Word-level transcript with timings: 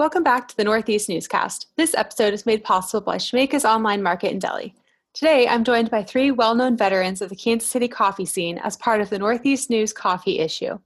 Welcome 0.00 0.22
back 0.22 0.48
to 0.48 0.56
the 0.56 0.64
Northeast 0.64 1.10
Newscast. 1.10 1.66
This 1.76 1.94
episode 1.94 2.32
is 2.32 2.46
made 2.46 2.64
possible 2.64 3.02
by 3.02 3.18
Shemeka's 3.18 3.66
Online 3.66 4.02
Market 4.02 4.32
in 4.32 4.38
Deli. 4.38 4.74
Today, 5.12 5.46
I'm 5.46 5.62
joined 5.62 5.90
by 5.90 6.02
three 6.02 6.30
well 6.30 6.54
known 6.54 6.74
veterans 6.74 7.20
of 7.20 7.28
the 7.28 7.36
Kansas 7.36 7.68
City 7.68 7.86
coffee 7.86 8.24
scene 8.24 8.56
as 8.56 8.78
part 8.78 9.02
of 9.02 9.10
the 9.10 9.18
Northeast 9.18 9.68
News 9.68 9.92
Coffee 9.92 10.38
issue. 10.38 10.78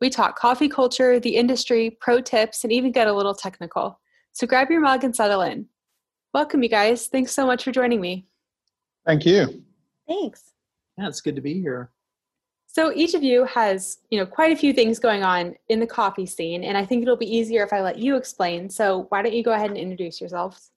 We 0.00 0.08
talk 0.08 0.38
coffee 0.38 0.70
culture, 0.70 1.20
the 1.20 1.36
industry, 1.36 1.98
pro 2.00 2.22
tips, 2.22 2.64
and 2.64 2.72
even 2.72 2.90
get 2.90 3.06
a 3.06 3.12
little 3.12 3.34
technical. 3.34 4.00
So 4.32 4.46
grab 4.46 4.70
your 4.70 4.80
mug 4.80 5.04
and 5.04 5.14
settle 5.14 5.42
in. 5.42 5.66
Welcome, 6.32 6.62
you 6.62 6.70
guys. 6.70 7.08
Thanks 7.08 7.32
so 7.32 7.44
much 7.44 7.64
for 7.64 7.70
joining 7.70 8.00
me. 8.00 8.24
Thank 9.04 9.26
you. 9.26 9.62
Thanks. 10.08 10.52
Yeah, 10.96 11.08
it's 11.08 11.20
good 11.20 11.36
to 11.36 11.42
be 11.42 11.60
here. 11.60 11.90
So 12.74 12.92
each 12.92 13.14
of 13.14 13.22
you 13.22 13.44
has, 13.44 13.98
you 14.10 14.18
know, 14.18 14.26
quite 14.26 14.50
a 14.52 14.56
few 14.56 14.72
things 14.72 14.98
going 14.98 15.22
on 15.22 15.54
in 15.68 15.78
the 15.78 15.86
coffee 15.86 16.26
scene, 16.26 16.64
and 16.64 16.76
I 16.76 16.84
think 16.84 17.02
it'll 17.02 17.16
be 17.16 17.32
easier 17.32 17.62
if 17.62 17.72
I 17.72 17.80
let 17.80 17.98
you 18.00 18.16
explain. 18.16 18.68
So 18.68 19.06
why 19.10 19.22
don't 19.22 19.32
you 19.32 19.44
go 19.44 19.52
ahead 19.52 19.70
and 19.70 19.78
introduce 19.78 20.20
yourselves? 20.20 20.72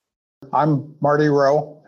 I'm 0.53 0.95
Marty 1.01 1.27
Rowe. 1.27 1.81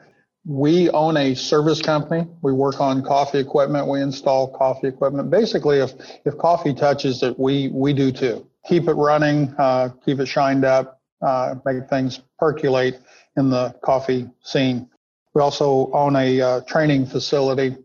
We 0.47 0.89
own 0.89 1.15
a 1.15 1.35
service 1.35 1.79
company. 1.79 2.25
We 2.41 2.53
work 2.53 2.81
on 2.81 3.03
coffee 3.03 3.37
equipment. 3.37 3.85
We 3.85 4.01
install 4.01 4.47
coffee 4.47 4.87
equipment. 4.87 5.29
Basically, 5.29 5.77
if 5.77 5.93
if 6.25 6.35
coffee 6.39 6.73
touches 6.73 7.21
it, 7.21 7.37
we 7.37 7.67
we 7.67 7.93
do 7.93 8.11
too. 8.11 8.47
Keep 8.67 8.87
it 8.87 8.93
running, 8.93 9.53
uh, 9.59 9.89
keep 10.03 10.19
it 10.19 10.25
shined 10.25 10.65
up, 10.65 10.99
uh, 11.21 11.53
make 11.65 11.87
things 11.87 12.21
percolate 12.39 12.99
in 13.37 13.51
the 13.51 13.75
coffee 13.83 14.27
scene. 14.41 14.89
We 15.35 15.41
also 15.43 15.91
own 15.93 16.15
a 16.15 16.41
uh, 16.41 16.61
training 16.61 17.05
facility 17.05 17.77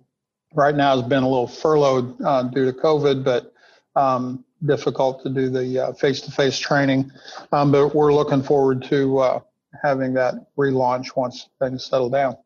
right 0.55 0.75
now 0.75 0.97
has 0.97 1.07
been 1.07 1.23
a 1.23 1.29
little 1.29 1.47
furloughed 1.47 2.21
uh, 2.23 2.45
due 2.45 2.65
to 2.65 2.73
COVID, 2.73 3.25
but 3.25 3.53
um, 3.97 4.45
difficult 4.65 5.23
to 5.23 5.29
do 5.29 5.51
the 5.51 5.79
uh, 5.79 5.93
face-to-face 5.93 6.59
training. 6.59 7.11
Um, 7.53 7.71
but 7.71 7.95
we're 7.95 8.15
looking 8.15 8.43
forward 8.43 8.83
to 8.85 9.19
uh, 9.19 9.41
having 9.83 10.15
that 10.15 10.35
relaunch 10.57 11.17
once 11.17 11.49
things 11.61 11.85
settle 11.85 12.11
down. 12.11 12.37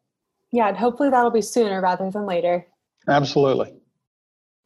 Yeah, 0.51 0.69
and 0.69 0.77
hopefully 0.77 1.11
that'll 1.11 1.31
be 1.31 1.43
sooner 1.43 1.81
rather 1.81 2.11
than 2.11 2.27
later. 2.27 2.67
Absolutely. 3.07 3.75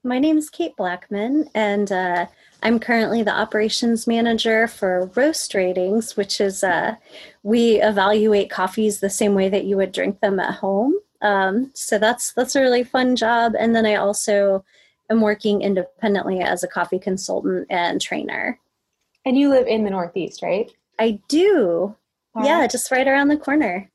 My 0.05 0.19
name 0.19 0.36
is 0.36 0.50
Kate 0.50 0.77
Blackman, 0.77 1.48
and 1.55 1.92
uh, 1.92 2.27
I'm 2.62 2.81
currently 2.81 3.22
the 3.22 3.34
operations 3.34 4.06
manager 4.06 4.66
for 4.66 5.11
Roast 5.14 5.55
Ratings, 5.55 6.16
which 6.16 6.41
is 6.41 6.64
uh, 6.64 6.97
we 7.44 7.81
evaluate 7.81 8.50
coffees 8.50 8.98
the 8.98 9.11
same 9.11 9.34
way 9.34 9.48
that 9.48 9.64
you 9.64 9.77
would 9.77 9.92
drink 9.92 10.20
them 10.20 10.41
at 10.41 10.55
home. 10.55 10.94
Um, 11.23 11.70
so 11.75 11.98
that's 11.98 12.33
that's 12.33 12.56
a 12.56 12.61
really 12.61 12.84
fun 12.84 13.17
job. 13.17 13.55
And 13.59 13.75
then 13.75 13.87
I 13.87 13.95
also 13.95 14.65
am 15.11 15.20
working 15.20 15.62
independently 15.62 16.41
as 16.41 16.62
a 16.62 16.69
coffee 16.69 16.98
consultant 16.98 17.67
and 17.70 18.01
trainer. 18.01 18.59
And 19.25 19.39
you 19.39 19.48
live 19.48 19.67
in 19.67 19.84
the 19.84 19.91
Northeast, 19.91 20.43
right? 20.43 20.70
I 20.98 21.20
do. 21.28 21.95
All 22.34 22.45
yeah, 22.45 22.67
just 22.67 22.91
right 22.91 23.06
around 23.06 23.28
the 23.28 23.37
corner. 23.37 23.91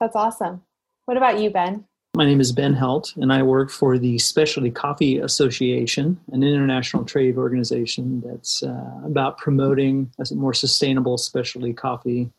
That's 0.00 0.16
awesome. 0.16 0.62
What 1.06 1.16
about 1.16 1.40
you, 1.40 1.50
Ben? 1.50 1.84
My 2.16 2.24
name 2.24 2.40
is 2.40 2.50
Ben 2.50 2.72
Helt, 2.72 3.14
and 3.16 3.32
I 3.32 3.42
work 3.42 3.70
for 3.70 3.98
the 3.98 4.18
Specialty 4.18 4.70
Coffee 4.70 5.18
Association, 5.18 6.18
an 6.32 6.42
international 6.42 7.04
trade 7.04 7.36
organization 7.36 8.22
that's 8.26 8.62
uh, 8.62 9.00
about 9.04 9.38
promoting 9.38 10.10
a 10.18 10.34
more 10.34 10.54
sustainable 10.54 11.18
specialty 11.18 11.74
coffee 11.74 12.30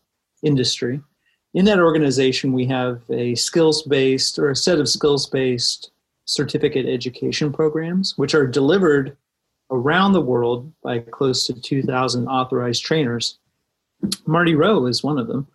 industry 0.41 0.99
in 1.57 1.65
that 1.65 1.79
organization, 1.79 2.53
we 2.53 2.67
have 2.67 3.01
a 3.09 3.33
skills 3.33 3.81
based 3.81 4.37
or 4.37 4.51
a 4.51 4.55
set 4.55 4.77
of 4.77 4.87
skills 4.87 5.27
based 5.27 5.89
certificate 6.25 6.85
education 6.85 7.51
programs, 7.51 8.15
which 8.15 8.35
are 8.35 8.45
delivered 8.45 9.17
around 9.71 10.13
the 10.13 10.21
world 10.21 10.71
by 10.83 10.99
close 10.99 11.47
to 11.47 11.59
2,000 11.59 12.27
authorized 12.27 12.85
trainers. 12.85 13.39
Marty 14.27 14.53
Rowe 14.53 14.85
is 14.85 15.03
one 15.03 15.17
of 15.17 15.25
them. 15.25 15.47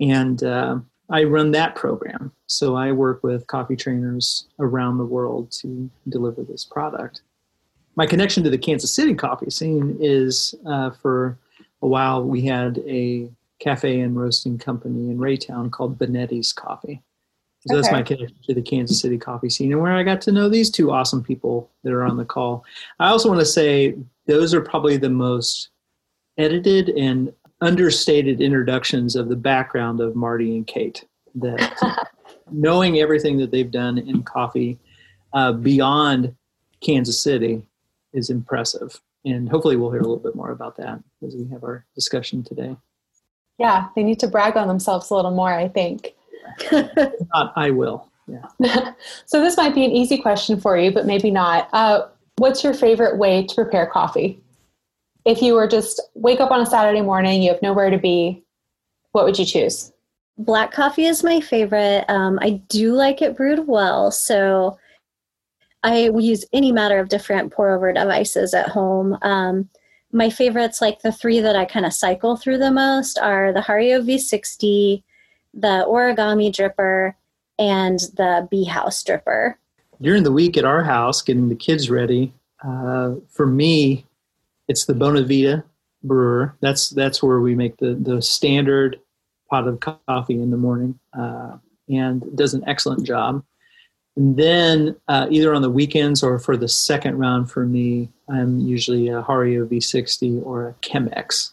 And 0.00 0.42
uh, 0.42 0.78
I 1.10 1.24
run 1.24 1.50
that 1.50 1.74
program. 1.74 2.32
So 2.46 2.74
I 2.74 2.92
work 2.92 3.22
with 3.22 3.46
coffee 3.46 3.76
trainers 3.76 4.46
around 4.58 4.96
the 4.96 5.04
world 5.04 5.52
to 5.60 5.90
deliver 6.08 6.44
this 6.44 6.64
product. 6.64 7.20
My 7.94 8.06
connection 8.06 8.42
to 8.44 8.48
the 8.48 8.56
Kansas 8.56 8.94
City 8.94 9.12
coffee 9.12 9.50
scene 9.50 9.98
is 10.00 10.54
uh, 10.64 10.92
for 10.92 11.36
a 11.82 11.86
while 11.86 12.24
we 12.24 12.40
had 12.40 12.78
a 12.86 13.30
cafe 13.62 14.00
and 14.00 14.16
roasting 14.16 14.58
company 14.58 15.10
in 15.10 15.18
Raytown 15.18 15.70
called 15.70 15.98
Benetti's 15.98 16.52
Coffee. 16.52 17.02
So 17.66 17.74
okay. 17.74 17.80
that's 17.80 17.92
my 17.92 18.02
connection 18.02 18.36
to 18.44 18.54
the 18.54 18.62
Kansas 18.62 19.00
City 19.00 19.16
coffee 19.16 19.48
scene 19.48 19.72
and 19.72 19.80
where 19.80 19.92
I 19.92 20.02
got 20.02 20.20
to 20.22 20.32
know 20.32 20.48
these 20.48 20.68
two 20.68 20.90
awesome 20.90 21.22
people 21.22 21.70
that 21.84 21.92
are 21.92 22.04
on 22.04 22.16
the 22.16 22.24
call. 22.24 22.64
I 22.98 23.08
also 23.08 23.28
want 23.28 23.40
to 23.40 23.46
say 23.46 23.96
those 24.26 24.52
are 24.52 24.60
probably 24.60 24.96
the 24.96 25.10
most 25.10 25.68
edited 26.38 26.88
and 26.90 27.32
understated 27.60 28.40
introductions 28.40 29.14
of 29.14 29.28
the 29.28 29.36
background 29.36 30.00
of 30.00 30.16
Marty 30.16 30.56
and 30.56 30.66
Kate. 30.66 31.04
That 31.36 32.10
knowing 32.50 32.98
everything 32.98 33.38
that 33.38 33.52
they've 33.52 33.70
done 33.70 33.96
in 33.96 34.24
coffee 34.24 34.78
uh, 35.32 35.52
beyond 35.52 36.34
Kansas 36.80 37.22
City 37.22 37.62
is 38.12 38.28
impressive. 38.28 39.00
And 39.24 39.48
hopefully 39.48 39.76
we'll 39.76 39.92
hear 39.92 40.00
a 40.00 40.04
little 40.04 40.18
bit 40.18 40.34
more 40.34 40.50
about 40.50 40.76
that 40.78 41.00
as 41.24 41.36
we 41.36 41.46
have 41.50 41.62
our 41.62 41.86
discussion 41.94 42.42
today. 42.42 42.76
Yeah, 43.58 43.88
they 43.94 44.02
need 44.02 44.18
to 44.20 44.28
brag 44.28 44.56
on 44.56 44.68
themselves 44.68 45.10
a 45.10 45.14
little 45.14 45.30
more, 45.30 45.52
I 45.52 45.68
think. 45.68 46.14
not, 46.70 47.52
I 47.56 47.70
will. 47.70 48.08
Yeah. 48.26 48.92
so 49.26 49.40
this 49.40 49.56
might 49.56 49.74
be 49.74 49.84
an 49.84 49.90
easy 49.90 50.18
question 50.18 50.60
for 50.60 50.76
you, 50.76 50.90
but 50.92 51.06
maybe 51.06 51.30
not. 51.30 51.68
Uh, 51.72 52.06
what's 52.36 52.64
your 52.64 52.74
favorite 52.74 53.18
way 53.18 53.44
to 53.46 53.54
prepare 53.54 53.86
coffee? 53.86 54.40
If 55.24 55.42
you 55.42 55.54
were 55.54 55.68
just 55.68 56.00
wake 56.14 56.40
up 56.40 56.50
on 56.50 56.60
a 56.60 56.66
Saturday 56.66 57.02
morning, 57.02 57.42
you 57.42 57.52
have 57.52 57.62
nowhere 57.62 57.90
to 57.90 57.98
be, 57.98 58.42
what 59.12 59.24
would 59.24 59.38
you 59.38 59.44
choose? 59.44 59.92
Black 60.38 60.72
coffee 60.72 61.04
is 61.04 61.22
my 61.22 61.40
favorite. 61.40 62.04
Um, 62.08 62.38
I 62.42 62.62
do 62.68 62.94
like 62.94 63.22
it 63.22 63.36
brewed 63.36 63.66
well, 63.68 64.10
so 64.10 64.78
I 65.82 66.10
will 66.10 66.22
use 66.22 66.44
any 66.52 66.72
matter 66.72 66.98
of 66.98 67.08
different 67.08 67.52
pour 67.52 67.74
over 67.74 67.92
devices 67.92 68.54
at 68.54 68.68
home. 68.68 69.18
Um, 69.22 69.68
my 70.12 70.30
favorites, 70.30 70.80
like 70.80 71.00
the 71.00 71.12
three 71.12 71.40
that 71.40 71.56
I 71.56 71.64
kind 71.64 71.86
of 71.86 71.92
cycle 71.92 72.36
through 72.36 72.58
the 72.58 72.70
most, 72.70 73.18
are 73.18 73.52
the 73.52 73.60
Hario 73.60 74.04
V60, 74.06 75.02
the 75.54 75.86
Origami 75.88 76.52
Dripper, 76.52 77.14
and 77.58 77.98
the 78.16 78.46
Bee 78.50 78.64
House 78.64 79.02
Dripper. 79.02 79.54
During 80.00 80.22
the 80.22 80.32
week 80.32 80.56
at 80.56 80.64
our 80.64 80.82
house, 80.82 81.22
getting 81.22 81.48
the 81.48 81.54
kids 81.54 81.88
ready, 81.88 82.32
uh, 82.64 83.14
for 83.30 83.46
me, 83.46 84.06
it's 84.68 84.84
the 84.84 84.94
Bonavita 84.94 85.64
brewer. 86.02 86.56
That's 86.60 86.90
that's 86.90 87.22
where 87.22 87.40
we 87.40 87.54
make 87.54 87.76
the 87.78 87.94
the 87.94 88.20
standard 88.20 89.00
pot 89.50 89.68
of 89.68 89.80
coffee 89.80 90.40
in 90.40 90.50
the 90.50 90.56
morning, 90.56 90.98
uh, 91.18 91.58
and 91.88 92.36
does 92.36 92.54
an 92.54 92.64
excellent 92.66 93.04
job. 93.04 93.44
And 94.16 94.36
then 94.36 94.96
uh, 95.08 95.26
either 95.30 95.54
on 95.54 95.62
the 95.62 95.70
weekends 95.70 96.22
or 96.22 96.38
for 96.38 96.56
the 96.56 96.68
second 96.68 97.18
round 97.18 97.50
for 97.50 97.64
me, 97.64 98.10
I'm 98.28 98.60
usually 98.60 99.08
a 99.08 99.22
Hario 99.22 99.66
V60 99.66 100.44
or 100.44 100.68
a 100.68 100.72
Chemex 100.86 101.52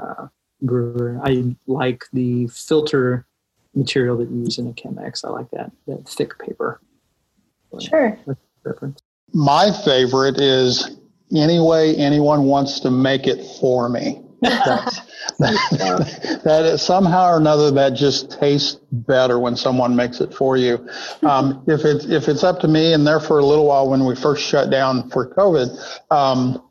uh, 0.00 0.26
brewer. 0.60 1.20
I 1.22 1.54
like 1.66 2.04
the 2.12 2.48
filter 2.48 3.26
material 3.74 4.16
that 4.18 4.30
you 4.30 4.40
use 4.40 4.58
in 4.58 4.66
a 4.66 4.72
Chemex. 4.72 5.24
I 5.24 5.28
like 5.28 5.50
that 5.50 5.70
that 5.86 6.08
thick 6.08 6.38
paper. 6.38 6.80
Sure. 7.80 8.18
My 9.32 9.72
favorite 9.84 10.40
is 10.40 10.96
any 11.34 11.60
way 11.60 11.96
anyone 11.96 12.44
wants 12.44 12.80
to 12.80 12.90
make 12.90 13.26
it 13.26 13.44
for 13.60 13.88
me. 13.88 14.22
That's, 14.42 15.00
that, 15.38 16.40
that 16.44 16.80
somehow 16.80 17.32
or 17.32 17.36
another 17.36 17.70
that 17.70 17.94
just 17.94 18.30
tastes 18.30 18.80
better 18.92 19.38
when 19.38 19.56
someone 19.56 19.96
makes 19.96 20.20
it 20.20 20.32
for 20.34 20.56
you. 20.56 20.86
Um, 21.22 21.64
if 21.68 21.84
it's 21.84 22.04
if 22.06 22.28
it's 22.28 22.44
up 22.44 22.60
to 22.60 22.68
me, 22.68 22.92
and 22.92 23.06
there 23.06 23.20
for 23.20 23.38
a 23.38 23.44
little 23.44 23.66
while 23.66 23.88
when 23.88 24.04
we 24.04 24.14
first 24.14 24.42
shut 24.42 24.70
down 24.70 25.10
for 25.10 25.34
COVID, 25.34 25.76
um, 26.10 26.62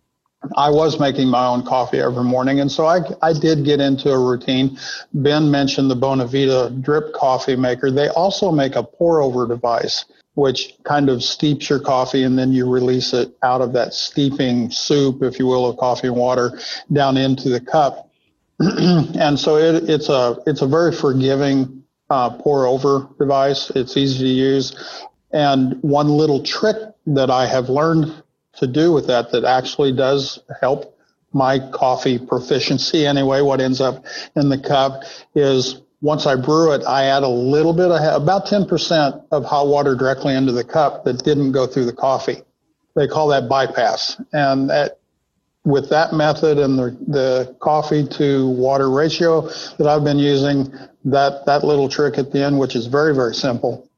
I 0.56 0.70
was 0.70 1.00
making 1.00 1.30
my 1.30 1.46
own 1.46 1.66
coffee 1.66 2.00
every 2.00 2.24
morning, 2.24 2.60
and 2.60 2.72
so 2.72 2.86
I 2.86 3.00
I 3.22 3.34
did 3.34 3.66
get 3.66 3.80
into 3.80 4.10
a 4.12 4.20
routine. 4.20 4.78
Ben 5.14 5.50
mentioned 5.50 5.90
the 5.90 5.96
Bonavita 5.96 6.82
drip 6.82 7.14
coffee 7.14 7.56
maker. 7.56 7.92
They 7.92 8.10
also 8.10 8.52
make 8.52 8.76
a 8.76 8.84
pour 8.84 9.22
over 9.22 9.48
device 9.48 10.06
which 10.36 10.74
kind 10.84 11.10
of 11.10 11.24
steeps 11.24 11.70
your 11.70 11.80
coffee 11.80 12.24
and 12.24 12.38
then 12.38 12.52
you 12.52 12.70
release 12.70 13.14
it 13.14 13.36
out 13.44 13.62
of 13.62 13.74
that 13.74 13.94
steeping 13.94 14.70
soup, 14.72 15.22
if 15.22 15.38
you 15.38 15.46
will, 15.46 15.70
of 15.70 15.78
coffee 15.78 16.08
and 16.08 16.16
water 16.16 16.60
down 16.92 17.18
into 17.18 17.50
the 17.50 17.60
cup. 17.60 18.10
and 19.20 19.40
so 19.40 19.58
it, 19.58 19.90
it's 19.90 20.10
a 20.10 20.38
it's 20.48 20.62
a 20.62 20.68
very 20.68 20.94
forgiving 20.94 21.84
uh, 22.10 22.30
pour 22.38 22.66
over 22.66 23.10
device. 23.20 23.70
It's 23.72 23.98
easy 23.98 24.20
to 24.20 24.30
use. 24.30 25.04
And 25.32 25.82
one 25.82 26.10
little 26.10 26.44
trick 26.44 26.78
that 27.08 27.30
I 27.30 27.48
have 27.48 27.70
learned 27.70 28.24
to 28.58 28.68
do 28.68 28.94
with 28.94 29.08
that 29.08 29.32
that 29.32 29.44
actually 29.44 29.92
does 29.94 30.40
help 30.62 30.94
my 31.34 31.60
coffee 31.72 32.20
proficiency 32.20 33.06
anyway, 33.06 33.42
what 33.42 33.60
ends 33.60 33.82
up 33.82 34.06
in 34.36 34.50
the 34.50 34.60
cup 34.60 35.02
is 35.34 35.82
once 36.02 36.26
I 36.26 36.36
brew 36.36 36.74
it, 36.74 36.84
I 36.86 37.06
add 37.06 37.24
a 37.24 37.30
little 37.30 37.74
bit, 37.74 37.90
of, 37.90 38.22
about 38.22 38.46
10% 38.46 39.26
of 39.32 39.46
hot 39.46 39.68
water 39.68 39.96
directly 39.96 40.36
into 40.36 40.52
the 40.52 40.64
cup 40.64 41.06
that 41.06 41.24
didn't 41.24 41.54
go 41.54 41.66
through 41.66 41.86
the 41.86 41.94
coffee. 41.94 42.42
They 42.96 43.08
call 43.08 43.30
that 43.30 43.50
bypass. 43.50 44.22
And 44.34 44.70
that 44.70 45.00
with 45.66 45.90
that 45.90 46.14
method 46.14 46.58
and 46.58 46.78
the, 46.78 46.98
the 47.08 47.56
coffee 47.60 48.06
to 48.06 48.50
water 48.50 48.90
ratio 48.90 49.42
that 49.78 49.88
I've 49.88 50.04
been 50.04 50.20
using, 50.20 50.74
that, 51.06 51.46
that 51.46 51.64
little 51.64 51.88
trick 51.88 52.18
at 52.18 52.32
the 52.32 52.44
end, 52.44 52.60
which 52.60 52.76
is 52.76 52.88
very, 52.88 53.16
very 53.16 53.34
simple, 53.34 53.90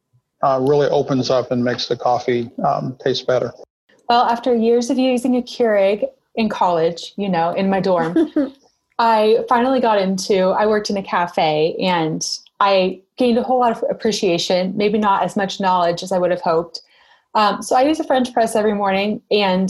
uh, 0.44 0.60
really 0.62 0.88
opens 0.88 1.30
up 1.30 1.52
and 1.52 1.64
makes 1.64 1.88
the 1.88 1.98
coffee 1.98 2.52
um, 2.64 2.96
taste 3.04 3.26
better. 3.26 3.52
Well, 4.08 4.26
after 4.26 4.56
years 4.56 4.92
of 4.92 5.00
using 5.00 5.36
a 5.36 5.42
Keurig 5.42 6.06
in 6.36 6.50
college, 6.50 7.14
you 7.18 7.30
know, 7.30 7.52
in 7.52 7.70
my 7.70 7.80
dorm, 7.80 8.32
I 9.00 9.40
finally 9.50 9.80
got 9.80 10.00
into, 10.00 10.50
I 10.50 10.68
worked 10.68 10.90
in 10.90 10.98
a 10.98 11.04
cafe 11.04 11.76
and 11.82 12.24
I 12.60 13.02
gained 13.18 13.38
a 13.38 13.44
whole 13.44 13.60
lot 13.60 13.72
of 13.72 13.84
appreciation, 13.90 14.78
maybe 14.78 15.00
not 15.00 15.24
as 15.24 15.36
much 15.36 15.60
knowledge 15.60 16.04
as 16.04 16.12
I 16.12 16.20
would 16.20 16.32
have 16.32 16.42
hoped. 16.42 16.82
Um, 17.34 17.62
so 17.62 17.76
I 17.76 17.82
use 17.82 18.00
a 18.00 18.04
French 18.04 18.32
press 18.34 18.56
every 18.56 18.74
morning 18.74 19.22
and 19.32 19.70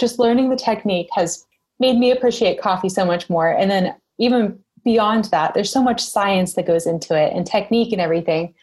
just 0.00 0.18
learning 0.18 0.48
the 0.48 0.56
technique 0.56 1.08
has 1.12 1.46
made 1.78 1.98
me 1.98 2.10
appreciate 2.10 2.60
coffee 2.60 2.88
so 2.88 3.04
much 3.04 3.30
more. 3.30 3.48
And 3.50 3.70
then 3.70 3.94
even 4.18 4.58
beyond 4.84 5.26
that, 5.26 5.54
there's 5.54 5.72
so 5.72 5.82
much 5.82 6.02
science 6.02 6.54
that 6.54 6.66
goes 6.66 6.86
into 6.86 7.14
it 7.14 7.32
and 7.34 7.46
technique 7.46 7.92
and 7.92 8.00
everything. 8.00 8.54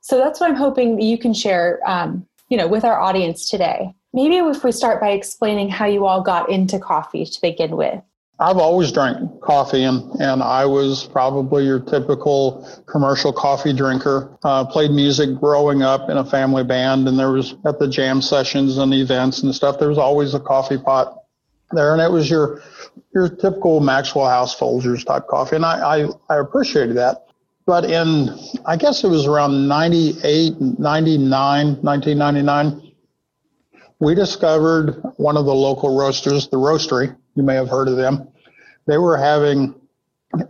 So 0.00 0.18
that's 0.18 0.40
what 0.40 0.50
I'm 0.50 0.56
hoping 0.56 1.00
you 1.00 1.18
can 1.18 1.34
share, 1.34 1.80
um, 1.86 2.26
you 2.48 2.56
know, 2.56 2.68
with 2.68 2.84
our 2.84 3.00
audience 3.00 3.48
today. 3.48 3.94
Maybe 4.12 4.36
if 4.36 4.62
we 4.62 4.70
start 4.70 5.00
by 5.00 5.10
explaining 5.10 5.68
how 5.68 5.86
you 5.86 6.06
all 6.06 6.22
got 6.22 6.48
into 6.48 6.78
coffee 6.78 7.24
to 7.24 7.40
begin 7.40 7.76
with. 7.76 8.00
I've 8.40 8.56
always 8.56 8.90
drank 8.90 9.40
coffee, 9.42 9.84
and, 9.84 10.10
and 10.20 10.42
I 10.42 10.66
was 10.66 11.04
probably 11.04 11.64
your 11.64 11.78
typical 11.78 12.68
commercial 12.86 13.32
coffee 13.32 13.72
drinker. 13.72 14.36
Uh, 14.42 14.64
played 14.64 14.90
music 14.90 15.38
growing 15.38 15.82
up 15.82 16.10
in 16.10 16.16
a 16.16 16.24
family 16.24 16.64
band, 16.64 17.06
and 17.06 17.16
there 17.16 17.30
was 17.30 17.54
at 17.64 17.78
the 17.78 17.86
jam 17.86 18.20
sessions 18.20 18.78
and 18.78 18.92
events 18.92 19.44
and 19.44 19.54
stuff. 19.54 19.78
There 19.78 19.88
was 19.88 19.98
always 19.98 20.34
a 20.34 20.40
coffee 20.40 20.78
pot 20.78 21.22
there, 21.70 21.92
and 21.92 22.02
it 22.02 22.10
was 22.10 22.28
your 22.28 22.60
your 23.14 23.28
typical 23.28 23.78
Maxwell 23.78 24.28
House 24.28 24.58
Folgers 24.58 25.06
type 25.06 25.28
coffee, 25.28 25.54
and 25.54 25.64
I, 25.64 26.00
I, 26.00 26.08
I 26.28 26.38
appreciated 26.40 26.96
that. 26.96 27.26
But 27.66 27.84
in 27.84 28.36
I 28.66 28.76
guess 28.76 29.04
it 29.04 29.08
was 29.08 29.26
around 29.26 29.68
98, 29.68 30.60
99, 30.60 31.66
1999, 31.82 32.92
we 34.00 34.16
discovered 34.16 35.00
one 35.18 35.36
of 35.36 35.44
the 35.44 35.54
local 35.54 35.96
roasters, 35.96 36.48
the 36.48 36.56
Roasterie 36.56 37.16
you 37.34 37.42
may 37.42 37.54
have 37.54 37.68
heard 37.68 37.88
of 37.88 37.96
them. 37.96 38.28
They 38.86 38.98
were 38.98 39.16
having 39.16 39.74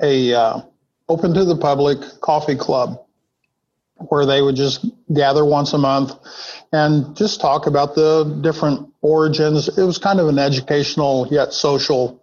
a 0.02 0.34
uh, 0.34 0.60
open 1.08 1.34
to 1.34 1.44
the 1.44 1.56
public 1.56 1.98
coffee 2.20 2.56
club 2.56 3.00
where 4.08 4.26
they 4.26 4.42
would 4.42 4.56
just 4.56 4.84
gather 5.12 5.44
once 5.44 5.72
a 5.72 5.78
month 5.78 6.12
and 6.72 7.16
just 7.16 7.40
talk 7.40 7.66
about 7.66 7.94
the 7.94 8.38
different 8.42 8.88
origins. 9.00 9.69
It 9.78 9.84
was 9.84 9.98
kind 9.98 10.20
of 10.20 10.28
an 10.28 10.38
educational 10.38 11.28
yet 11.31 11.52
social 11.52 12.22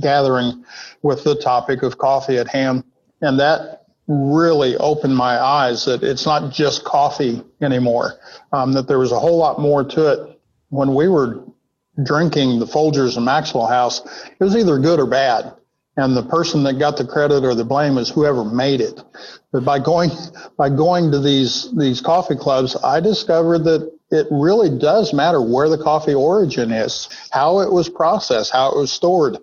gathering 0.00 0.64
with 1.02 1.24
the 1.24 1.36
topic 1.36 1.82
of 1.82 1.98
coffee 1.98 2.38
at 2.38 2.48
hand. 2.48 2.84
And 3.20 3.38
that 3.38 3.84
really 4.06 4.76
opened 4.76 5.16
my 5.16 5.38
eyes 5.38 5.84
that 5.84 6.02
it's 6.02 6.26
not 6.26 6.52
just 6.52 6.84
coffee 6.84 7.42
anymore, 7.62 8.14
um, 8.52 8.72
that 8.72 8.88
there 8.88 8.98
was 8.98 9.12
a 9.12 9.18
whole 9.18 9.38
lot 9.38 9.60
more 9.60 9.84
to 9.84 10.12
it. 10.12 10.40
When 10.70 10.94
we 10.94 11.08
were 11.08 11.44
drinking 12.02 12.58
the 12.58 12.66
Folgers 12.66 13.16
and 13.16 13.24
Maxwell 13.24 13.66
House, 13.66 14.00
it 14.28 14.42
was 14.42 14.56
either 14.56 14.78
good 14.78 15.00
or 15.00 15.06
bad. 15.06 15.52
And 15.96 16.16
the 16.16 16.24
person 16.24 16.64
that 16.64 16.80
got 16.80 16.96
the 16.96 17.06
credit 17.06 17.44
or 17.44 17.54
the 17.54 17.64
blame 17.64 17.98
is 17.98 18.10
whoever 18.10 18.44
made 18.44 18.80
it. 18.80 19.00
But 19.52 19.64
by 19.64 19.78
going 19.78 20.10
by 20.56 20.68
going 20.68 21.12
to 21.12 21.20
these 21.20 21.70
these 21.76 22.00
coffee 22.00 22.34
clubs, 22.34 22.76
I 22.82 22.98
discovered 22.98 23.60
that 23.60 23.92
it 24.10 24.26
really 24.30 24.76
does 24.76 25.12
matter 25.12 25.40
where 25.40 25.68
the 25.68 25.78
coffee 25.78 26.14
origin 26.14 26.72
is, 26.72 27.08
how 27.30 27.60
it 27.60 27.72
was 27.72 27.88
processed, 27.88 28.52
how 28.52 28.70
it 28.72 28.76
was 28.76 28.90
stored, 28.90 29.38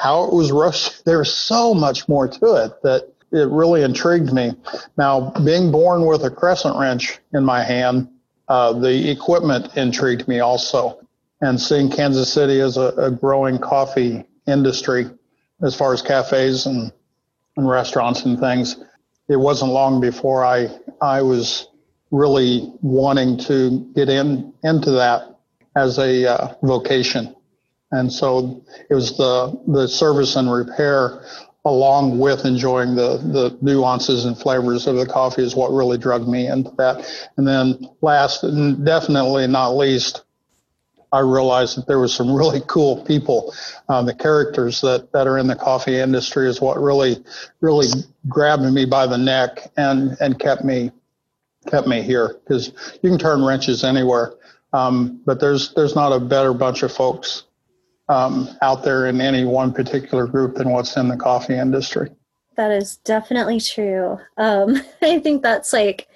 how 0.00 0.24
it 0.24 0.32
was 0.32 0.50
roasted. 0.50 1.02
There's 1.04 1.32
so 1.32 1.74
much 1.74 2.08
more 2.08 2.26
to 2.26 2.54
it 2.54 2.82
that 2.82 3.12
it 3.30 3.48
really 3.48 3.82
intrigued 3.82 4.32
me. 4.32 4.52
Now, 4.96 5.30
being 5.44 5.70
born 5.70 6.06
with 6.06 6.24
a 6.24 6.30
crescent 6.30 6.78
wrench 6.78 7.18
in 7.32 7.44
my 7.44 7.62
hand, 7.62 8.08
uh, 8.48 8.72
the 8.74 9.10
equipment 9.10 9.76
intrigued 9.76 10.28
me 10.28 10.40
also 10.40 11.01
and 11.42 11.60
seeing 11.60 11.90
Kansas 11.90 12.32
City 12.32 12.60
as 12.60 12.78
a, 12.78 12.94
a 12.96 13.10
growing 13.10 13.58
coffee 13.58 14.24
industry 14.46 15.10
as 15.62 15.74
far 15.74 15.92
as 15.92 16.00
cafes 16.00 16.66
and, 16.66 16.92
and 17.56 17.68
restaurants 17.68 18.24
and 18.24 18.38
things. 18.40 18.76
It 19.28 19.36
wasn't 19.36 19.72
long 19.72 20.00
before 20.00 20.44
I 20.44 20.68
I 21.00 21.22
was 21.22 21.68
really 22.10 22.72
wanting 22.80 23.38
to 23.38 23.90
get 23.94 24.08
in 24.08 24.52
into 24.62 24.92
that 24.92 25.36
as 25.74 25.98
a 25.98 26.26
uh, 26.26 26.54
vocation, 26.62 27.34
and 27.90 28.12
so 28.12 28.64
it 28.90 28.94
was 28.94 29.16
the 29.16 29.60
the 29.66 29.88
service 29.88 30.36
and 30.36 30.52
repair 30.52 31.24
along 31.64 32.18
with 32.18 32.44
enjoying 32.44 32.94
the 32.96 33.18
the 33.18 33.56
nuances 33.62 34.24
and 34.24 34.36
flavors 34.36 34.86
of 34.86 34.96
the 34.96 35.06
coffee 35.06 35.42
is 35.42 35.54
what 35.54 35.72
really 35.72 35.96
drug 35.96 36.28
me 36.28 36.46
into 36.48 36.72
that. 36.76 37.08
And 37.36 37.46
then 37.46 37.88
last 38.00 38.42
and 38.42 38.84
definitely 38.84 39.46
not 39.46 39.70
least, 39.70 40.24
I 41.12 41.20
realized 41.20 41.76
that 41.76 41.86
there 41.86 41.98
was 41.98 42.14
some 42.14 42.32
really 42.32 42.62
cool 42.66 43.04
people. 43.04 43.54
Um, 43.88 44.06
the 44.06 44.14
characters 44.14 44.80
that, 44.80 45.12
that 45.12 45.26
are 45.26 45.38
in 45.38 45.46
the 45.46 45.56
coffee 45.56 45.98
industry 45.98 46.48
is 46.48 46.60
what 46.60 46.80
really, 46.80 47.22
really 47.60 47.88
grabbed 48.28 48.62
me 48.62 48.86
by 48.86 49.06
the 49.06 49.18
neck 49.18 49.70
and, 49.76 50.16
and 50.20 50.38
kept 50.38 50.64
me, 50.64 50.90
kept 51.68 51.86
me 51.86 52.02
here 52.02 52.40
because 52.42 52.72
you 53.02 53.10
can 53.10 53.18
turn 53.18 53.44
wrenches 53.44 53.84
anywhere. 53.84 54.34
Um, 54.72 55.20
but 55.26 55.38
there's, 55.38 55.74
there's 55.74 55.94
not 55.94 56.12
a 56.12 56.20
better 56.20 56.54
bunch 56.54 56.82
of 56.82 56.90
folks 56.92 57.44
um, 58.08 58.48
out 58.62 58.82
there 58.82 59.06
in 59.06 59.20
any 59.20 59.44
one 59.44 59.72
particular 59.72 60.26
group 60.26 60.54
than 60.56 60.70
what's 60.70 60.96
in 60.96 61.08
the 61.08 61.16
coffee 61.16 61.56
industry. 61.56 62.10
That 62.56 62.70
is 62.70 62.96
definitely 62.98 63.60
true. 63.60 64.18
Um, 64.36 64.80
I 65.02 65.18
think 65.18 65.42
that's 65.42 65.72
like 65.72 66.08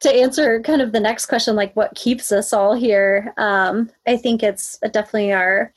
to 0.00 0.14
answer 0.14 0.60
kind 0.62 0.82
of 0.82 0.92
the 0.92 1.00
next 1.00 1.26
question, 1.26 1.56
like 1.56 1.74
what 1.76 1.94
keeps 1.94 2.32
us 2.32 2.52
all 2.52 2.74
here, 2.74 3.34
um, 3.36 3.90
I 4.06 4.16
think 4.16 4.42
it's 4.42 4.78
definitely 4.92 5.32
our 5.32 5.72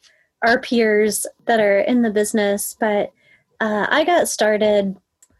our 0.45 0.59
peers 0.59 1.25
that 1.45 1.59
are 1.59 1.79
in 1.79 2.01
the 2.01 2.09
business. 2.09 2.75
But 2.79 3.11
uh, 3.61 3.87
I 3.89 4.03
got 4.03 4.27
started 4.27 4.95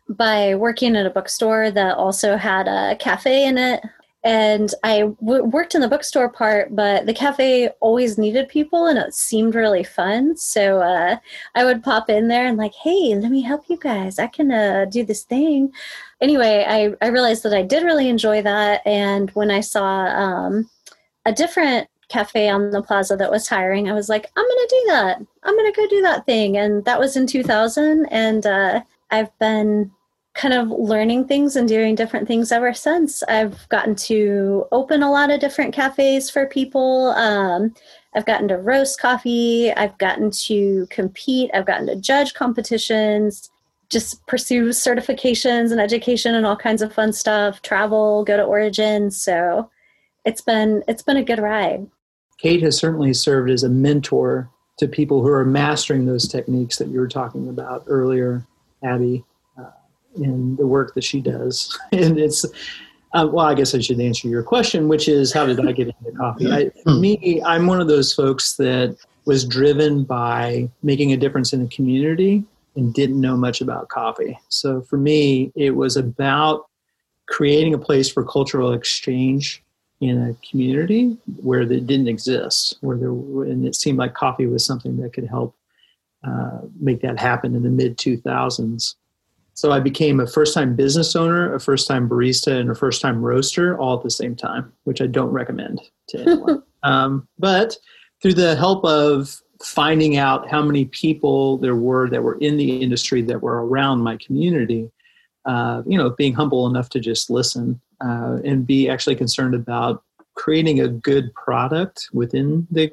by 0.09 0.55
working 0.55 0.95
at 0.95 1.05
a 1.05 1.09
bookstore 1.09 1.71
that 1.71 1.97
also 1.97 2.37
had 2.37 2.67
a 2.67 2.95
cafe 2.97 3.45
in 3.45 3.57
it 3.57 3.83
and 4.23 4.73
I 4.83 5.01
w- 5.01 5.43
worked 5.43 5.75
in 5.75 5.81
the 5.81 5.87
bookstore 5.87 6.29
part, 6.29 6.73
but 6.73 7.05
the 7.05 7.13
cafe 7.13 7.69
always 7.81 8.17
needed 8.17 8.47
people, 8.47 8.85
and 8.85 8.97
it 8.97 9.13
seemed 9.13 9.53
really 9.53 9.83
fun. 9.83 10.37
So 10.37 10.79
uh, 10.79 11.17
I 11.55 11.65
would 11.65 11.83
pop 11.83 12.09
in 12.09 12.29
there 12.29 12.47
and 12.47 12.57
like, 12.57 12.73
hey, 12.73 13.15
let 13.15 13.31
me 13.31 13.41
help 13.41 13.65
you 13.67 13.77
guys. 13.77 14.19
I 14.19 14.27
can 14.27 14.51
uh, 14.51 14.85
do 14.85 15.03
this 15.05 15.23
thing. 15.23 15.73
Anyway, 16.21 16.65
I 16.67 16.93
I 17.05 17.09
realized 17.09 17.43
that 17.43 17.53
I 17.53 17.63
did 17.63 17.83
really 17.83 18.07
enjoy 18.07 18.41
that, 18.43 18.81
and 18.85 19.29
when 19.31 19.51
I 19.51 19.59
saw 19.59 20.05
um, 20.05 20.69
a 21.25 21.33
different 21.33 21.89
cafe 22.07 22.47
on 22.47 22.71
the 22.71 22.81
plaza 22.81 23.17
that 23.17 23.31
was 23.31 23.47
hiring, 23.47 23.89
I 23.89 23.93
was 23.93 24.07
like, 24.07 24.31
I'm 24.37 24.45
gonna 24.47 24.67
do 24.69 24.83
that. 24.87 25.17
I'm 25.43 25.57
gonna 25.57 25.71
go 25.73 25.87
do 25.87 26.01
that 26.03 26.25
thing, 26.25 26.57
and 26.57 26.85
that 26.85 26.99
was 26.99 27.17
in 27.17 27.27
2000, 27.27 28.05
and 28.07 28.45
uh, 28.45 28.81
I've 29.11 29.37
been 29.39 29.91
kind 30.33 30.53
of 30.53 30.69
learning 30.69 31.27
things 31.27 31.55
and 31.55 31.67
doing 31.67 31.93
different 31.93 32.27
things 32.27 32.51
ever 32.51 32.73
since. 32.73 33.21
I've 33.23 33.67
gotten 33.69 33.95
to 33.95 34.65
open 34.71 35.03
a 35.03 35.11
lot 35.11 35.29
of 35.29 35.39
different 35.39 35.73
cafes 35.73 36.29
for 36.29 36.47
people. 36.47 37.09
Um, 37.09 37.73
I've 38.15 38.25
gotten 38.25 38.47
to 38.47 38.57
roast 38.57 38.99
coffee. 38.99 39.71
I've 39.73 39.97
gotten 39.99 40.31
to 40.31 40.87
compete. 40.89 41.51
I've 41.53 41.67
gotten 41.67 41.87
to 41.87 41.95
judge 41.95 42.33
competitions, 42.33 43.51
just 43.89 44.25
pursue 44.25 44.69
certifications 44.69 45.71
and 45.71 45.79
education 45.79 46.33
and 46.33 46.45
all 46.45 46.57
kinds 46.57 46.81
of 46.81 46.93
fun 46.93 47.13
stuff. 47.13 47.61
Travel, 47.61 48.23
go 48.23 48.35
to 48.35 48.43
Origin. 48.43 49.11
So 49.11 49.69
it's 50.25 50.41
been 50.41 50.83
it's 50.87 51.03
been 51.03 51.17
a 51.17 51.23
good 51.23 51.39
ride. 51.39 51.85
Kate 52.39 52.63
has 52.63 52.77
certainly 52.77 53.13
served 53.13 53.51
as 53.51 53.63
a 53.63 53.69
mentor 53.69 54.49
to 54.77 54.87
people 54.87 55.21
who 55.21 55.29
are 55.29 55.45
mastering 55.45 56.07
those 56.07 56.27
techniques 56.27 56.77
that 56.77 56.87
you 56.87 56.99
were 56.99 57.07
talking 57.07 57.47
about 57.47 57.83
earlier, 57.87 58.45
Abby 58.83 59.23
in 60.15 60.55
the 60.55 60.67
work 60.67 60.93
that 60.95 61.03
she 61.03 61.21
does. 61.21 61.77
and 61.91 62.19
it's, 62.19 62.45
uh, 63.13 63.27
well, 63.31 63.45
I 63.45 63.53
guess 63.53 63.75
I 63.75 63.79
should 63.79 63.99
answer 63.99 64.27
your 64.27 64.43
question, 64.43 64.87
which 64.87 65.07
is 65.07 65.33
how 65.33 65.45
did 65.45 65.65
I 65.65 65.71
get 65.71 65.87
into 65.87 66.17
coffee? 66.17 66.51
I, 66.51 66.69
for 66.83 66.93
me, 66.99 67.41
I'm 67.45 67.67
one 67.67 67.81
of 67.81 67.87
those 67.87 68.13
folks 68.13 68.53
that 68.57 68.97
was 69.25 69.45
driven 69.45 70.03
by 70.03 70.69
making 70.81 71.13
a 71.13 71.17
difference 71.17 71.53
in 71.53 71.61
the 71.61 71.69
community 71.69 72.43
and 72.75 72.93
didn't 72.93 73.21
know 73.21 73.37
much 73.37 73.61
about 73.61 73.89
coffee. 73.89 74.37
So 74.49 74.81
for 74.81 74.97
me, 74.97 75.51
it 75.55 75.71
was 75.71 75.95
about 75.95 76.67
creating 77.27 77.73
a 77.73 77.77
place 77.77 78.11
for 78.11 78.23
cultural 78.23 78.73
exchange 78.73 79.63
in 80.01 80.29
a 80.29 80.47
community 80.49 81.17
where 81.41 81.65
that 81.65 81.87
didn't 81.87 82.07
exist, 82.07 82.77
where 82.81 82.97
there 82.97 83.11
and 83.11 83.65
it 83.65 83.75
seemed 83.75 83.97
like 83.97 84.13
coffee 84.13 84.47
was 84.47 84.65
something 84.65 84.97
that 84.97 85.13
could 85.13 85.27
help 85.27 85.55
uh, 86.23 86.59
make 86.79 87.01
that 87.01 87.19
happen 87.19 87.55
in 87.55 87.63
the 87.63 87.69
mid 87.69 87.97
2000s. 87.97 88.95
So 89.55 89.71
I 89.71 89.79
became 89.79 90.19
a 90.19 90.27
first 90.27 90.53
time 90.53 90.75
business 90.75 91.15
owner, 91.15 91.53
a 91.53 91.59
first 91.59 91.87
time 91.87 92.09
barista, 92.09 92.59
and 92.59 92.69
a 92.71 92.75
first 92.75 93.01
time 93.01 93.21
roaster 93.21 93.77
all 93.77 93.97
at 93.97 94.03
the 94.03 94.09
same 94.09 94.35
time, 94.35 94.73
which 94.83 95.01
I 95.01 95.07
don't 95.07 95.29
recommend 95.29 95.81
to 96.09 96.19
anyone. 96.21 96.63
um, 96.83 97.27
but 97.37 97.77
through 98.21 98.33
the 98.33 98.55
help 98.55 98.83
of 98.83 99.39
finding 99.61 100.17
out 100.17 100.49
how 100.49 100.61
many 100.61 100.85
people 100.85 101.57
there 101.57 101.75
were 101.75 102.09
that 102.09 102.23
were 102.23 102.37
in 102.39 102.57
the 102.57 102.81
industry 102.81 103.21
that 103.21 103.41
were 103.41 103.65
around 103.65 104.01
my 104.01 104.17
community. 104.17 104.91
Uh, 105.45 105.83
you 105.85 105.97
know, 105.97 106.09
being 106.11 106.33
humble 106.33 106.67
enough 106.67 106.89
to 106.89 107.01
just 107.01 107.29
listen 107.29 107.79
uh, 108.03 108.37
and 108.45 108.65
be 108.65 108.89
actually 108.89 109.15
concerned 109.15 109.53
about 109.53 110.01
creating 110.35 110.79
a 110.79 110.87
good 110.87 111.33
product 111.33 112.07
within 112.13 112.65
the, 112.71 112.89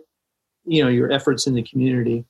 you 0.64 0.82
know, 0.82 0.88
your 0.88 1.12
efforts 1.12 1.46
in 1.46 1.54
the 1.54 1.62
community 1.62 2.24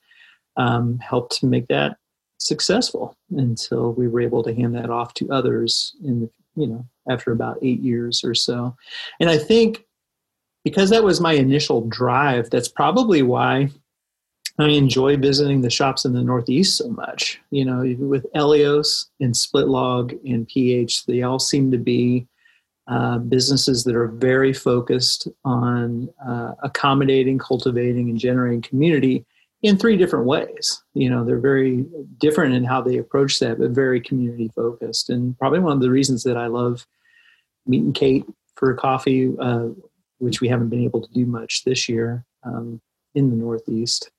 um, 0.59 0.99
helped 0.99 1.33
to 1.33 1.47
make 1.47 1.67
that 1.69 1.97
successful 2.41 3.17
until 3.37 3.93
we 3.93 4.09
were 4.09 4.21
able 4.21 4.43
to 4.43 4.55
hand 4.55 4.75
that 4.75 4.91
off 4.91 5.15
to 5.15 5.31
others 5.31 5.95
in 6.05 6.21
the, 6.21 6.31
you 6.57 6.67
know, 6.67 6.85
after 7.09 7.33
about 7.33 7.59
eight 7.63 7.81
years 7.81 8.25
or 8.25 8.35
so. 8.35 8.75
And 9.21 9.31
I 9.31 9.39
think 9.39 9.85
because 10.65 10.91
that 10.91 11.05
was 11.05 11.21
my 11.21 11.35
initial 11.35 11.87
drive, 11.89 12.51
that's 12.51 12.69
probably 12.69 13.23
why 13.23 13.71
I 14.59 14.69
enjoy 14.69 15.17
visiting 15.17 15.61
the 15.61 15.71
shops 15.71 16.05
in 16.05 16.13
the 16.13 16.23
Northeast 16.23 16.77
so 16.77 16.89
much. 16.89 17.41
You 17.51 17.65
know, 17.65 17.95
with 17.99 18.27
Eleos 18.35 19.07
and 19.21 19.35
Splitlog 19.35 20.19
and 20.31 20.47
PH, 20.49 21.07
they 21.07 21.23
all 21.23 21.39
seem 21.39 21.71
to 21.71 21.79
be 21.79 22.27
uh, 22.89 23.19
businesses 23.19 23.85
that 23.85 23.95
are 23.95 24.09
very 24.09 24.53
focused 24.53 25.29
on 25.45 26.09
uh, 26.27 26.53
accommodating, 26.63 27.39
cultivating, 27.39 28.11
and 28.11 28.19
generating 28.19 28.61
community 28.63 29.25
in 29.63 29.77
three 29.77 29.97
different 29.97 30.27
ways. 30.27 30.83
You 30.95 31.11
know, 31.11 31.25
they're 31.25 31.39
very 31.39 31.87
different 32.19 32.55
in 32.55 32.65
how 32.65 32.81
they 32.81 32.97
approach 32.97 33.39
that, 33.41 33.59
but 33.59 33.71
very 33.71 34.01
community 34.01 34.51
focused. 34.55 35.11
And 35.11 35.39
probably 35.39 35.61
one 35.61 35.73
of 35.73 35.81
the 35.81 35.91
reasons 35.91 36.23
that 36.25 36.37
I 36.37 36.47
love 36.47 36.87
meeting 37.67 37.93
Kate 37.93 38.25
for 38.57 38.75
coffee, 38.75 39.33
uh, 39.39 39.69
which 40.19 40.41
we 40.41 40.49
haven't 40.49 40.69
been 40.69 40.85
able 40.85 41.07
to 41.07 41.13
do 41.13 41.27
much 41.27 41.65
this 41.65 41.89
year 41.89 42.25
um, 42.43 42.81
in 43.15 43.31
the 43.31 43.37
Northeast. 43.37 44.11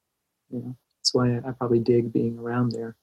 You 0.49 0.59
know, 0.59 0.75
that's 0.97 1.13
why 1.13 1.37
I 1.37 1.51
probably 1.51 1.79
dig 1.79 2.13
being 2.13 2.37
around 2.37 2.71
there. 2.71 2.95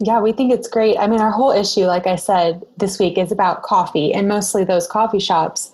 Yeah, 0.00 0.20
we 0.20 0.32
think 0.32 0.52
it's 0.52 0.68
great. 0.68 0.98
I 0.98 1.06
mean, 1.06 1.20
our 1.20 1.30
whole 1.30 1.52
issue, 1.52 1.84
like 1.84 2.06
I 2.06 2.16
said 2.16 2.62
this 2.76 2.98
week, 2.98 3.16
is 3.16 3.32
about 3.32 3.62
coffee 3.62 4.12
and 4.12 4.28
mostly 4.28 4.62
those 4.62 4.86
coffee 4.86 5.18
shops. 5.18 5.72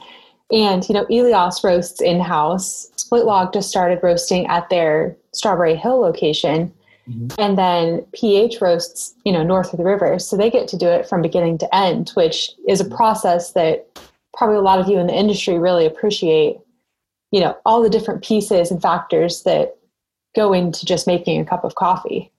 And, 0.52 0.86
you 0.88 0.94
know, 0.94 1.06
Eleos 1.06 1.64
roasts 1.64 2.00
in 2.02 2.20
house. 2.20 2.90
Splitlog 2.96 3.54
just 3.54 3.70
started 3.70 4.00
roasting 4.02 4.46
at 4.46 4.68
their 4.68 5.16
Strawberry 5.32 5.74
Hill 5.74 5.98
location. 5.98 6.72
Mm-hmm. 7.08 7.40
And 7.40 7.58
then 7.58 8.06
PH 8.14 8.60
roasts, 8.60 9.14
you 9.24 9.32
know, 9.32 9.42
north 9.42 9.72
of 9.72 9.78
the 9.78 9.84
river. 9.84 10.18
So 10.18 10.36
they 10.36 10.50
get 10.50 10.68
to 10.68 10.76
do 10.76 10.86
it 10.86 11.08
from 11.08 11.22
beginning 11.22 11.58
to 11.58 11.74
end, 11.74 12.10
which 12.10 12.50
is 12.68 12.80
a 12.80 12.84
process 12.84 13.52
that 13.52 13.88
probably 14.36 14.56
a 14.56 14.60
lot 14.60 14.78
of 14.78 14.88
you 14.88 14.98
in 14.98 15.06
the 15.06 15.14
industry 15.14 15.58
really 15.58 15.86
appreciate. 15.86 16.58
You 17.30 17.40
know, 17.40 17.56
all 17.64 17.82
the 17.82 17.90
different 17.90 18.22
pieces 18.22 18.70
and 18.70 18.80
factors 18.80 19.42
that 19.44 19.76
go 20.36 20.52
into 20.52 20.84
just 20.84 21.06
making 21.06 21.40
a 21.40 21.46
cup 21.46 21.64
of 21.64 21.74
coffee. 21.74 22.30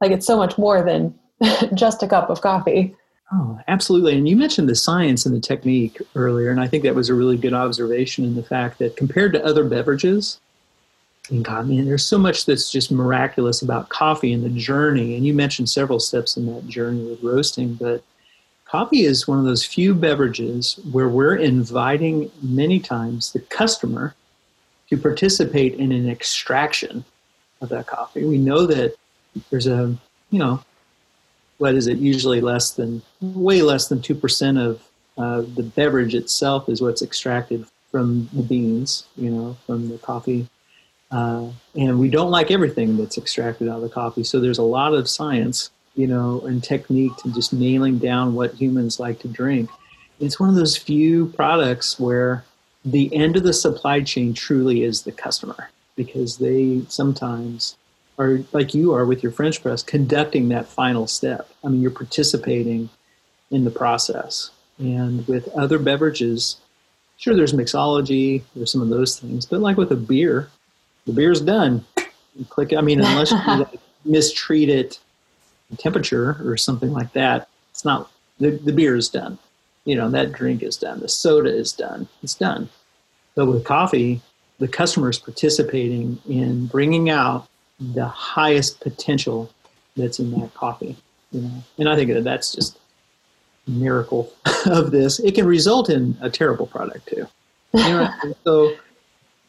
Like 0.00 0.12
it's 0.12 0.26
so 0.26 0.36
much 0.36 0.56
more 0.56 0.82
than 0.82 1.18
just 1.74 2.02
a 2.02 2.08
cup 2.08 2.30
of 2.30 2.40
coffee. 2.40 2.94
Oh, 3.32 3.58
absolutely. 3.66 4.16
And 4.16 4.28
you 4.28 4.36
mentioned 4.36 4.68
the 4.68 4.76
science 4.76 5.26
and 5.26 5.34
the 5.34 5.40
technique 5.40 6.00
earlier, 6.14 6.50
and 6.50 6.60
I 6.60 6.68
think 6.68 6.84
that 6.84 6.94
was 6.94 7.08
a 7.08 7.14
really 7.14 7.36
good 7.36 7.54
observation 7.54 8.24
in 8.24 8.36
the 8.36 8.42
fact 8.42 8.78
that 8.78 8.96
compared 8.96 9.32
to 9.32 9.44
other 9.44 9.64
beverages, 9.64 10.38
and 11.30 11.44
God, 11.44 11.58
I 11.58 11.62
mean, 11.62 11.86
there's 11.86 12.06
so 12.06 12.18
much 12.18 12.46
that's 12.46 12.70
just 12.70 12.92
miraculous 12.92 13.62
about 13.62 13.88
coffee 13.88 14.32
and 14.32 14.44
the 14.44 14.50
journey. 14.50 15.16
And 15.16 15.26
you 15.26 15.34
mentioned 15.34 15.68
several 15.68 15.98
steps 15.98 16.36
in 16.36 16.46
that 16.46 16.68
journey 16.68 17.04
with 17.04 17.22
roasting, 17.22 17.74
but 17.74 18.04
coffee 18.64 19.02
is 19.02 19.26
one 19.26 19.38
of 19.38 19.44
those 19.44 19.64
few 19.64 19.92
beverages 19.92 20.78
where 20.92 21.08
we're 21.08 21.34
inviting 21.34 22.30
many 22.42 22.78
times 22.78 23.32
the 23.32 23.40
customer 23.40 24.14
to 24.88 24.96
participate 24.96 25.74
in 25.74 25.90
an 25.90 26.08
extraction 26.08 27.04
of 27.60 27.70
that 27.70 27.88
coffee. 27.88 28.24
We 28.24 28.38
know 28.38 28.66
that 28.66 28.94
there's 29.50 29.66
a, 29.66 29.96
you 30.30 30.38
know, 30.38 30.62
what 31.58 31.74
is 31.74 31.86
it? 31.86 31.98
Usually 31.98 32.40
less 32.40 32.72
than, 32.72 33.02
way 33.20 33.62
less 33.62 33.88
than 33.88 34.00
2% 34.00 34.60
of 34.60 34.82
uh, 35.18 35.42
the 35.54 35.62
beverage 35.62 36.14
itself 36.14 36.68
is 36.68 36.82
what's 36.82 37.02
extracted 37.02 37.66
from 37.90 38.28
the 38.32 38.42
beans, 38.42 39.06
you 39.16 39.30
know, 39.30 39.56
from 39.66 39.88
the 39.88 39.98
coffee. 39.98 40.48
Uh, 41.10 41.48
and 41.74 41.98
we 41.98 42.10
don't 42.10 42.30
like 42.30 42.50
everything 42.50 42.96
that's 42.96 43.16
extracted 43.16 43.68
out 43.68 43.76
of 43.76 43.82
the 43.82 43.88
coffee. 43.88 44.24
So 44.24 44.40
there's 44.40 44.58
a 44.58 44.62
lot 44.62 44.92
of 44.92 45.08
science, 45.08 45.70
you 45.94 46.06
know, 46.06 46.40
and 46.42 46.62
technique 46.62 47.16
to 47.18 47.32
just 47.32 47.52
nailing 47.52 47.98
down 47.98 48.34
what 48.34 48.54
humans 48.54 49.00
like 49.00 49.20
to 49.20 49.28
drink. 49.28 49.70
It's 50.20 50.40
one 50.40 50.48
of 50.48 50.56
those 50.56 50.76
few 50.76 51.26
products 51.26 51.98
where 51.98 52.44
the 52.84 53.14
end 53.14 53.36
of 53.36 53.42
the 53.42 53.52
supply 53.52 54.00
chain 54.00 54.34
truly 54.34 54.82
is 54.82 55.02
the 55.02 55.12
customer 55.12 55.70
because 55.96 56.38
they 56.38 56.82
sometimes 56.88 57.76
are 58.18 58.40
like 58.52 58.74
you 58.74 58.94
are 58.94 59.04
with 59.04 59.22
your 59.22 59.32
French 59.32 59.62
press, 59.62 59.82
conducting 59.82 60.48
that 60.48 60.66
final 60.66 61.06
step. 61.06 61.48
I 61.64 61.68
mean, 61.68 61.80
you're 61.80 61.90
participating 61.90 62.88
in 63.50 63.64
the 63.64 63.70
process. 63.70 64.50
And 64.78 65.26
with 65.26 65.48
other 65.48 65.78
beverages, 65.78 66.56
sure, 67.16 67.34
there's 67.34 67.52
mixology, 67.52 68.42
there's 68.54 68.72
some 68.72 68.82
of 68.82 68.88
those 68.88 69.18
things, 69.18 69.46
but 69.46 69.60
like 69.60 69.76
with 69.76 69.92
a 69.92 69.96
beer, 69.96 70.50
the 71.06 71.12
beer's 71.12 71.40
done. 71.40 71.84
You 72.34 72.44
click. 72.44 72.72
I 72.74 72.80
mean, 72.80 73.00
unless 73.00 73.30
you 73.30 73.38
like, 73.46 73.80
mistreat 74.04 74.68
it, 74.68 74.98
temperature 75.78 76.36
or 76.44 76.56
something 76.56 76.92
like 76.92 77.12
that, 77.14 77.48
it's 77.70 77.84
not. 77.84 78.10
The, 78.38 78.50
the 78.50 78.72
beer 78.72 78.96
is 78.96 79.08
done. 79.08 79.38
You 79.84 79.96
know, 79.96 80.10
that 80.10 80.32
drink 80.32 80.62
is 80.62 80.76
done. 80.76 81.00
The 81.00 81.08
soda 81.08 81.48
is 81.48 81.72
done. 81.72 82.08
It's 82.22 82.34
done. 82.34 82.68
But 83.34 83.46
with 83.46 83.64
coffee, 83.64 84.20
the 84.58 84.68
customer 84.68 85.08
is 85.08 85.18
participating 85.18 86.18
in 86.28 86.66
bringing 86.66 87.08
out 87.08 87.48
the 87.80 88.06
highest 88.06 88.80
potential 88.80 89.50
that's 89.96 90.18
in 90.18 90.30
that 90.32 90.54
coffee. 90.54 90.96
You 91.32 91.42
know, 91.42 91.62
and 91.78 91.88
I 91.88 91.96
think 91.96 92.12
that 92.12 92.24
that's 92.24 92.54
just 92.54 92.78
a 93.66 93.70
miracle 93.70 94.32
of 94.66 94.90
this. 94.90 95.18
It 95.20 95.34
can 95.34 95.46
result 95.46 95.90
in 95.90 96.16
a 96.20 96.30
terrible 96.30 96.66
product 96.66 97.08
too. 97.08 97.26
You 97.74 97.82
know, 97.82 98.10
so 98.44 98.74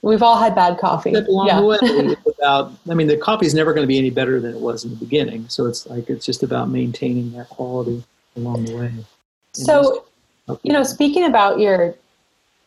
we've 0.02 0.24
all 0.24 0.38
had 0.38 0.56
bad 0.56 0.78
coffee. 0.80 1.14
Along 1.14 1.48
yeah. 1.48 1.60
the 1.60 1.66
way, 1.66 2.16
without, 2.26 2.74
I 2.90 2.94
mean, 2.94 3.08
the 3.08 3.18
coffee 3.18 3.46
is 3.46 3.54
never 3.54 3.74
going 3.74 3.84
to 3.84 3.88
be 3.88 3.98
any 3.98 4.10
better 4.10 4.40
than 4.40 4.54
it 4.54 4.60
was 4.60 4.84
in 4.84 4.92
the 4.92 4.98
beginning. 4.98 5.48
So 5.50 5.66
it's 5.66 5.86
like 5.88 6.10
it's 6.10 6.26
just 6.26 6.44
about 6.44 6.70
maintaining 6.70 7.32
that 7.34 7.50
quality 7.50 8.04
along 8.36 8.66
the 8.66 8.76
way. 8.76 8.92
So, 9.54 10.06
you 10.64 10.72
know, 10.72 10.84
speaking 10.84 11.26
about 11.26 11.60
your 11.60 11.96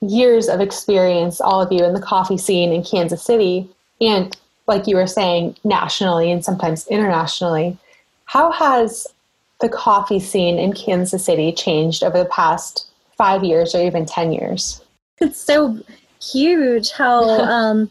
years 0.00 0.48
of 0.48 0.60
experience, 0.60 1.40
all 1.40 1.60
of 1.60 1.70
you 1.70 1.84
in 1.84 1.92
the 1.92 2.00
coffee 2.00 2.38
scene 2.38 2.72
in 2.72 2.82
Kansas 2.82 3.22
City, 3.22 3.68
and 4.00 4.36
like 4.70 4.86
you 4.86 4.96
were 4.96 5.06
saying, 5.06 5.56
nationally 5.64 6.30
and 6.30 6.42
sometimes 6.42 6.86
internationally. 6.86 7.76
How 8.24 8.50
has 8.52 9.06
the 9.60 9.68
coffee 9.68 10.20
scene 10.20 10.58
in 10.58 10.72
Kansas 10.72 11.24
City 11.24 11.52
changed 11.52 12.02
over 12.02 12.16
the 12.16 12.30
past 12.30 12.86
five 13.18 13.44
years 13.44 13.74
or 13.74 13.82
even 13.82 14.06
10 14.06 14.32
years? 14.32 14.80
It's 15.18 15.38
so 15.38 15.78
huge 16.22 16.92
how, 16.92 17.24
um, 17.40 17.90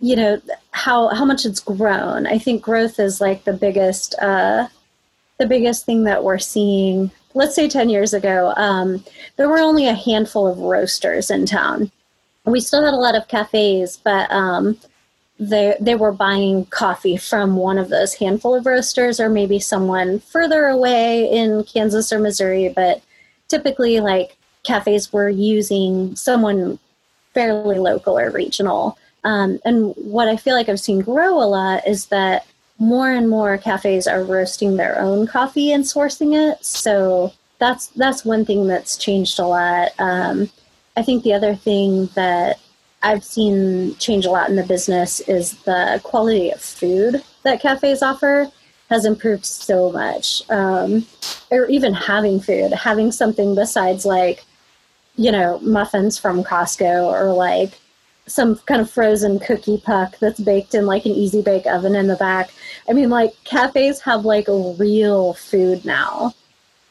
you 0.00 0.16
know, 0.16 0.40
how, 0.70 1.08
how 1.08 1.26
much 1.26 1.44
it's 1.44 1.60
grown. 1.60 2.26
I 2.26 2.38
think 2.38 2.62
growth 2.62 2.98
is 2.98 3.20
like 3.20 3.44
the 3.44 3.52
biggest, 3.52 4.14
uh, 4.22 4.68
the 5.38 5.46
biggest 5.46 5.84
thing 5.84 6.04
that 6.04 6.24
we're 6.24 6.38
seeing. 6.38 7.10
Let's 7.34 7.54
say 7.54 7.68
10 7.68 7.90
years 7.90 8.14
ago, 8.14 8.54
um, 8.56 9.04
there 9.36 9.48
were 9.48 9.58
only 9.58 9.88
a 9.88 9.94
handful 9.94 10.46
of 10.46 10.58
roasters 10.58 11.30
in 11.30 11.44
town. 11.44 11.90
We 12.46 12.60
still 12.60 12.84
had 12.84 12.94
a 12.94 12.96
lot 12.96 13.14
of 13.14 13.28
cafes, 13.28 13.98
but 14.02 14.30
um, 14.30 14.78
they 15.40 15.74
they 15.80 15.94
were 15.94 16.12
buying 16.12 16.66
coffee 16.66 17.16
from 17.16 17.56
one 17.56 17.78
of 17.78 17.88
those 17.88 18.14
handful 18.14 18.54
of 18.54 18.66
roasters 18.66 19.18
or 19.18 19.28
maybe 19.28 19.58
someone 19.58 20.20
further 20.20 20.66
away 20.66 21.24
in 21.30 21.64
Kansas 21.64 22.12
or 22.12 22.18
Missouri 22.18 22.70
but 22.76 23.02
typically 23.48 24.00
like 24.00 24.36
cafes 24.62 25.12
were 25.12 25.28
using 25.28 26.14
someone 26.14 26.78
fairly 27.34 27.78
local 27.78 28.18
or 28.18 28.30
regional. 28.30 28.98
Um, 29.24 29.58
and 29.64 29.94
what 29.96 30.28
I 30.28 30.36
feel 30.36 30.54
like 30.54 30.68
I've 30.68 30.80
seen 30.80 31.00
grow 31.00 31.42
a 31.42 31.44
lot 31.44 31.86
is 31.86 32.06
that 32.06 32.46
more 32.78 33.10
and 33.10 33.28
more 33.28 33.58
cafes 33.58 34.06
are 34.06 34.24
roasting 34.24 34.76
their 34.76 34.98
own 34.98 35.26
coffee 35.26 35.72
and 35.72 35.84
sourcing 35.84 36.34
it. 36.34 36.64
So 36.64 37.32
that's 37.58 37.88
that's 37.88 38.24
one 38.24 38.44
thing 38.44 38.66
that's 38.66 38.96
changed 38.96 39.38
a 39.38 39.46
lot. 39.46 39.90
Um, 39.98 40.50
I 40.96 41.02
think 41.02 41.22
the 41.22 41.34
other 41.34 41.54
thing 41.54 42.06
that 42.14 42.58
I've 43.02 43.24
seen 43.24 43.96
change 43.96 44.26
a 44.26 44.30
lot 44.30 44.50
in 44.50 44.56
the 44.56 44.62
business 44.62 45.20
is 45.20 45.54
the 45.62 46.00
quality 46.04 46.50
of 46.50 46.60
food 46.60 47.22
that 47.44 47.60
cafes 47.60 48.02
offer 48.02 48.50
has 48.90 49.04
improved 49.04 49.46
so 49.46 49.90
much. 49.90 50.42
Um, 50.50 51.06
or 51.50 51.66
even 51.66 51.94
having 51.94 52.40
food, 52.40 52.72
having 52.72 53.12
something 53.12 53.54
besides 53.54 54.04
like, 54.04 54.44
you 55.16 55.32
know, 55.32 55.58
muffins 55.60 56.18
from 56.18 56.44
Costco 56.44 57.04
or 57.04 57.32
like 57.32 57.78
some 58.26 58.56
kind 58.66 58.80
of 58.80 58.90
frozen 58.90 59.38
cookie 59.38 59.78
puck 59.78 60.18
that's 60.18 60.40
baked 60.40 60.74
in 60.74 60.86
like 60.86 61.04
an 61.04 61.12
easy 61.12 61.42
bake 61.42 61.66
oven 61.66 61.94
in 61.94 62.06
the 62.06 62.16
back. 62.16 62.50
I 62.88 62.92
mean, 62.92 63.10
like 63.10 63.32
cafes 63.44 64.00
have 64.00 64.24
like 64.24 64.46
real 64.48 65.34
food 65.34 65.84
now. 65.84 66.34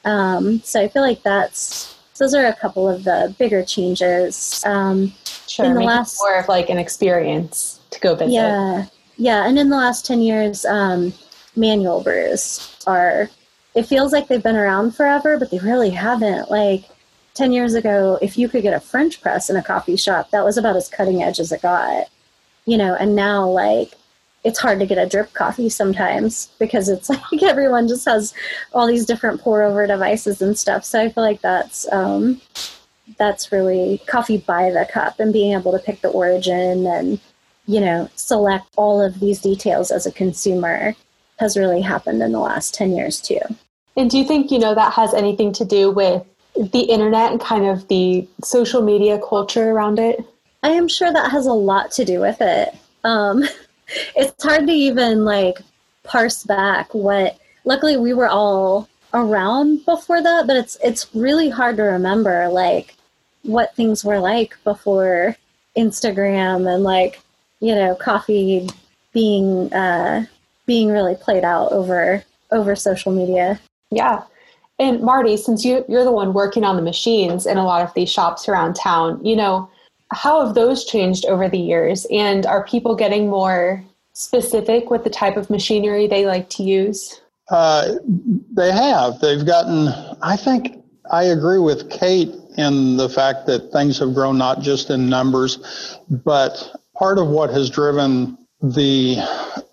Um, 0.05 0.59
so 0.61 0.81
I 0.81 0.87
feel 0.87 1.01
like 1.01 1.23
that's 1.23 1.95
those 2.17 2.33
are 2.33 2.47
a 2.47 2.55
couple 2.55 2.87
of 2.89 3.03
the 3.05 3.33
bigger 3.37 3.63
changes. 3.63 4.63
Um, 4.65 5.13
sure, 5.49 5.65
in 5.65 5.73
the 5.73 5.81
last 5.81 6.19
more 6.19 6.39
of 6.39 6.47
like 6.47 6.69
an 6.69 6.77
experience 6.77 7.79
to 7.91 7.99
go 7.99 8.15
visit. 8.15 8.33
Yeah, 8.33 8.85
Yeah, 9.17 9.47
and 9.47 9.57
in 9.57 9.69
the 9.69 9.77
last 9.77 10.05
10 10.05 10.21
years, 10.21 10.65
um, 10.65 11.13
manual 11.55 12.01
brews 12.01 12.75
are, 12.87 13.29
it 13.75 13.83
feels 13.83 14.13
like 14.13 14.27
they've 14.27 14.43
been 14.43 14.55
around 14.55 14.95
forever, 14.95 15.37
but 15.37 15.51
they 15.51 15.59
really 15.59 15.89
haven't. 15.89 16.49
Like 16.49 16.85
10 17.33 17.51
years 17.51 17.73
ago, 17.73 18.17
if 18.21 18.37
you 18.37 18.49
could 18.49 18.63
get 18.63 18.73
a 18.73 18.79
French 18.79 19.21
press 19.21 19.49
in 19.49 19.55
a 19.55 19.63
coffee 19.63 19.95
shop, 19.95 20.31
that 20.31 20.45
was 20.45 20.57
about 20.57 20.75
as 20.75 20.89
cutting 20.89 21.23
edge 21.23 21.39
as 21.39 21.51
it 21.51 21.61
got. 21.61 22.07
You 22.65 22.77
know, 22.77 22.95
and 22.95 23.15
now 23.15 23.49
like 23.49 23.93
it's 24.43 24.59
hard 24.59 24.79
to 24.79 24.85
get 24.85 24.97
a 24.97 25.07
drip 25.07 25.33
coffee 25.33 25.69
sometimes 25.69 26.49
because 26.59 26.87
it's 26.89 27.09
like 27.31 27.43
everyone 27.43 27.87
just 27.87 28.05
has 28.05 28.33
all 28.73 28.87
these 28.87 29.05
different 29.05 29.41
pour 29.41 29.63
over 29.63 29.85
devices 29.87 30.41
and 30.41 30.57
stuff. 30.57 30.85
So 30.85 31.01
I 31.01 31.09
feel 31.09 31.23
like 31.23 31.41
that's 31.41 31.91
um, 31.91 32.41
that's 33.17 33.51
really 33.51 34.01
coffee 34.07 34.37
by 34.37 34.71
the 34.71 34.87
cup 34.91 35.19
and 35.19 35.33
being 35.33 35.53
able 35.53 35.71
to 35.71 35.79
pick 35.79 36.01
the 36.01 36.09
origin 36.09 36.85
and 36.85 37.19
you 37.65 37.79
know 37.79 38.09
select 38.15 38.65
all 38.75 39.01
of 39.01 39.19
these 39.19 39.41
details 39.41 39.91
as 39.91 40.05
a 40.05 40.11
consumer 40.11 40.95
has 41.39 41.55
really 41.55 41.81
happened 41.81 42.21
in 42.21 42.31
the 42.31 42.39
last 42.39 42.73
10 42.73 42.91
years 42.91 43.21
too. 43.21 43.39
And 43.95 44.09
do 44.09 44.17
you 44.17 44.25
think 44.25 44.51
you 44.51 44.59
know 44.59 44.75
that 44.75 44.93
has 44.93 45.13
anything 45.13 45.53
to 45.53 45.65
do 45.65 45.91
with 45.91 46.23
the 46.55 46.81
internet 46.81 47.31
and 47.31 47.39
kind 47.39 47.65
of 47.65 47.87
the 47.87 48.27
social 48.43 48.81
media 48.81 49.19
culture 49.19 49.71
around 49.71 49.99
it? 49.99 50.23
I 50.63 50.69
am 50.69 50.87
sure 50.87 51.11
that 51.11 51.31
has 51.31 51.45
a 51.45 51.53
lot 51.53 51.91
to 51.91 52.05
do 52.05 52.19
with 52.19 52.41
it. 52.41 52.75
Um, 53.03 53.43
it's 54.15 54.43
hard 54.43 54.67
to 54.67 54.73
even 54.73 55.25
like 55.25 55.59
parse 56.03 56.43
back 56.43 56.93
what 56.93 57.37
luckily 57.65 57.97
we 57.97 58.13
were 58.13 58.27
all 58.27 58.87
around 59.13 59.83
before 59.85 60.21
that 60.21 60.47
but 60.47 60.55
it's 60.55 60.77
it's 60.83 61.13
really 61.13 61.49
hard 61.49 61.77
to 61.77 61.83
remember 61.83 62.47
like 62.49 62.95
what 63.43 63.75
things 63.75 64.03
were 64.03 64.19
like 64.19 64.55
before 64.63 65.36
instagram 65.77 66.72
and 66.74 66.84
like 66.84 67.22
you 67.60 67.74
know 67.74 67.96
coffee 67.96 68.67
being 69.13 69.72
uh 69.74 70.25
being 70.65 70.89
really 70.89 71.15
played 71.15 71.43
out 71.43 71.72
over 71.72 72.24
over 72.51 72.75
social 72.75 73.12
media 73.12 73.60
yeah 73.91 74.24
and 74.77 75.01
marty 75.01 75.38
since 75.38 75.63
you 75.63 75.84
you're 75.88 76.03
the 76.03 76.12
one 76.12 76.34
working 76.34 76.63
on 76.63 76.75
the 76.75 76.81
machines 76.81 77.46
in 77.46 77.58
a 77.58 77.65
lot 77.65 77.81
of 77.81 77.93
these 77.93 78.10
shops 78.10 78.50
around 78.50 78.75
town 78.75 79.24
you 79.25 79.36
know 79.36 79.69
how 80.12 80.46
have 80.46 80.55
those 80.55 80.86
changed 80.86 81.25
over 81.25 81.48
the 81.48 81.58
years? 81.58 82.05
And 82.12 82.46
are 82.46 82.65
people 82.65 82.96
getting 82.96 83.29
more 83.29 83.84
specific 84.13 84.89
with 84.89 85.03
the 85.03 85.10
type 85.10 85.38
of 85.38 85.50
machinery 85.50 86.08
they 86.08 86.25
like 86.25 86.50
to 86.51 86.63
use? 86.63 87.22
Uh, 87.50 87.96
they 88.51 88.72
have. 88.72 89.19
They've 89.19 89.46
gotten, 89.46 89.89
I 90.22 90.36
think, 90.36 90.84
I 91.12 91.24
agree 91.25 91.60
with 91.60 91.89
Kate 91.89 92.34
in 92.59 92.97
the 92.97 93.07
fact 93.07 93.47
that 93.47 93.71
things 93.71 93.97
have 93.99 94.13
grown 94.13 94.37
not 94.37 94.61
just 94.61 94.89
in 94.89 95.09
numbers, 95.09 95.97
but 96.09 96.75
part 96.93 97.17
of 97.17 97.27
what 97.27 97.49
has 97.49 97.69
driven 97.69 98.37
the 98.61 99.15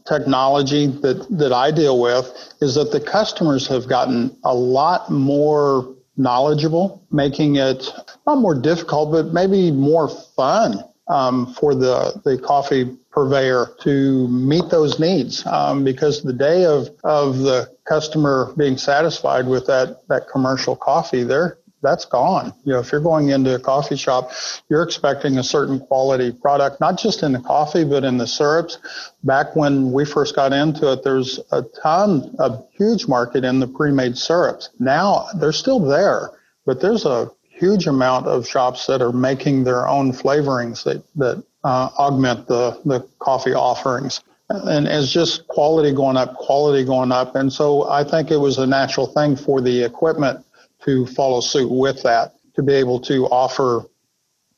technology 0.07 0.87
that, 0.87 1.27
that 1.31 1.53
I 1.53 1.73
deal 1.73 2.01
with 2.01 2.55
is 2.61 2.77
that 2.77 2.93
the 2.93 3.01
customers 3.01 3.67
have 3.67 3.89
gotten 3.89 4.37
a 4.45 4.55
lot 4.55 5.11
more 5.11 5.97
knowledgeable, 6.17 7.03
making 7.11 7.57
it 7.57 7.93
not 8.27 8.39
more 8.39 8.55
difficult, 8.55 9.11
but 9.11 9.35
maybe 9.35 9.73
more 9.73 10.09
fun 10.09 10.85
um, 11.09 11.53
for 11.55 11.75
the, 11.75 12.21
the 12.25 12.39
coffee 12.39 12.97
purveyor 13.11 13.75
to 13.81 14.29
meet 14.29 14.71
those 14.71 15.01
needs 15.01 15.45
um, 15.47 15.83
because 15.83 16.23
the 16.23 16.33
day 16.33 16.65
of, 16.65 16.89
of 17.03 17.39
the 17.39 17.69
customer 17.85 18.53
being 18.57 18.77
satisfied 18.77 19.47
with 19.49 19.67
that, 19.67 20.07
that 20.09 20.29
commercial 20.29 20.77
coffee, 20.77 21.25
there 21.25 21.59
that's 21.87 22.05
gone. 22.05 22.53
You 22.65 22.73
know, 22.73 22.81
if 22.81 22.91
you're 22.91 23.01
going 23.01 23.31
into 23.31 23.55
a 23.55 23.59
coffee 23.59 23.97
shop, 23.97 24.33
you're 24.69 24.83
expecting 24.83 25.39
a 25.39 25.45
certain 25.45 25.79
quality 25.79 26.33
product, 26.33 26.81
not 26.81 26.99
just 26.99 27.23
in 27.23 27.33
the 27.33 27.39
coffee, 27.39 27.85
but 27.85 28.05
in 28.05 28.19
the 28.19 28.27
syrups. 28.27 28.79
Back 29.23 29.55
when 29.55 29.93
we 29.93 30.05
first 30.05 30.35
got 30.35 30.53
into 30.53 30.93
it, 30.93 31.05
there's 31.05 31.39
a 31.53 31.63
ton, 31.83 32.35
a 32.39 32.59
huge 32.73 33.07
market 33.07 33.45
in 33.45 33.61
the 33.61 33.69
pre-made 33.69 34.19
syrups. 34.19 34.71
Now 34.81 35.29
they're 35.39 35.53
still 35.53 35.81
there, 35.81 36.31
but 36.65 36.81
there's 36.81 37.05
a 37.07 37.31
huge 37.49 37.87
amount 37.87 38.27
of 38.27 38.47
shops 38.47 38.87
that 38.87 39.01
are 39.01 39.13
making 39.13 39.65
their 39.65 39.89
own 39.89 40.13
flavorings 40.13 40.85
that, 40.85 41.03
that 41.17 41.43
uh, 41.65 41.89
augment 41.99 42.47
the, 42.49 42.79
the 42.85 43.01
coffee 43.19 43.55
offerings. 43.55 44.23
And 44.49 44.87
it's 44.87 45.11
just 45.11 45.49
quality 45.49 45.93
going 45.93 46.17
up, 46.17 46.35
quality 46.37 46.85
going 46.85 47.11
up. 47.11 47.35
And 47.35 47.53
so 47.53 47.91
I 47.91 48.05
think 48.05 48.31
it 48.31 48.37
was 48.37 48.59
a 48.59 48.67
natural 48.67 49.07
thing 49.07 49.35
for 49.35 49.61
the 49.61 49.83
equipment 49.83 50.46
to 50.87 51.07
follow 51.07 51.41
suit 51.41 51.71
with 51.71 52.03
that, 52.05 52.35
to 52.55 52.63
be 52.63 52.73
able 52.73 53.01
to 53.01 53.27
offer 53.27 53.85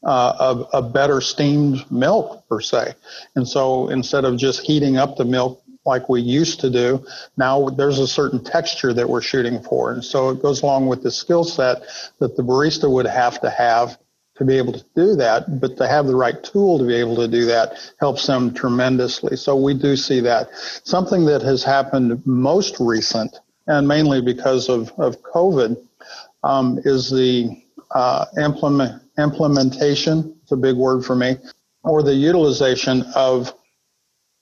uh, 0.05 0.64
a, 0.73 0.79
a, 0.79 0.83
better 0.83 1.21
steamed 1.21 1.91
milk 1.91 2.47
per 2.49 2.61
se. 2.61 2.95
And 3.35 3.49
so 3.49 3.88
instead 3.88 4.25
of 4.25 4.37
just 4.37 4.61
heating 4.61 4.97
up 4.97 5.17
the 5.17 5.25
milk 5.25 5.61
like 5.85 6.09
we 6.09 6.21
used 6.21 6.61
to 6.61 6.71
do, 6.71 7.05
now 7.37 7.69
there's 7.71 7.99
a 7.99 8.07
certain 8.07 8.45
texture 8.45 8.93
that 8.93 9.09
we're 9.09 9.23
shooting 9.23 9.61
for. 9.61 9.93
And 9.93 10.05
so 10.05 10.31
it 10.31 10.41
goes 10.41 10.62
along 10.62 10.87
with 10.87 11.03
the 11.03 11.11
skill 11.11 11.43
set 11.43 11.83
that 12.21 12.37
the 12.37 12.45
barista 12.45 12.88
would 12.88 13.07
have 13.07 13.41
to 13.41 13.51
have 13.51 13.99
to 14.37 14.45
be 14.45 14.57
able 14.57 14.73
to 14.73 14.85
do 14.95 15.17
that, 15.17 15.61
but 15.61 15.77
to 15.79 15.88
have 15.88 16.07
the 16.07 16.14
right 16.14 16.45
tool 16.45 16.79
to 16.79 16.87
be 16.87 16.95
able 16.95 17.17
to 17.17 17.27
do 17.27 17.47
that 17.47 17.73
helps 17.99 18.25
them 18.27 18.55
tremendously. 18.55 19.37
So 19.37 19.57
we 19.57 19.75
do 19.75 19.97
see 19.97 20.21
that. 20.21 20.51
Something 20.85 21.25
that 21.25 21.43
has 21.43 21.64
happened 21.64 22.25
most 22.25 22.77
recent, 22.79 23.37
and 23.67 23.88
mainly 23.88 24.23
because 24.23 24.69
of, 24.69 24.93
of 24.97 25.21
COVID, 25.23 25.77
um, 26.42 26.79
is 26.85 27.11
the 27.11 27.62
uh, 27.94 28.27
implement, 28.42 29.03
implementation, 29.18 30.37
it's 30.42 30.53
a 30.53 30.57
big 30.57 30.77
word 30.77 31.05
for 31.05 31.16
me, 31.16 31.37
or 31.83 32.03
the 32.03 32.14
utilization 32.14 33.03
of 33.14 33.53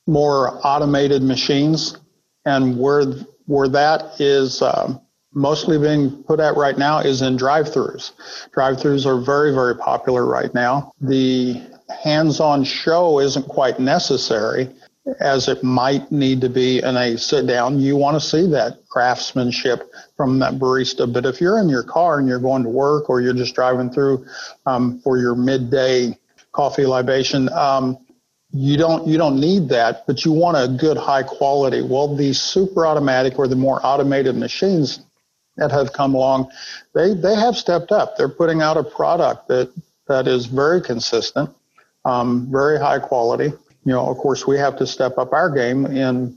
more 0.06 0.60
automated 0.66 1.22
machines. 1.22 1.98
And 2.44 2.78
where, 2.78 3.04
where 3.46 3.68
that 3.68 4.20
is 4.20 4.62
um, 4.62 5.00
mostly 5.32 5.78
being 5.78 6.22
put 6.24 6.40
at 6.40 6.56
right 6.56 6.78
now 6.78 7.00
is 7.00 7.22
in 7.22 7.36
drive-throughs. 7.36 8.12
Drive-throughs 8.52 9.04
are 9.04 9.20
very, 9.20 9.52
very 9.52 9.76
popular 9.76 10.24
right 10.24 10.52
now. 10.54 10.92
The 11.00 11.60
hands-on 12.02 12.64
show 12.64 13.20
isn't 13.20 13.48
quite 13.48 13.78
necessary 13.78 14.74
as 15.20 15.48
it 15.48 15.62
might 15.62 16.10
need 16.10 16.40
to 16.40 16.48
be 16.48 16.78
in 16.78 16.96
a 16.96 17.16
sit 17.16 17.46
down. 17.46 17.78
You 17.78 17.96
want 17.96 18.20
to 18.20 18.20
see 18.20 18.46
that 18.50 18.88
craftsmanship 18.88 19.90
from 20.16 20.38
that 20.40 20.54
barista. 20.54 21.10
But 21.10 21.24
if 21.26 21.40
you're 21.40 21.58
in 21.58 21.68
your 21.68 21.84
car 21.84 22.18
and 22.18 22.28
you're 22.28 22.40
going 22.40 22.64
to 22.64 22.68
work 22.68 23.08
or 23.08 23.20
you're 23.20 23.34
just 23.34 23.54
driving 23.54 23.90
through 23.90 24.26
um, 24.66 25.00
for 25.00 25.18
your 25.18 25.36
midday 25.36 26.18
coffee 26.52 26.86
libation, 26.86 27.48
um, 27.50 27.98
you 28.50 28.76
don't 28.76 29.06
you 29.06 29.18
don't 29.18 29.38
need 29.38 29.68
that, 29.68 30.06
but 30.06 30.24
you 30.24 30.32
want 30.32 30.56
a 30.56 30.76
good 30.76 30.96
high 30.96 31.22
quality. 31.22 31.82
Well, 31.82 32.16
the 32.16 32.32
super 32.32 32.86
automatic 32.86 33.38
or 33.38 33.48
the 33.48 33.56
more 33.56 33.84
automated 33.84 34.36
machines 34.36 35.00
that 35.56 35.70
have 35.70 35.92
come 35.92 36.14
along, 36.14 36.50
they 36.94 37.14
they 37.14 37.34
have 37.34 37.56
stepped 37.56 37.92
up. 37.92 38.16
They're 38.16 38.28
putting 38.28 38.62
out 38.62 38.76
a 38.76 38.84
product 38.84 39.48
that 39.48 39.72
that 40.08 40.26
is 40.26 40.46
very 40.46 40.80
consistent, 40.80 41.50
um, 42.04 42.48
very 42.50 42.78
high 42.78 43.00
quality 43.00 43.52
you 43.86 43.92
know, 43.92 44.04
of 44.04 44.16
course, 44.18 44.48
we 44.48 44.58
have 44.58 44.76
to 44.78 44.86
step 44.86 45.16
up 45.16 45.32
our 45.32 45.48
game 45.48 45.86
in 45.86 46.36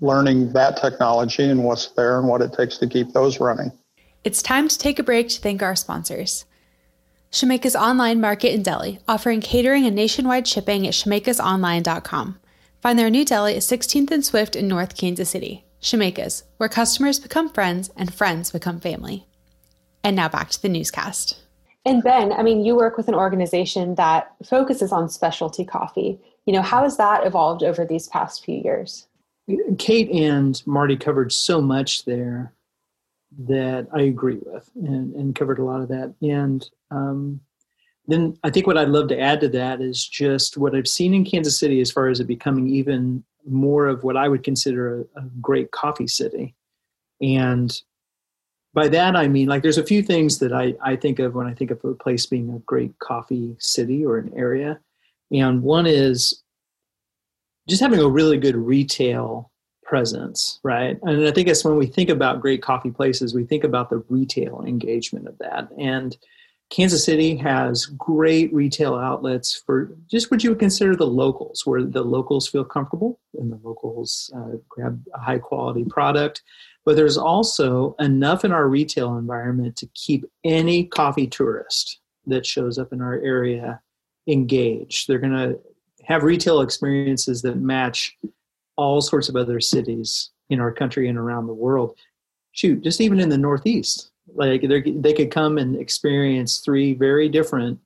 learning 0.00 0.52
that 0.52 0.76
technology 0.76 1.44
and 1.44 1.62
what's 1.62 1.86
there 1.92 2.18
and 2.18 2.26
what 2.26 2.42
it 2.42 2.52
takes 2.52 2.76
to 2.78 2.88
keep 2.88 3.12
those 3.12 3.38
running. 3.38 3.70
It's 4.24 4.42
time 4.42 4.66
to 4.66 4.76
take 4.76 4.98
a 4.98 5.04
break 5.04 5.28
to 5.28 5.40
thank 5.40 5.62
our 5.62 5.76
sponsors. 5.76 6.44
Shemeka's 7.30 7.76
online 7.76 8.20
market 8.20 8.52
in 8.52 8.64
Deli, 8.64 8.98
offering 9.06 9.40
catering 9.40 9.86
and 9.86 9.94
nationwide 9.94 10.48
shipping 10.48 10.84
at 10.84 10.92
shemekasonline.com. 10.92 12.40
Find 12.80 12.98
their 12.98 13.10
new 13.10 13.24
deli 13.24 13.54
at 13.54 13.62
16th 13.62 14.10
and 14.10 14.24
Swift 14.24 14.56
in 14.56 14.66
North 14.66 14.96
Kansas 14.96 15.30
City. 15.30 15.64
Shemeka's, 15.80 16.42
where 16.56 16.68
customers 16.68 17.20
become 17.20 17.48
friends 17.48 17.90
and 17.96 18.12
friends 18.12 18.50
become 18.50 18.80
family. 18.80 19.28
And 20.02 20.16
now 20.16 20.28
back 20.28 20.50
to 20.50 20.60
the 20.60 20.68
newscast. 20.68 21.38
And 21.86 22.02
Ben, 22.02 22.32
I 22.32 22.42
mean, 22.42 22.64
you 22.64 22.74
work 22.74 22.96
with 22.96 23.06
an 23.06 23.14
organization 23.14 23.94
that 23.94 24.32
focuses 24.44 24.90
on 24.90 25.08
specialty 25.08 25.64
coffee 25.64 26.20
you 26.46 26.52
know 26.52 26.62
how 26.62 26.82
has 26.82 26.96
that 26.96 27.26
evolved 27.26 27.62
over 27.62 27.84
these 27.84 28.08
past 28.08 28.44
few 28.44 28.60
years? 28.62 29.08
Kate 29.78 30.10
and 30.10 30.62
marty 30.66 30.96
covered 30.96 31.32
so 31.32 31.60
much 31.60 32.04
there 32.04 32.52
that 33.46 33.88
i 33.94 34.02
agree 34.02 34.38
with 34.44 34.70
and, 34.74 35.14
and 35.14 35.34
covered 35.34 35.58
a 35.58 35.64
lot 35.64 35.80
of 35.80 35.88
that. 35.88 36.14
And 36.22 36.68
um, 36.90 37.40
then 38.06 38.36
i 38.42 38.50
think 38.50 38.66
what 38.66 38.76
i'd 38.76 38.88
love 38.88 39.08
to 39.08 39.18
add 39.18 39.40
to 39.40 39.48
that 39.48 39.80
is 39.80 40.06
just 40.06 40.58
what 40.58 40.74
i've 40.74 40.88
seen 40.88 41.14
in 41.14 41.24
kansas 41.24 41.58
city 41.58 41.80
as 41.80 41.90
far 41.90 42.08
as 42.08 42.20
it 42.20 42.26
becoming 42.26 42.66
even 42.66 43.22
more 43.46 43.86
of 43.86 44.02
what 44.02 44.16
i 44.16 44.28
would 44.28 44.42
consider 44.42 45.06
a, 45.16 45.20
a 45.20 45.22
great 45.40 45.70
coffee 45.70 46.06
city. 46.06 46.54
And 47.20 47.72
by 48.74 48.88
that 48.88 49.16
I 49.16 49.28
mean 49.28 49.48
like 49.48 49.62
there's 49.62 49.78
a 49.78 49.84
few 49.84 50.02
things 50.02 50.38
that 50.38 50.52
I, 50.52 50.74
I 50.82 50.96
think 50.96 51.18
of 51.18 51.34
when 51.34 51.46
I 51.46 51.54
think 51.54 51.70
of 51.70 51.84
a 51.84 51.94
place 51.94 52.26
being 52.26 52.52
a 52.52 52.58
great 52.60 52.98
coffee 52.98 53.56
city 53.58 54.04
or 54.04 54.18
an 54.18 54.32
area. 54.36 54.80
And 55.32 55.62
one 55.62 55.86
is 55.86 56.42
just 57.68 57.80
having 57.80 58.00
a 58.00 58.08
really 58.08 58.38
good 58.38 58.56
retail 58.56 59.50
presence, 59.84 60.60
right? 60.62 60.98
And 61.02 61.26
I 61.26 61.30
think 61.32 61.48
it's 61.48 61.64
when 61.64 61.76
we 61.76 61.86
think 61.86 62.08
about 62.08 62.40
great 62.40 62.62
coffee 62.62 62.90
places, 62.90 63.34
we 63.34 63.44
think 63.44 63.64
about 63.64 63.90
the 63.90 64.04
retail 64.08 64.62
engagement 64.66 65.28
of 65.28 65.38
that. 65.38 65.68
And 65.78 66.16
Kansas 66.70 67.04
City 67.04 67.36
has 67.36 67.84
great 67.84 68.52
retail 68.54 68.94
outlets 68.94 69.62
for 69.66 69.94
just 70.10 70.30
what 70.30 70.42
you 70.42 70.50
would 70.50 70.58
consider 70.58 70.96
the 70.96 71.06
locals, 71.06 71.66
where 71.66 71.84
the 71.84 72.02
locals 72.02 72.48
feel 72.48 72.64
comfortable 72.64 73.20
and 73.38 73.52
the 73.52 73.60
locals 73.62 74.32
uh, 74.34 74.56
grab 74.70 75.04
a 75.14 75.18
high 75.18 75.38
quality 75.38 75.84
product. 75.84 76.42
But 76.86 76.96
there's 76.96 77.18
also 77.18 77.94
enough 77.98 78.44
in 78.46 78.52
our 78.52 78.68
retail 78.68 79.18
environment 79.18 79.76
to 79.76 79.86
keep 79.94 80.24
any 80.44 80.84
coffee 80.84 81.26
tourist 81.26 82.00
that 82.26 82.46
shows 82.46 82.78
up 82.78 82.92
in 82.94 83.02
our 83.02 83.20
area 83.20 83.82
engaged. 84.26 85.08
They're 85.08 85.18
going 85.18 85.32
to 85.32 85.58
have 86.04 86.22
retail 86.22 86.60
experiences 86.60 87.42
that 87.42 87.56
match 87.56 88.16
all 88.76 89.00
sorts 89.00 89.28
of 89.28 89.36
other 89.36 89.60
cities 89.60 90.30
in 90.50 90.60
our 90.60 90.72
country 90.72 91.08
and 91.08 91.18
around 91.18 91.46
the 91.46 91.54
world. 91.54 91.96
Shoot, 92.52 92.82
just 92.82 93.00
even 93.00 93.20
in 93.20 93.28
the 93.28 93.38
Northeast, 93.38 94.10
like 94.34 94.62
they 94.62 95.12
could 95.12 95.30
come 95.30 95.58
and 95.58 95.76
experience 95.76 96.58
three 96.58 96.94
very 96.94 97.28
different 97.28 97.78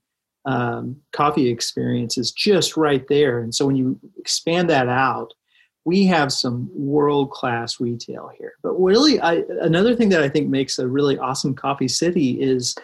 um, 0.44 0.96
coffee 1.12 1.48
experiences 1.48 2.32
just 2.32 2.76
right 2.76 3.06
there. 3.08 3.40
And 3.40 3.54
so 3.54 3.66
when 3.66 3.76
you 3.76 3.98
expand 4.18 4.70
that 4.70 4.88
out, 4.88 5.34
we 5.84 6.04
have 6.06 6.32
some 6.32 6.68
world 6.74 7.30
class 7.30 7.78
retail 7.78 8.30
here. 8.36 8.54
But 8.62 8.72
really, 8.72 9.20
I, 9.20 9.44
another 9.60 9.94
thing 9.94 10.08
that 10.08 10.22
I 10.22 10.28
think 10.28 10.48
makes 10.48 10.78
a 10.78 10.88
really 10.88 11.16
awesome 11.18 11.54
coffee 11.54 11.88
city 11.88 12.40
is 12.40 12.74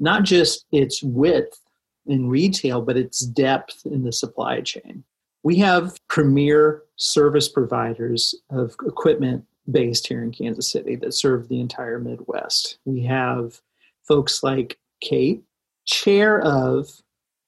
not 0.00 0.24
just 0.24 0.66
its 0.72 1.02
width 1.02 1.60
in 2.08 2.28
retail, 2.28 2.82
but 2.82 2.96
its 2.96 3.20
depth 3.20 3.82
in 3.84 4.02
the 4.02 4.12
supply 4.12 4.60
chain. 4.60 5.04
We 5.42 5.56
have 5.56 5.96
premier 6.08 6.82
service 6.96 7.48
providers 7.48 8.34
of 8.50 8.74
equipment 8.86 9.44
based 9.70 10.06
here 10.06 10.22
in 10.22 10.32
Kansas 10.32 10.70
City 10.70 10.96
that 10.96 11.14
serve 11.14 11.48
the 11.48 11.60
entire 11.60 11.98
Midwest. 11.98 12.78
We 12.84 13.02
have 13.02 13.60
folks 14.02 14.42
like 14.42 14.78
Kate, 15.00 15.42
chair 15.84 16.40
of 16.40 16.88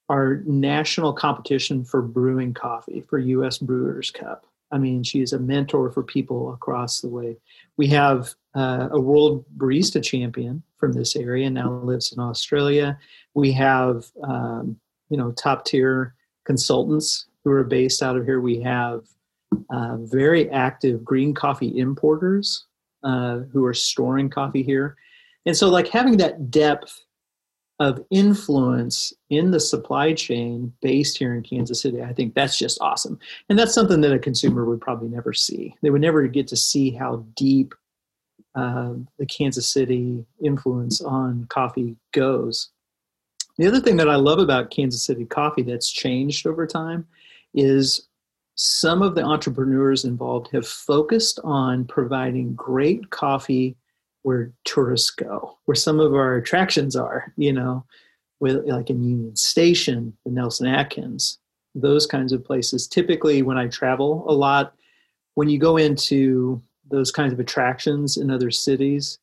our 0.09 0.41
national 0.45 1.13
competition 1.13 1.83
for 1.83 2.01
brewing 2.01 2.53
coffee 2.53 3.01
for 3.01 3.17
US 3.17 3.57
Brewers 3.57 4.11
Cup. 4.11 4.45
I 4.71 4.77
mean, 4.77 5.03
she 5.03 5.21
is 5.21 5.33
a 5.33 5.39
mentor 5.39 5.91
for 5.91 6.03
people 6.03 6.53
across 6.53 7.01
the 7.01 7.09
way. 7.09 7.37
We 7.77 7.87
have 7.87 8.33
uh, 8.55 8.89
a 8.91 8.99
world 8.99 9.45
barista 9.57 10.03
champion 10.03 10.63
from 10.77 10.93
this 10.93 11.15
area, 11.15 11.49
now 11.49 11.71
lives 11.71 12.11
in 12.11 12.19
Australia. 12.19 12.97
We 13.33 13.51
have, 13.53 14.05
um, 14.23 14.77
you 15.09 15.17
know, 15.17 15.31
top 15.33 15.65
tier 15.65 16.15
consultants 16.45 17.27
who 17.43 17.51
are 17.51 17.63
based 17.63 18.01
out 18.01 18.17
of 18.17 18.25
here. 18.25 18.39
We 18.39 18.61
have 18.61 19.01
uh, 19.69 19.97
very 19.97 20.49
active 20.49 21.03
green 21.03 21.33
coffee 21.33 21.77
importers 21.77 22.65
uh, 23.03 23.39
who 23.51 23.65
are 23.65 23.73
storing 23.73 24.29
coffee 24.29 24.63
here. 24.63 24.95
And 25.45 25.57
so, 25.57 25.69
like 25.69 25.87
having 25.87 26.17
that 26.17 26.51
depth 26.51 27.03
of 27.81 28.05
influence 28.11 29.11
in 29.31 29.49
the 29.49 29.59
supply 29.59 30.13
chain 30.13 30.71
based 30.81 31.17
here 31.17 31.33
in 31.33 31.41
Kansas 31.41 31.81
City, 31.81 32.03
I 32.03 32.13
think 32.13 32.35
that's 32.35 32.55
just 32.55 32.77
awesome. 32.79 33.17
And 33.49 33.57
that's 33.57 33.73
something 33.73 34.01
that 34.01 34.13
a 34.13 34.19
consumer 34.19 34.65
would 34.65 34.79
probably 34.79 35.09
never 35.09 35.33
see. 35.33 35.75
They 35.81 35.89
would 35.89 36.01
never 36.01 36.27
get 36.27 36.47
to 36.49 36.55
see 36.55 36.91
how 36.91 37.25
deep 37.35 37.73
uh, 38.53 38.93
the 39.17 39.25
Kansas 39.25 39.67
City 39.67 40.23
influence 40.43 41.01
on 41.01 41.45
coffee 41.49 41.95
goes. 42.13 42.69
The 43.57 43.65
other 43.65 43.79
thing 43.79 43.97
that 43.97 44.09
I 44.09 44.15
love 44.15 44.37
about 44.37 44.69
Kansas 44.69 45.03
City 45.03 45.25
coffee 45.25 45.63
that's 45.63 45.91
changed 45.91 46.45
over 46.45 46.67
time 46.67 47.07
is 47.55 48.07
some 48.53 49.01
of 49.01 49.15
the 49.15 49.23
entrepreneurs 49.23 50.05
involved 50.05 50.49
have 50.51 50.67
focused 50.67 51.39
on 51.43 51.85
providing 51.85 52.53
great 52.53 53.09
coffee 53.09 53.75
where 54.23 54.53
tourists 54.65 55.09
go, 55.09 55.57
where 55.65 55.75
some 55.75 55.99
of 55.99 56.13
our 56.13 56.35
attractions 56.35 56.95
are, 56.95 57.33
you 57.37 57.53
know, 57.53 57.85
with 58.39 58.65
like 58.65 58.89
in 58.89 59.03
Union 59.03 59.35
Station, 59.35 60.15
the 60.25 60.31
Nelson 60.31 60.67
Atkins, 60.67 61.39
those 61.75 62.05
kinds 62.05 62.33
of 62.33 62.43
places. 62.43 62.87
Typically, 62.87 63.41
when 63.41 63.57
I 63.57 63.67
travel 63.67 64.25
a 64.27 64.33
lot, 64.33 64.73
when 65.35 65.49
you 65.49 65.59
go 65.59 65.77
into 65.77 66.61
those 66.89 67.11
kinds 67.11 67.33
of 67.33 67.39
attractions 67.39 68.17
in 68.17 68.29
other 68.29 68.51
cities, 68.51 69.19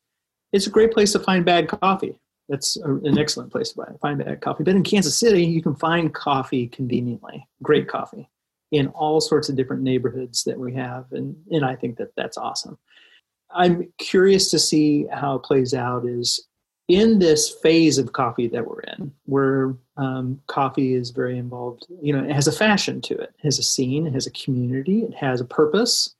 it's 0.51 0.67
a 0.67 0.71
great 0.71 0.91
place 0.91 1.11
to 1.11 1.19
find 1.19 1.45
bad 1.45 1.67
coffee. 1.67 2.19
That's 2.47 2.77
an 2.77 3.19
excellent 3.19 3.51
place 3.51 3.73
to 3.73 3.85
find 4.01 4.17
bad 4.17 4.41
coffee. 4.41 4.63
But 4.63 4.75
in 4.75 4.83
Kansas 4.83 5.15
City, 5.15 5.45
you 5.45 5.61
can 5.61 5.75
find 5.75 6.13
coffee 6.13 6.67
conveniently, 6.67 7.47
great 7.61 7.87
coffee 7.87 8.27
in 8.71 8.87
all 8.87 9.21
sorts 9.21 9.49
of 9.49 9.55
different 9.55 9.83
neighborhoods 9.83 10.43
that 10.45 10.59
we 10.59 10.73
have. 10.73 11.05
And, 11.11 11.35
and 11.51 11.63
I 11.63 11.75
think 11.75 11.97
that 11.97 12.15
that's 12.15 12.37
awesome. 12.37 12.77
I'm 13.51 13.91
curious 13.97 14.51
to 14.51 14.59
see 14.59 15.07
how 15.11 15.35
it 15.35 15.43
plays 15.43 15.73
out 15.73 16.05
is 16.05 16.47
in 16.87 17.19
this 17.19 17.49
phase 17.61 17.97
of 17.97 18.13
coffee 18.13 18.47
that 18.47 18.67
we're 18.67 18.81
in, 18.81 19.11
where 19.25 19.75
um, 19.97 20.39
coffee 20.47 20.93
is 20.93 21.11
very 21.11 21.37
involved, 21.37 21.85
you 22.01 22.13
know, 22.13 22.23
it 22.23 22.31
has 22.31 22.47
a 22.47 22.51
fashion 22.51 22.99
to 23.01 23.13
it, 23.15 23.31
it 23.37 23.43
has 23.43 23.59
a 23.59 23.63
scene, 23.63 24.07
it 24.07 24.13
has 24.13 24.25
a 24.25 24.31
community, 24.31 25.01
it 25.01 25.13
has 25.13 25.39
a 25.39 25.45
purpose. 25.45 26.15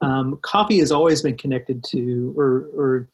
Um, 0.00 0.38
coffee 0.42 0.78
has 0.78 0.92
always 0.92 1.22
been 1.22 1.36
connected 1.36 1.84
to, 1.84 2.34
or, 2.36 2.68
or 2.76 3.08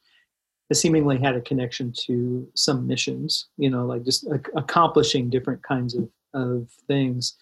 seemingly 0.73 1.19
had 1.19 1.35
a 1.35 1.41
connection 1.41 1.93
to 2.07 2.47
some 2.55 2.87
missions, 2.87 3.49
you 3.57 3.71
know, 3.71 3.87
like 3.87 4.05
just 4.05 4.27
accomplishing 4.57 5.31
different 5.31 5.63
kinds 5.63 5.95
of, 5.95 6.09
of 6.35 6.69
things 6.87 7.37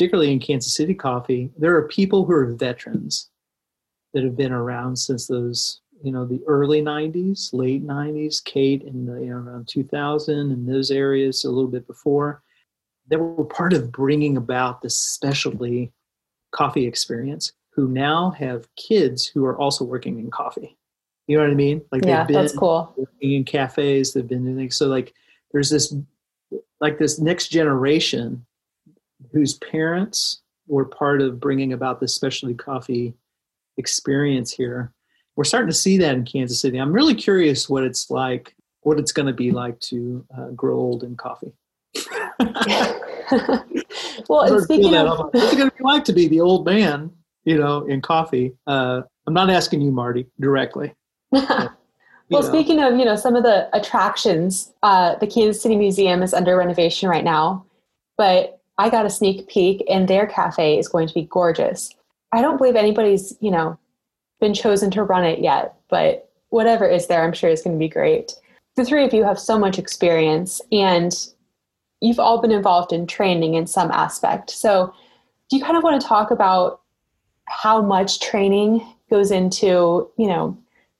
particularly 0.00 0.32
in 0.32 0.38
Kansas 0.38 0.74
City 0.74 0.94
coffee, 0.94 1.50
there 1.58 1.76
are 1.76 1.86
people 1.88 2.24
who 2.24 2.32
are 2.32 2.54
veterans 2.54 3.28
that 4.12 4.24
have 4.24 4.36
been 4.36 4.52
around 4.52 4.96
since 4.96 5.26
those, 5.26 5.80
you 6.02 6.12
know, 6.12 6.24
the 6.24 6.42
early 6.46 6.82
90s, 6.82 7.50
late 7.52 7.86
90s, 7.86 8.42
Kate 8.42 8.82
in 8.82 9.06
the, 9.06 9.20
you 9.20 9.30
know, 9.30 9.36
around 9.36 9.68
2000 9.68 10.34
and 10.34 10.68
those 10.68 10.90
areas 10.90 11.44
a 11.44 11.50
little 11.50 11.70
bit 11.70 11.86
before, 11.86 12.42
that 13.08 13.18
were 13.18 13.44
part 13.44 13.72
of 13.72 13.92
bringing 13.92 14.36
about 14.36 14.82
this 14.82 14.98
specialty 14.98 15.92
coffee 16.52 16.86
experience 16.86 17.52
who 17.72 17.88
now 17.88 18.30
have 18.30 18.68
kids 18.76 19.26
who 19.26 19.44
are 19.44 19.58
also 19.58 19.84
working 19.84 20.18
in 20.18 20.30
coffee. 20.30 20.76
You 21.26 21.36
know 21.36 21.44
what 21.44 21.52
I 21.52 21.54
mean? 21.54 21.82
Like 21.92 22.04
yeah, 22.04 22.24
been 22.24 22.34
that's 22.34 22.56
cool. 22.56 22.92
Working 22.96 23.32
in 23.32 23.44
cafes, 23.44 24.12
they've 24.12 24.26
been 24.26 24.44
doing 24.44 24.70
so 24.70 24.88
like 24.88 25.14
there's 25.52 25.70
this 25.70 25.94
like 26.80 26.98
this 26.98 27.20
next 27.20 27.48
generation 27.48 28.44
whose 29.32 29.54
parents 29.54 30.40
were 30.66 30.84
part 30.84 31.22
of 31.22 31.38
bringing 31.38 31.72
about 31.72 32.00
this 32.00 32.14
specialty 32.14 32.54
coffee 32.54 33.14
experience 33.80 34.52
here. 34.52 34.92
We're 35.34 35.44
starting 35.44 35.68
to 35.68 35.74
see 35.74 35.98
that 35.98 36.14
in 36.14 36.24
Kansas 36.24 36.60
City. 36.60 36.78
I'm 36.78 36.92
really 36.92 37.14
curious 37.14 37.68
what 37.68 37.82
it's 37.82 38.10
like, 38.10 38.54
what 38.82 39.00
it's 39.00 39.10
going 39.10 39.26
to 39.26 39.32
be 39.32 39.50
like 39.50 39.80
to 39.80 40.24
uh, 40.36 40.48
grow 40.50 40.76
old 40.76 41.02
in 41.02 41.16
coffee. 41.16 41.52
well, 44.28 44.42
and 44.42 44.62
speaking 44.62 44.94
of, 44.94 45.30
what's 45.32 45.52
it 45.52 45.56
going 45.56 45.70
to 45.70 45.76
be 45.76 45.84
like 45.84 46.04
to 46.04 46.12
be 46.12 46.28
the 46.28 46.40
old 46.40 46.64
man, 46.64 47.10
you 47.44 47.58
know, 47.58 47.86
in 47.86 48.00
coffee? 48.00 48.52
Uh, 48.66 49.02
I'm 49.26 49.34
not 49.34 49.50
asking 49.50 49.80
you, 49.80 49.90
Marty, 49.90 50.26
directly. 50.40 50.94
well, 51.32 51.70
know. 52.30 52.40
speaking 52.42 52.80
of, 52.80 52.98
you 52.98 53.04
know, 53.04 53.16
some 53.16 53.36
of 53.36 53.42
the 53.42 53.68
attractions, 53.76 54.72
uh, 54.82 55.16
the 55.16 55.26
Kansas 55.26 55.62
City 55.62 55.76
Museum 55.76 56.22
is 56.22 56.34
under 56.34 56.56
renovation 56.56 57.08
right 57.08 57.24
now, 57.24 57.64
but 58.16 58.60
I 58.78 58.88
got 58.88 59.06
a 59.06 59.10
sneak 59.10 59.46
peek, 59.48 59.84
and 59.90 60.08
their 60.08 60.26
cafe 60.26 60.78
is 60.78 60.88
going 60.88 61.06
to 61.06 61.14
be 61.14 61.22
gorgeous. 61.22 61.94
I 62.32 62.40
don't 62.42 62.56
believe 62.56 62.76
anybody's, 62.76 63.36
you 63.40 63.50
know, 63.50 63.78
been 64.40 64.54
chosen 64.54 64.90
to 64.92 65.02
run 65.02 65.24
it 65.24 65.40
yet, 65.40 65.74
but 65.88 66.30
whatever 66.50 66.86
is 66.86 67.06
there, 67.06 67.22
I'm 67.22 67.32
sure 67.32 67.50
is 67.50 67.62
going 67.62 67.76
to 67.76 67.78
be 67.78 67.88
great. 67.88 68.32
The 68.76 68.84
three 68.84 69.04
of 69.04 69.12
you 69.12 69.24
have 69.24 69.38
so 69.38 69.58
much 69.58 69.78
experience, 69.78 70.60
and 70.70 71.14
you've 72.00 72.20
all 72.20 72.40
been 72.40 72.52
involved 72.52 72.92
in 72.92 73.06
training 73.06 73.54
in 73.54 73.66
some 73.66 73.90
aspect. 73.90 74.50
So, 74.50 74.94
do 75.50 75.56
you 75.56 75.64
kind 75.64 75.76
of 75.76 75.82
want 75.82 76.00
to 76.00 76.06
talk 76.06 76.30
about 76.30 76.80
how 77.46 77.82
much 77.82 78.20
training 78.20 78.86
goes 79.10 79.32
into, 79.32 80.08
you 80.16 80.28
know, 80.28 80.56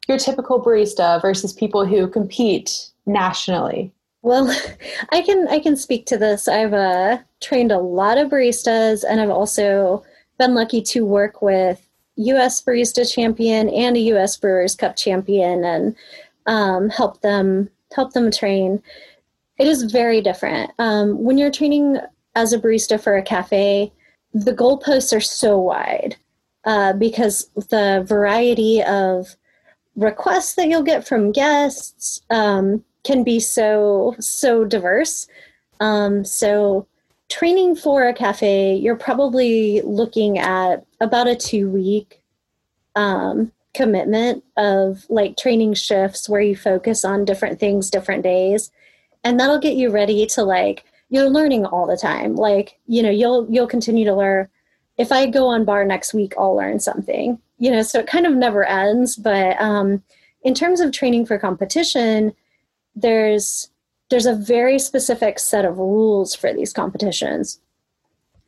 your 0.08 0.18
typical 0.18 0.60
barista 0.62 1.22
versus 1.22 1.52
people 1.52 1.86
who 1.86 2.08
compete 2.08 2.90
nationally? 3.06 3.92
Well, 4.22 4.54
I 5.10 5.22
can 5.22 5.46
I 5.48 5.60
can 5.60 5.76
speak 5.76 6.06
to 6.06 6.18
this. 6.18 6.48
I've 6.48 6.74
uh, 6.74 7.18
trained 7.40 7.72
a 7.72 7.78
lot 7.78 8.18
of 8.18 8.30
baristas, 8.30 9.04
and 9.08 9.20
I've 9.20 9.30
also 9.30 10.04
been 10.40 10.54
lucky 10.54 10.80
to 10.80 11.04
work 11.04 11.42
with 11.42 11.86
U.S. 12.16 12.62
Barista 12.62 13.10
Champion 13.10 13.68
and 13.68 13.96
a 13.96 14.00
U.S. 14.00 14.36
Brewers 14.36 14.74
Cup 14.74 14.96
champion, 14.96 15.62
and 15.62 15.94
um, 16.46 16.88
help 16.88 17.20
them 17.20 17.68
help 17.94 18.14
them 18.14 18.30
train. 18.30 18.82
It 19.58 19.68
is 19.68 19.84
very 19.84 20.20
different 20.20 20.70
um, 20.78 21.22
when 21.22 21.38
you're 21.38 21.50
training 21.50 21.98
as 22.34 22.52
a 22.52 22.58
barista 22.58 23.00
for 23.00 23.16
a 23.16 23.22
cafe. 23.22 23.92
The 24.32 24.54
goalposts 24.54 25.14
are 25.14 25.20
so 25.20 25.58
wide 25.58 26.16
uh, 26.64 26.94
because 26.94 27.50
the 27.54 28.02
variety 28.08 28.82
of 28.82 29.36
requests 29.94 30.54
that 30.54 30.68
you'll 30.68 30.82
get 30.82 31.06
from 31.06 31.32
guests. 31.32 32.22
Um, 32.30 32.82
can 33.04 33.24
be 33.24 33.40
so 33.40 34.14
so 34.18 34.64
diverse. 34.64 35.26
Um, 35.80 36.24
so 36.24 36.86
training 37.30 37.76
for 37.76 38.06
a 38.06 38.12
cafe, 38.12 38.74
you're 38.74 38.96
probably 38.96 39.80
looking 39.82 40.38
at 40.38 40.84
about 41.00 41.28
a 41.28 41.36
two 41.36 41.70
week 41.70 42.20
um, 42.96 43.52
commitment 43.72 44.44
of 44.56 45.06
like 45.08 45.36
training 45.36 45.74
shifts 45.74 46.28
where 46.28 46.40
you 46.40 46.56
focus 46.56 47.04
on 47.04 47.24
different 47.24 47.58
things 47.58 47.88
different 47.88 48.22
days. 48.22 48.70
And 49.22 49.38
that'll 49.38 49.60
get 49.60 49.76
you 49.76 49.90
ready 49.90 50.26
to 50.26 50.42
like 50.42 50.84
you're 51.08 51.30
learning 51.30 51.64
all 51.66 51.86
the 51.86 51.96
time. 51.96 52.34
Like 52.34 52.78
you 52.86 53.02
know 53.02 53.10
you'll 53.10 53.46
you'll 53.48 53.66
continue 53.66 54.04
to 54.04 54.14
learn. 54.14 54.48
If 54.98 55.12
i 55.12 55.26
go 55.26 55.46
on 55.46 55.64
bar 55.64 55.82
next 55.86 56.12
week 56.12 56.34
i'll 56.36 56.54
learn 56.54 56.78
something 56.78 57.38
you 57.56 57.70
know 57.70 57.80
so 57.80 58.00
it 58.00 58.06
kind 58.06 58.26
of 58.26 58.34
never 58.34 58.64
ends. 58.64 59.16
But 59.16 59.58
um, 59.60 60.02
in 60.42 60.54
terms 60.54 60.80
of 60.80 60.92
training 60.92 61.26
for 61.26 61.38
competition 61.38 62.34
there's 62.96 63.69
there's 64.10 64.26
a 64.26 64.34
very 64.34 64.78
specific 64.78 65.38
set 65.38 65.64
of 65.64 65.78
rules 65.78 66.34
for 66.34 66.52
these 66.52 66.72
competitions. 66.72 67.60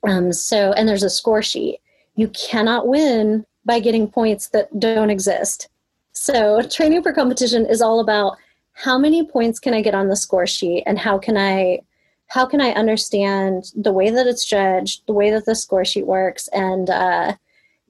Um, 0.07 0.33
so 0.33 0.73
and 0.73 0.89
there's 0.89 1.05
a 1.05 1.11
score 1.11 1.43
sheet. 1.43 1.81
You 2.17 2.29
cannot 2.29 2.89
win 2.89 3.47
by 3.65 3.79
getting 3.79 4.09
points 4.09 4.49
that 4.49 4.79
don't 4.79 5.11
exist. 5.11 5.69
So 6.13 6.63
training 6.71 7.03
for 7.03 7.13
competition 7.13 7.65
is 7.67 7.81
all 7.81 8.01
about 8.01 8.37
how 8.75 8.99
many 8.99 9.25
points 9.27 9.59
can 9.61 9.75
I 9.75 9.83
get 9.83 9.95
on 9.95 10.09
the 10.09 10.17
score 10.17 10.47
sheet 10.47 10.83
and 10.87 10.99
how 10.99 11.19
can 11.19 11.37
I 11.37 11.81
how 12.27 12.47
can 12.47 12.63
I 12.63 12.71
understand 12.71 13.71
the 13.77 13.93
way 13.93 14.09
that 14.09 14.27
it's 14.27 14.47
judged, 14.47 15.03
the 15.07 15.13
way 15.13 15.31
that 15.31 15.45
the 15.45 15.55
score 15.55 15.85
sheet 15.85 16.07
works, 16.07 16.49
and 16.49 16.89
uh, 16.89 17.35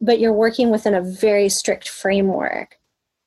but 0.00 0.18
you're 0.18 0.32
working 0.32 0.70
within 0.70 0.94
a 0.94 1.00
very 1.00 1.48
strict 1.48 1.88
framework 1.88 2.76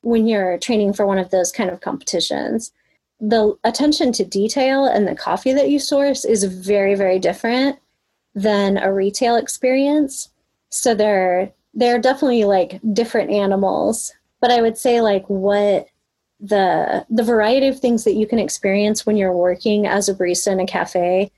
when 0.02 0.28
you're 0.28 0.58
training 0.58 0.92
for 0.92 1.06
one 1.06 1.18
of 1.18 1.32
those 1.32 1.54
kind 1.54 1.70
of 1.70 1.80
competitions. 1.80 2.74
The 3.20 3.58
attention 3.64 4.12
to 4.14 4.26
detail 4.26 4.86
and 4.86 5.08
the 5.08 5.16
coffee 5.16 5.54
that 5.54 5.70
you 5.70 5.80
source 5.80 6.26
is 6.26 6.44
very, 6.44 6.96
very 6.96 7.20
different 7.20 7.80
than 8.34 8.78
a 8.78 8.94
retail 8.94 9.36
experience. 9.36 10.30
So 10.70 10.94
they're 10.94 11.52
they're 11.74 12.00
definitely 12.00 12.46
like 12.46 12.80
different 12.94 13.32
animals. 13.32 14.14
But 14.42 14.52
I 14.52 14.62
would 14.62 14.78
say 14.78 15.02
like 15.02 15.26
what 15.28 15.88
the 16.40 17.06
the 17.10 17.24
variety 17.24 17.68
of 17.68 17.80
things 17.80 18.04
that 18.04 18.16
you 18.16 18.28
can 18.28 18.40
experience 18.40 19.06
when 19.06 19.16
you're 19.16 19.36
working 19.36 19.88
as 19.88 20.10
a 20.10 20.14
barista 20.14 20.52
in 20.52 20.60
a 20.60 20.66
cafe 20.66 21.32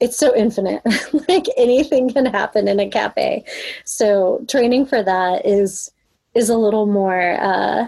it's 0.00 0.16
so 0.16 0.34
infinite 0.34 0.80
like 1.28 1.46
anything 1.56 2.10
can 2.10 2.24
happen 2.26 2.66
in 2.66 2.80
a 2.80 2.88
cafe 2.88 3.44
so 3.84 4.42
training 4.48 4.86
for 4.86 5.02
that 5.02 5.44
is 5.44 5.90
is 6.34 6.48
a 6.48 6.56
little 6.56 6.86
more 6.86 7.38
uh 7.40 7.86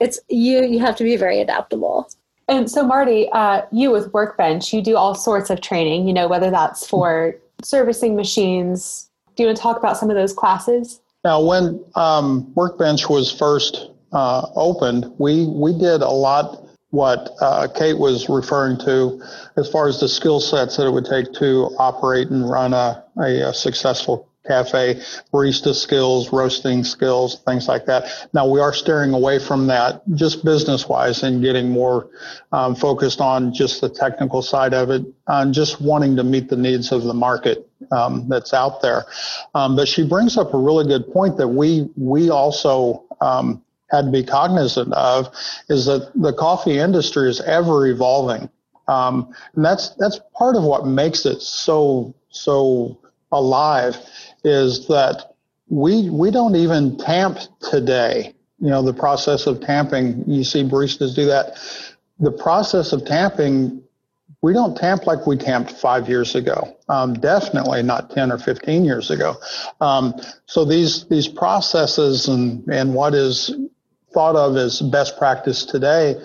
it's 0.00 0.20
you 0.28 0.64
you 0.64 0.78
have 0.78 0.96
to 0.96 1.04
be 1.04 1.16
very 1.16 1.40
adaptable 1.40 2.08
and 2.48 2.70
so 2.70 2.84
marty 2.84 3.28
uh 3.32 3.62
you 3.72 3.90
with 3.90 4.12
workbench 4.12 4.72
you 4.72 4.82
do 4.82 4.96
all 4.96 5.14
sorts 5.14 5.50
of 5.50 5.60
training 5.60 6.06
you 6.06 6.12
know 6.12 6.28
whether 6.28 6.50
that's 6.50 6.86
for 6.86 7.36
servicing 7.62 8.16
machines. 8.16 9.10
Do 9.36 9.42
you 9.42 9.48
want 9.48 9.56
to 9.56 9.62
talk 9.62 9.78
about 9.78 9.96
some 9.96 10.10
of 10.10 10.16
those 10.16 10.32
classes? 10.32 11.00
Now 11.24 11.42
when 11.42 11.84
um, 11.94 12.52
workbench 12.54 13.08
was 13.08 13.32
first 13.32 13.90
uh, 14.12 14.46
opened, 14.54 15.12
we 15.18 15.46
we 15.46 15.72
did 15.72 16.02
a 16.02 16.10
lot 16.10 16.64
what 16.90 17.30
uh, 17.40 17.68
Kate 17.74 17.98
was 17.98 18.28
referring 18.28 18.78
to 18.78 19.22
as 19.56 19.70
far 19.70 19.88
as 19.88 20.00
the 20.00 20.08
skill 20.08 20.40
sets 20.40 20.76
that 20.78 20.86
it 20.86 20.90
would 20.90 21.04
take 21.04 21.32
to 21.34 21.70
operate 21.78 22.28
and 22.28 22.48
run 22.48 22.72
a, 22.72 23.04
a, 23.18 23.48
a 23.48 23.54
successful 23.54 24.27
cafe, 24.48 25.00
barista 25.32 25.74
skills, 25.74 26.32
roasting 26.32 26.82
skills, 26.82 27.40
things 27.46 27.68
like 27.68 27.86
that. 27.86 28.28
Now 28.32 28.48
we 28.48 28.60
are 28.60 28.72
steering 28.72 29.12
away 29.12 29.38
from 29.38 29.66
that 29.68 30.02
just 30.14 30.44
business 30.44 30.88
wise 30.88 31.22
and 31.22 31.42
getting 31.42 31.70
more 31.70 32.08
um, 32.52 32.74
focused 32.74 33.20
on 33.20 33.52
just 33.52 33.80
the 33.80 33.88
technical 33.88 34.42
side 34.42 34.74
of 34.74 34.90
it, 34.90 35.04
and 35.26 35.54
just 35.54 35.80
wanting 35.80 36.16
to 36.16 36.24
meet 36.24 36.48
the 36.48 36.56
needs 36.56 36.90
of 36.90 37.04
the 37.04 37.14
market 37.14 37.68
um, 37.92 38.28
that's 38.28 38.52
out 38.54 38.82
there. 38.82 39.04
Um, 39.54 39.76
but 39.76 39.86
she 39.86 40.06
brings 40.06 40.36
up 40.36 40.54
a 40.54 40.58
really 40.58 40.86
good 40.86 41.12
point 41.12 41.36
that 41.36 41.48
we 41.48 41.88
we 41.96 42.30
also 42.30 43.04
um, 43.20 43.62
had 43.90 44.06
to 44.06 44.10
be 44.10 44.22
cognizant 44.22 44.92
of 44.94 45.28
is 45.68 45.86
that 45.86 46.10
the 46.14 46.32
coffee 46.32 46.78
industry 46.78 47.30
is 47.30 47.40
ever 47.42 47.86
evolving. 47.86 48.48
Um, 48.86 49.34
and 49.54 49.64
that's 49.64 49.90
that's 49.96 50.20
part 50.36 50.56
of 50.56 50.62
what 50.62 50.86
makes 50.86 51.26
it 51.26 51.42
so 51.42 52.14
so 52.30 52.98
alive 53.32 53.96
is 54.44 54.86
that 54.88 55.34
we 55.68 56.08
we 56.10 56.30
don't 56.30 56.56
even 56.56 56.96
tamp 56.98 57.38
today. 57.60 58.34
You 58.58 58.70
know, 58.70 58.82
the 58.82 58.94
process 58.94 59.46
of 59.46 59.60
tamping, 59.60 60.24
you 60.26 60.42
see 60.44 60.64
baristas 60.64 61.14
do 61.14 61.26
that. 61.26 61.58
The 62.18 62.32
process 62.32 62.92
of 62.92 63.04
tamping, 63.04 63.82
we 64.42 64.52
don't 64.52 64.76
tamp 64.76 65.06
like 65.06 65.26
we 65.26 65.36
tamped 65.36 65.70
five 65.70 66.08
years 66.08 66.34
ago. 66.34 66.76
Um, 66.88 67.14
definitely 67.14 67.82
not 67.84 68.10
10 68.10 68.32
or 68.32 68.38
15 68.38 68.84
years 68.84 69.10
ago. 69.10 69.36
Um, 69.80 70.14
so 70.46 70.64
these 70.64 71.06
these 71.06 71.28
processes 71.28 72.28
and 72.28 72.66
and 72.68 72.94
what 72.94 73.14
is 73.14 73.54
thought 74.12 74.36
of 74.36 74.56
as 74.56 74.80
best 74.80 75.18
practice 75.18 75.64
today 75.64 76.16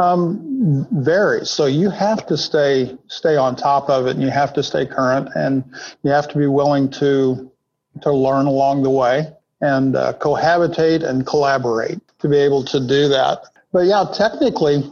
um, 0.00 0.86
varies. 0.92 1.50
So 1.50 1.66
you 1.66 1.90
have 1.90 2.26
to 2.26 2.36
stay 2.36 2.96
stay 3.08 3.36
on 3.36 3.54
top 3.56 3.90
of 3.90 4.06
it, 4.06 4.12
and 4.12 4.22
you 4.22 4.30
have 4.30 4.52
to 4.54 4.62
stay 4.62 4.86
current, 4.86 5.28
and 5.34 5.64
you 6.02 6.10
have 6.10 6.28
to 6.28 6.38
be 6.38 6.46
willing 6.46 6.90
to 6.92 7.50
to 8.02 8.12
learn 8.12 8.46
along 8.46 8.82
the 8.82 8.90
way 8.90 9.32
and 9.60 9.94
uh, 9.94 10.14
cohabitate 10.14 11.02
and 11.02 11.26
collaborate 11.26 12.00
to 12.20 12.28
be 12.28 12.38
able 12.38 12.64
to 12.64 12.80
do 12.80 13.08
that. 13.08 13.42
But 13.72 13.86
yeah, 13.86 14.04
technically, 14.12 14.90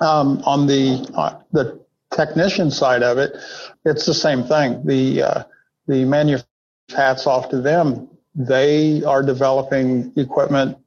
um, 0.00 0.42
on 0.44 0.66
the 0.66 1.10
uh, 1.14 1.38
the 1.52 1.78
technician 2.10 2.70
side 2.70 3.02
of 3.02 3.18
it, 3.18 3.36
it's 3.84 4.06
the 4.06 4.14
same 4.14 4.44
thing. 4.44 4.84
The 4.86 5.22
uh, 5.22 5.44
the 5.86 6.04
manufacturers 6.04 6.46
hats 6.96 7.26
off 7.26 7.50
to 7.50 7.60
them. 7.60 8.08
They 8.34 9.02
are 9.04 9.22
developing 9.22 10.12
equipment 10.16 10.78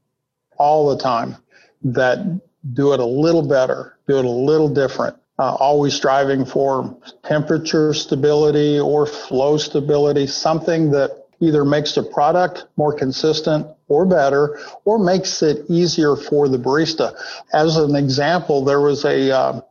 all 0.57 0.89
the 0.89 1.01
time 1.01 1.35
that 1.83 2.41
do 2.73 2.93
it 2.93 2.99
a 2.99 3.05
little 3.05 3.47
better, 3.47 3.97
do 4.07 4.17
it 4.17 4.25
a 4.25 4.29
little 4.29 4.69
different. 4.69 5.17
Uh, 5.39 5.55
always 5.55 5.93
striving 5.95 6.45
for 6.45 6.95
temperature 7.23 7.93
stability 7.93 8.79
or 8.79 9.07
flow 9.07 9.57
stability, 9.57 10.27
something 10.27 10.91
that 10.91 11.25
either 11.39 11.65
makes 11.65 11.95
the 11.95 12.03
product 12.03 12.65
more 12.77 12.93
consistent 12.93 13.65
or 13.87 14.05
better, 14.05 14.59
or 14.85 14.99
makes 14.99 15.41
it 15.41 15.65
easier 15.67 16.15
for 16.15 16.47
the 16.47 16.57
barista. 16.57 17.13
As 17.51 17.75
an 17.75 17.95
example, 17.95 18.63
there 18.63 18.79
was 18.79 19.03
a 19.03 19.31
uh, 19.31 19.61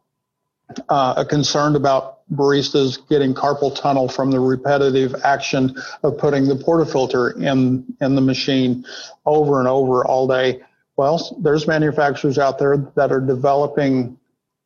uh, 0.88 1.14
a 1.16 1.24
concern 1.24 1.76
about 1.76 2.18
baristas 2.32 2.98
getting 3.08 3.34
carpal 3.34 3.74
tunnel 3.74 4.08
from 4.08 4.30
the 4.30 4.38
repetitive 4.38 5.14
action 5.24 5.74
of 6.02 6.16
putting 6.18 6.46
the 6.46 6.54
portafilter 6.54 7.34
in 7.36 7.84
in 8.00 8.14
the 8.14 8.20
machine 8.20 8.84
over 9.24 9.58
and 9.58 9.68
over 9.68 10.04
all 10.04 10.28
day. 10.28 10.60
Well, 11.00 11.34
there's 11.40 11.66
manufacturers 11.66 12.38
out 12.38 12.58
there 12.58 12.76
that 12.94 13.10
are 13.10 13.22
developing 13.22 14.18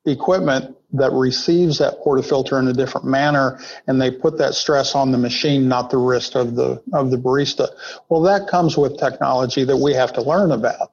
equipment 0.05 0.77
that 0.95 1.13
receives 1.13 1.79
that 1.79 2.01
portafilter 2.01 2.59
in 2.59 2.67
a 2.67 2.73
different 2.73 3.07
manner 3.07 3.61
and 3.87 4.03
they 4.03 4.11
put 4.11 4.37
that 4.39 4.55
stress 4.55 4.97
on 4.97 5.13
the 5.13 5.17
machine 5.17 5.69
not 5.69 5.91
the 5.91 5.97
wrist 5.97 6.35
of 6.35 6.57
the 6.57 6.83
of 6.93 7.13
the 7.13 7.17
barista 7.17 7.69
well 8.09 8.21
that 8.21 8.49
comes 8.49 8.77
with 8.77 8.99
technology 8.99 9.63
that 9.63 9.77
we 9.77 9.95
have 9.95 10.13
to 10.13 10.23
learn 10.23 10.51
about 10.51 10.91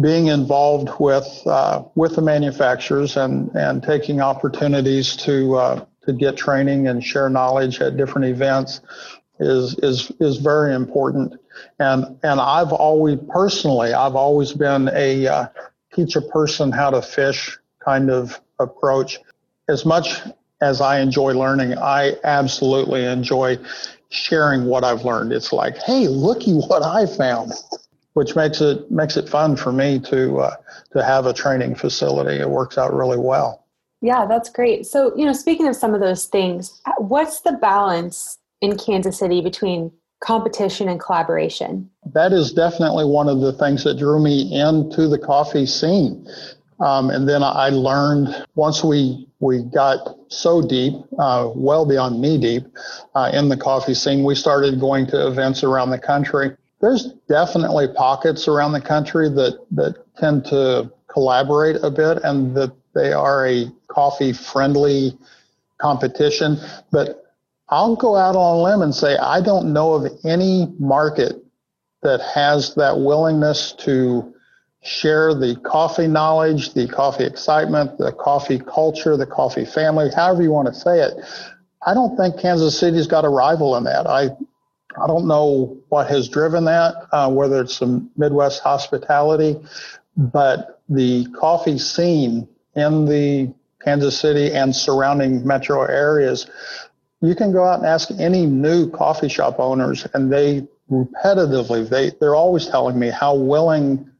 being 0.00 0.26
involved 0.26 0.90
with 0.98 1.28
uh, 1.46 1.84
with 1.94 2.16
the 2.16 2.22
manufacturers 2.22 3.16
and 3.16 3.54
and 3.54 3.84
taking 3.84 4.20
opportunities 4.20 5.14
to 5.14 5.54
uh, 5.54 5.84
to 6.04 6.12
get 6.12 6.36
training 6.36 6.88
and 6.88 7.04
share 7.04 7.30
knowledge 7.30 7.80
at 7.80 7.96
different 7.96 8.26
events 8.26 8.80
is 9.38 9.78
is 9.78 10.12
is 10.20 10.38
very 10.38 10.74
important. 10.74 11.38
And 11.78 12.18
and 12.22 12.40
I've 12.40 12.72
always 12.72 13.18
personally 13.28 13.92
I've 13.92 14.14
always 14.14 14.52
been 14.52 14.90
a 14.92 15.26
uh, 15.26 15.46
teach 15.94 16.16
a 16.16 16.22
person 16.22 16.72
how 16.72 16.90
to 16.90 17.02
fish 17.02 17.58
kind 17.84 18.10
of 18.10 18.40
approach. 18.58 19.18
As 19.68 19.84
much 19.84 20.20
as 20.60 20.80
I 20.80 21.00
enjoy 21.00 21.32
learning, 21.34 21.76
I 21.76 22.16
absolutely 22.24 23.04
enjoy 23.04 23.58
sharing 24.10 24.66
what 24.66 24.84
I've 24.84 25.04
learned. 25.04 25.32
It's 25.32 25.52
like, 25.52 25.78
hey, 25.78 26.06
looky 26.06 26.52
what 26.52 26.82
I 26.82 27.06
found, 27.06 27.52
which 28.14 28.36
makes 28.36 28.60
it 28.60 28.90
makes 28.90 29.16
it 29.16 29.28
fun 29.28 29.56
for 29.56 29.72
me 29.72 29.98
to 30.00 30.38
uh, 30.38 30.56
to 30.92 31.02
have 31.02 31.26
a 31.26 31.32
training 31.32 31.74
facility. 31.74 32.38
It 32.40 32.48
works 32.48 32.78
out 32.78 32.94
really 32.94 33.18
well. 33.18 33.66
Yeah, 34.02 34.26
that's 34.26 34.50
great. 34.50 34.86
So, 34.86 35.16
you 35.16 35.24
know, 35.24 35.32
speaking 35.32 35.68
of 35.68 35.76
some 35.76 35.94
of 35.94 36.00
those 36.00 36.26
things, 36.26 36.80
what's 36.98 37.42
the 37.42 37.52
balance 37.52 38.38
in 38.60 38.76
Kansas 38.76 39.18
City 39.18 39.40
between 39.40 39.92
competition 40.22 40.88
and 40.88 41.00
collaboration? 41.00 41.90
That 42.14 42.32
is 42.32 42.52
definitely 42.52 43.04
one 43.04 43.28
of 43.28 43.40
the 43.40 43.52
things 43.52 43.84
that 43.84 43.98
drew 43.98 44.22
me 44.22 44.58
into 44.58 45.08
the 45.08 45.18
coffee 45.18 45.66
scene. 45.66 46.26
Um, 46.80 47.10
and 47.10 47.28
then 47.28 47.42
I 47.42 47.68
learned 47.68 48.46
once 48.54 48.82
we 48.82 49.28
we 49.40 49.62
got 49.62 50.16
so 50.28 50.62
deep, 50.62 50.94
uh, 51.18 51.50
well 51.54 51.84
beyond 51.84 52.20
knee 52.20 52.38
deep, 52.38 52.64
uh, 53.14 53.30
in 53.32 53.48
the 53.48 53.56
coffee 53.56 53.94
scene, 53.94 54.24
we 54.24 54.34
started 54.34 54.80
going 54.80 55.06
to 55.08 55.26
events 55.26 55.64
around 55.64 55.90
the 55.90 55.98
country. 55.98 56.56
There's 56.80 57.12
definitely 57.28 57.88
pockets 57.88 58.48
around 58.48 58.72
the 58.72 58.80
country 58.80 59.28
that 59.28 59.58
that 59.72 59.96
tend 60.16 60.44
to 60.46 60.90
collaborate 61.08 61.76
a 61.82 61.90
bit, 61.90 62.18
and 62.24 62.56
that 62.56 62.72
they 62.94 63.12
are 63.12 63.46
a 63.46 63.70
coffee 63.88 64.32
friendly 64.32 65.16
competition. 65.78 66.58
But 66.90 67.21
I'll 67.68 67.96
go 67.96 68.16
out 68.16 68.36
on 68.36 68.58
a 68.58 68.62
limb 68.62 68.82
and 68.82 68.94
say 68.94 69.16
I 69.16 69.40
don't 69.40 69.72
know 69.72 69.94
of 69.94 70.12
any 70.24 70.72
market 70.78 71.42
that 72.02 72.20
has 72.34 72.74
that 72.74 72.98
willingness 72.98 73.72
to 73.72 74.34
share 74.82 75.32
the 75.34 75.56
coffee 75.64 76.08
knowledge, 76.08 76.74
the 76.74 76.88
coffee 76.88 77.24
excitement, 77.24 77.98
the 77.98 78.12
coffee 78.12 78.58
culture, 78.58 79.16
the 79.16 79.26
coffee 79.26 79.64
family, 79.64 80.10
however 80.14 80.42
you 80.42 80.50
want 80.50 80.66
to 80.66 80.74
say 80.74 81.00
it. 81.00 81.14
I 81.86 81.94
don't 81.94 82.16
think 82.16 82.38
Kansas 82.40 82.78
City's 82.78 83.06
got 83.06 83.24
a 83.24 83.28
rival 83.28 83.76
in 83.76 83.84
that. 83.84 84.06
I 84.06 84.30
I 85.00 85.06
don't 85.06 85.26
know 85.26 85.78
what 85.88 86.08
has 86.08 86.28
driven 86.28 86.66
that, 86.66 86.94
uh, 87.12 87.30
whether 87.30 87.62
it's 87.62 87.76
some 87.76 88.10
Midwest 88.16 88.60
hospitality, 88.60 89.56
but 90.16 90.82
the 90.88 91.26
coffee 91.38 91.78
scene 91.78 92.46
in 92.74 93.06
the 93.06 93.54
Kansas 93.82 94.18
City 94.18 94.52
and 94.52 94.74
surrounding 94.74 95.46
metro 95.46 95.82
areas, 95.82 96.46
you 97.22 97.36
can 97.36 97.52
go 97.52 97.64
out 97.64 97.78
and 97.78 97.86
ask 97.86 98.10
any 98.18 98.46
new 98.46 98.90
coffee 98.90 99.28
shop 99.28 99.56
owners, 99.58 100.06
and 100.12 100.30
they 100.30 100.66
repetitively 100.90 101.88
they 101.88 102.10
they're 102.20 102.34
always 102.34 102.66
telling 102.66 102.98
me 102.98 103.08
how 103.08 103.34
willing 103.34 104.10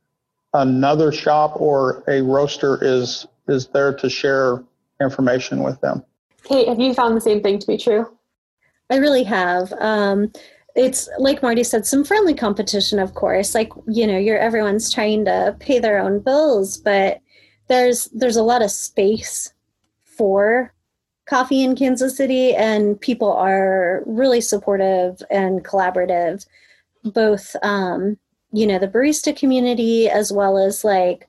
another 0.54 1.12
shop 1.12 1.60
or 1.60 2.04
a 2.08 2.22
roaster 2.22 2.78
is 2.80 3.26
is 3.48 3.66
there 3.68 3.92
to 3.92 4.08
share 4.08 4.62
information 5.00 5.62
with 5.62 5.80
them. 5.80 6.04
Kate, 6.44 6.68
have 6.68 6.80
you 6.80 6.94
found 6.94 7.16
the 7.16 7.20
same 7.20 7.42
thing 7.42 7.58
to 7.58 7.66
be 7.66 7.76
true? 7.76 8.06
I 8.88 8.96
really 8.96 9.24
have. 9.24 9.72
Um, 9.74 10.32
it's 10.74 11.08
like 11.18 11.42
Marty 11.42 11.64
said, 11.64 11.84
some 11.86 12.04
friendly 12.04 12.34
competition, 12.34 12.98
of 12.98 13.14
course. 13.14 13.54
Like 13.54 13.72
you 13.88 14.06
know, 14.06 14.18
you're 14.18 14.38
everyone's 14.38 14.92
trying 14.92 15.24
to 15.24 15.56
pay 15.58 15.80
their 15.80 15.98
own 15.98 16.20
bills, 16.20 16.76
but 16.76 17.20
there's 17.66 18.04
there's 18.12 18.36
a 18.36 18.42
lot 18.44 18.62
of 18.62 18.70
space 18.70 19.52
for 20.04 20.72
coffee 21.26 21.62
in 21.62 21.76
Kansas 21.76 22.16
City, 22.16 22.54
and 22.54 23.00
people 23.00 23.32
are 23.32 24.02
really 24.06 24.40
supportive 24.40 25.22
and 25.30 25.64
collaborative. 25.64 26.46
Both, 27.04 27.56
um, 27.62 28.16
you 28.52 28.66
know, 28.66 28.78
the 28.78 28.88
barista 28.88 29.36
community 29.36 30.08
as 30.08 30.32
well 30.32 30.58
as 30.58 30.84
like 30.84 31.28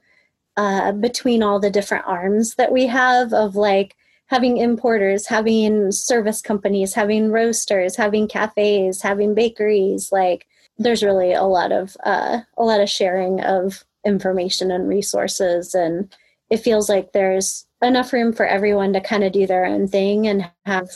uh, 0.57 0.91
between 0.91 1.41
all 1.41 1.59
the 1.59 1.69
different 1.69 2.05
arms 2.05 2.55
that 2.55 2.71
we 2.71 2.85
have 2.87 3.33
of 3.33 3.55
like 3.55 3.95
having 4.27 4.57
importers, 4.57 5.27
having 5.27 5.91
service 5.91 6.41
companies, 6.41 6.93
having 6.93 7.31
roasters, 7.31 7.95
having 7.95 8.27
cafes, 8.27 9.01
having 9.01 9.33
bakeries. 9.33 10.11
Like 10.11 10.47
there's 10.77 11.03
really 11.03 11.33
a 11.33 11.43
lot 11.43 11.71
of 11.71 11.95
uh, 12.05 12.39
a 12.57 12.63
lot 12.63 12.81
of 12.81 12.89
sharing 12.89 13.41
of 13.41 13.83
information 14.05 14.71
and 14.71 14.87
resources, 14.87 15.73
and 15.73 16.13
it 16.49 16.57
feels 16.57 16.89
like 16.89 17.13
there's 17.13 17.65
enough 17.83 18.13
room 18.13 18.33
for 18.33 18.45
everyone 18.45 18.93
to 18.93 19.01
kind 19.01 19.23
of 19.23 19.31
do 19.31 19.45
their 19.45 19.65
own 19.65 19.87
thing 19.87 20.27
and 20.27 20.49
have 20.65 20.89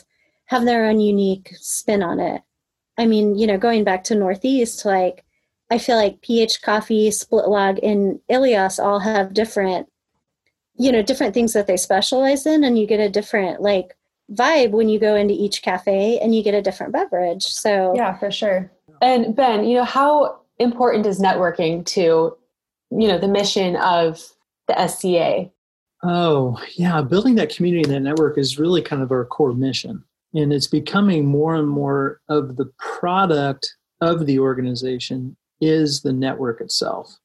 have 0.46 0.66
their 0.66 0.86
own 0.86 1.00
unique 1.00 1.54
spin 1.60 2.02
on 2.02 2.20
it. 2.20 2.42
I 2.98 3.06
mean, 3.06 3.38
you 3.38 3.46
know, 3.46 3.58
going 3.58 3.84
back 3.84 4.04
to 4.06 4.16
Northeast, 4.16 4.86
like 4.86 5.26
I 5.70 5.78
feel 5.78 5.98
like 5.98 6.22
PH 6.22 6.62
Coffee, 6.62 7.12
Split 7.12 7.48
Log, 7.48 7.80
and 7.84 8.20
Eleos 8.30 8.84
all 8.84 9.00
have 9.00 9.34
different 9.34 9.88
you 10.78 10.92
know 10.92 11.02
different 11.02 11.34
things 11.34 11.54
that 11.54 11.68
they 11.68 11.78
specialize 11.78 12.46
in 12.46 12.64
and 12.64 12.78
you 12.78 12.88
get 12.88 13.00
a 13.00 13.10
different 13.10 13.62
like 13.62 13.96
vibe 14.32 14.72
when 14.72 14.90
you 14.90 15.00
go 15.00 15.16
into 15.16 15.34
each 15.34 15.62
cafe 15.62 16.20
and 16.20 16.36
you 16.36 16.44
get 16.44 16.54
a 16.54 16.62
different 16.62 16.94
beverage 16.94 17.44
so 17.44 17.94
yeah 17.96 18.18
for 18.18 18.32
sure 18.32 18.72
and 19.02 19.36
ben 19.36 19.66
you 19.66 19.76
know 19.76 19.84
how 19.84 20.40
important 20.60 21.06
is 21.06 21.20
networking 21.20 21.86
to 21.86 22.36
you 22.92 23.08
know 23.08 23.18
the 23.18 23.28
mission 23.28 23.76
of 23.78 24.22
the 24.68 24.88
sca 24.88 25.50
oh 26.04 26.62
yeah 26.76 27.02
building 27.02 27.36
that 27.36 27.54
community 27.54 27.84
and 27.84 27.94
that 27.94 28.02
network 28.02 28.38
is 28.38 28.60
really 28.60 28.82
kind 28.82 29.02
of 29.02 29.12
our 29.12 29.26
core 29.26 29.54
mission 29.54 30.04
and 30.34 30.54
it's 30.54 30.68
becoming 30.68 31.26
more 31.26 31.56
and 31.56 31.68
more 31.68 32.22
of 32.30 32.56
the 32.58 32.72
product 32.78 33.76
of 34.02 34.26
the 34.26 34.38
organization 34.38 35.36
is 35.60 36.02
the 36.02 36.14
network 36.14 36.62
itself 36.62 37.18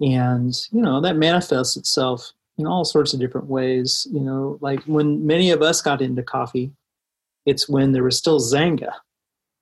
and 0.00 0.54
you 0.70 0.80
know 0.80 1.00
that 1.00 1.16
manifests 1.16 1.76
itself 1.76 2.32
in 2.58 2.66
all 2.66 2.84
sorts 2.84 3.14
of 3.14 3.20
different 3.20 3.46
ways. 3.46 4.06
You 4.10 4.20
know, 4.20 4.58
like 4.60 4.82
when 4.84 5.24
many 5.26 5.50
of 5.50 5.62
us 5.62 5.80
got 5.80 6.02
into 6.02 6.22
coffee, 6.22 6.72
it's 7.46 7.68
when 7.68 7.92
there 7.92 8.02
was 8.02 8.18
still 8.18 8.40
Xanga, 8.40 8.92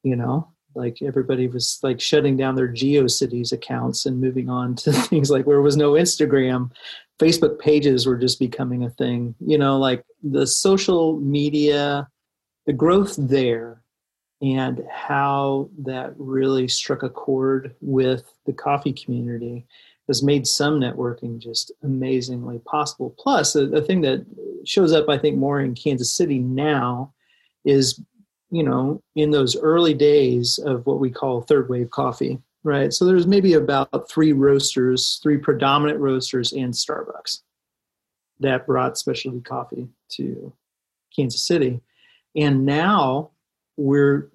you 0.02 0.16
know, 0.16 0.48
like 0.76 1.02
everybody 1.02 1.48
was 1.48 1.78
like 1.82 2.00
shutting 2.00 2.36
down 2.36 2.54
their 2.54 2.68
GeoCities 2.68 3.52
accounts 3.52 4.06
and 4.06 4.20
moving 4.20 4.48
on 4.48 4.74
to 4.76 4.92
things 5.10 5.30
like 5.30 5.46
where 5.46 5.60
was 5.60 5.76
no 5.76 5.92
Instagram, 5.92 6.70
Facebook 7.18 7.58
pages 7.58 8.06
were 8.06 8.16
just 8.16 8.38
becoming 8.38 8.84
a 8.84 8.90
thing. 8.90 9.34
You 9.40 9.58
know, 9.58 9.78
like 9.78 10.04
the 10.22 10.46
social 10.46 11.18
media, 11.18 12.08
the 12.66 12.72
growth 12.72 13.16
there 13.18 13.82
and 14.42 14.84
how 14.90 15.70
that 15.78 16.12
really 16.18 16.68
struck 16.68 17.02
a 17.02 17.08
chord 17.08 17.74
with 17.80 18.32
the 18.44 18.52
coffee 18.52 18.92
community 18.92 19.66
has 20.08 20.22
made 20.22 20.46
some 20.46 20.78
networking 20.78 21.38
just 21.38 21.72
amazingly 21.82 22.58
possible. 22.60 23.14
Plus, 23.18 23.54
the, 23.54 23.82
thing 23.82 24.02
that 24.02 24.24
shows 24.64 24.92
up, 24.92 25.08
I 25.08 25.18
think, 25.18 25.36
more 25.36 25.60
in 25.60 25.74
Kansas 25.74 26.14
City 26.14 26.38
now 26.38 27.12
is, 27.64 28.00
you 28.50 28.62
know, 28.62 29.02
in 29.14 29.30
those 29.30 29.56
early 29.56 29.94
days 29.94 30.58
of 30.58 30.86
what 30.86 31.00
we 31.00 31.10
call 31.10 31.40
third 31.40 31.68
wave 31.68 31.90
coffee, 31.90 32.38
right? 32.62 32.92
So 32.92 33.04
there's 33.04 33.26
maybe 33.26 33.54
about 33.54 34.08
three 34.08 34.32
roasters, 34.32 35.18
three 35.22 35.38
predominant 35.38 35.98
roasters 35.98 36.52
and 36.52 36.72
Starbucks 36.72 37.42
that 38.40 38.66
brought 38.66 38.98
specialty 38.98 39.40
coffee 39.40 39.88
to 40.10 40.52
Kansas 41.14 41.42
City. 41.42 41.80
And 42.34 42.66
now 42.66 43.30
we're 43.76 44.30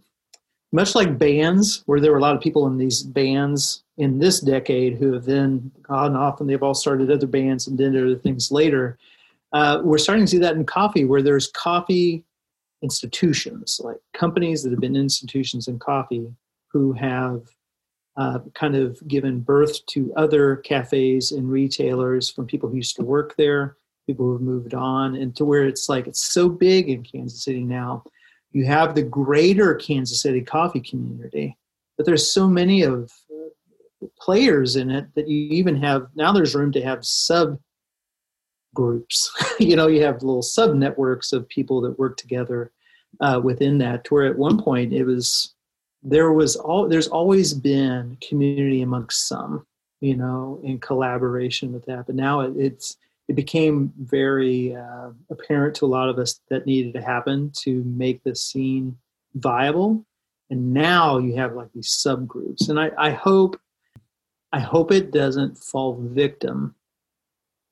much 0.72 0.96
like 0.96 1.18
bands, 1.18 1.84
where 1.86 2.00
there 2.00 2.12
were 2.12 2.18
a 2.18 2.22
lot 2.22 2.36
of 2.36 2.42
people 2.42 2.66
in 2.68 2.78
these 2.78 3.04
bands 3.04 3.84
in 3.98 4.20
this 4.20 4.40
decade 4.40 4.98
who 4.98 5.14
have 5.14 5.26
then 5.26 5.70
gone 5.84 6.16
off 6.16 6.40
and 6.40 6.50
they've 6.50 6.64
all 6.64 6.74
started 6.74 7.12
other 7.12 7.28
bands 7.28 7.68
and 7.68 7.78
did 7.78 7.96
other 7.96 8.16
things 8.16 8.52
later. 8.52 8.98
Uh, 9.52 9.82
we're 9.84 9.98
starting 9.98 10.26
to 10.26 10.32
see 10.32 10.38
that 10.38 10.56
in 10.56 10.66
coffee, 10.66 11.04
where 11.04 11.22
there's 11.22 11.48
coffee 11.48 12.24
institutions, 12.82 13.80
like 13.84 13.98
companies 14.14 14.64
that 14.64 14.72
have 14.72 14.80
been 14.80 14.96
institutions 14.96 15.68
in 15.68 15.80
coffee, 15.80 16.28
who 16.72 16.94
have 16.94 17.44
uh, 18.18 18.40
kind 18.54 18.76
of 18.76 19.06
given 19.08 19.40
birth 19.40 19.86
to 19.88 20.14
other 20.16 20.58
cafes 20.58 21.32
and 21.32 21.50
retailers 21.50 22.30
from 22.30 22.46
people 22.46 22.70
who 22.70 22.76
used 22.76 22.96
to 22.96 23.04
work 23.04 23.36
there, 23.38 23.78
people 24.06 24.26
who 24.26 24.34
have 24.34 24.42
moved 24.42 24.74
on, 24.74 25.16
and 25.16 25.36
to 25.36 25.46
where 25.46 25.66
it's 25.66 25.88
like 25.88 26.08
it's 26.08 26.22
so 26.22 26.50
big 26.50 26.90
in 26.90 27.04
Kansas 27.04 27.44
City 27.44 27.64
now. 27.64 28.04
You 28.52 28.66
have 28.66 28.96
the 28.96 29.04
greater 29.04 29.76
Kansas 29.76 30.22
City 30.22 30.42
coffee 30.42 30.82
community, 30.82 31.58
but 31.98 32.06
there's 32.06 32.32
so 32.32 32.48
many 32.48 32.82
of 32.82 33.12
uh, 33.32 34.08
players 34.20 34.76
in 34.76 34.90
it 34.90 35.08
that 35.16 35.30
you 35.30 35.48
even 35.50 35.82
have 35.82 36.08
now 36.16 36.34
there's 36.34 36.56
room 36.56 36.72
to 36.74 36.82
have 36.82 37.06
sub 37.06 37.58
groups. 38.74 39.32
you 39.60 39.76
know, 39.76 39.88
you 39.88 40.04
have 40.04 40.24
little 40.24 40.42
sub 40.42 40.74
networks 40.76 41.34
of 41.34 41.48
people 41.48 41.82
that 41.82 42.00
work 42.00 42.18
together 42.18 42.72
uh, 43.20 43.40
within 43.44 43.78
that. 43.80 44.04
To 44.06 44.14
where 44.14 44.26
at 44.26 44.38
one 44.38 44.62
point 44.62 44.94
it 44.94 45.04
was 45.04 45.54
there 46.04 46.32
was 46.32 46.56
all 46.56 46.88
there's 46.88 47.08
always 47.08 47.54
been 47.54 48.18
community 48.28 48.82
amongst 48.82 49.28
some, 49.28 49.66
you 50.00 50.16
know, 50.16 50.60
in 50.64 50.80
collaboration 50.80 51.72
with 51.72 51.86
that. 51.86 52.06
But 52.06 52.16
now 52.16 52.42
it, 52.42 52.54
it's 52.58 52.98
it 53.28 53.36
became 53.36 53.94
very 53.98 54.76
uh, 54.76 55.12
apparent 55.30 55.76
to 55.76 55.86
a 55.86 55.88
lot 55.88 56.10
of 56.10 56.20
us 56.20 56.40
that 56.50 56.66
needed 56.66 56.94
to 56.94 57.02
happen 57.02 57.52
to 57.60 57.84
make 57.86 58.24
the 58.24 58.36
scene 58.36 58.98
viable. 59.36 60.06
And 60.50 60.74
now 60.74 61.18
you 61.18 61.36
have 61.38 61.54
like 61.54 61.72
these 61.74 62.04
subgroups, 62.06 62.68
and 62.68 62.78
I, 62.78 62.92
I 62.98 63.12
hope, 63.12 63.58
I 64.52 64.60
hope 64.60 64.92
it 64.92 65.12
doesn't 65.12 65.58
fall 65.58 65.98
victim 66.02 66.76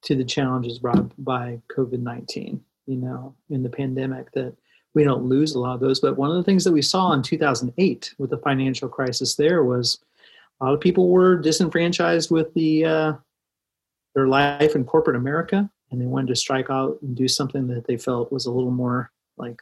to 0.03 0.15
the 0.15 0.23
challenges 0.23 0.79
brought 0.79 1.11
by 1.23 1.61
COVID 1.75 1.99
nineteen. 1.99 2.63
You 2.85 2.97
know, 2.97 3.35
in 3.49 3.61
the 3.63 3.69
pandemic, 3.69 4.31
that 4.31 4.55
we 4.93 5.03
don't 5.03 5.25
lose 5.25 5.53
a 5.53 5.59
lot 5.59 5.75
of 5.75 5.79
those. 5.79 5.99
But 5.99 6.17
one 6.17 6.31
of 6.31 6.37
the 6.37 6.43
things 6.43 6.63
that 6.63 6.71
we 6.71 6.81
saw 6.81 7.13
in 7.13 7.21
2008 7.21 8.15
with 8.17 8.31
the 8.31 8.37
financial 8.39 8.89
crisis 8.89 9.35
there 9.35 9.63
was 9.63 9.99
a 10.59 10.65
lot 10.65 10.73
of 10.73 10.79
people 10.79 11.09
were 11.09 11.37
disenfranchised 11.37 12.31
with 12.31 12.53
the 12.55 12.85
uh, 12.85 13.13
their 14.15 14.27
life 14.27 14.75
in 14.75 14.83
corporate 14.83 15.15
America 15.15 15.69
and 15.91 16.01
they 16.01 16.05
wanted 16.05 16.27
to 16.27 16.35
strike 16.35 16.69
out 16.69 16.97
and 17.01 17.15
do 17.15 17.27
something 17.27 17.67
that 17.67 17.85
they 17.87 17.97
felt 17.97 18.31
was 18.31 18.45
a 18.45 18.51
little 18.51 18.71
more 18.71 19.11
like 19.37 19.61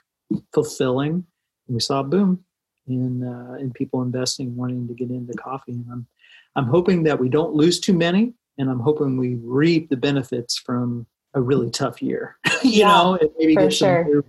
fulfilling. 0.54 1.26
And 1.68 1.76
we 1.76 1.80
saw 1.80 2.02
a 2.02 2.04
boom 2.04 2.44
in 2.88 3.24
uh, 3.24 3.58
in 3.60 3.72
people 3.72 4.02
investing, 4.02 4.56
wanting 4.56 4.88
to 4.88 4.94
get 4.94 5.10
into 5.10 5.34
coffee. 5.34 5.74
And 5.74 5.86
I'm 5.92 6.08
I'm 6.56 6.66
hoping 6.66 7.04
that 7.04 7.20
we 7.20 7.30
don't 7.30 7.54
lose 7.54 7.80
too 7.80 7.94
many, 7.94 8.34
and 8.58 8.70
I'm 8.70 8.80
hoping 8.80 9.18
we 9.18 9.36
reap 9.36 9.90
the 9.90 9.98
benefits 9.98 10.58
from 10.58 11.06
a 11.34 11.42
really 11.42 11.70
tough 11.70 12.02
year. 12.02 12.38
you 12.64 12.82
yeah, 12.82 12.88
know, 12.88 13.18
and 13.20 13.30
maybe 13.38 13.56
get 13.56 13.74
some 13.74 13.88
sure. 13.88 14.06
new, 14.06 14.26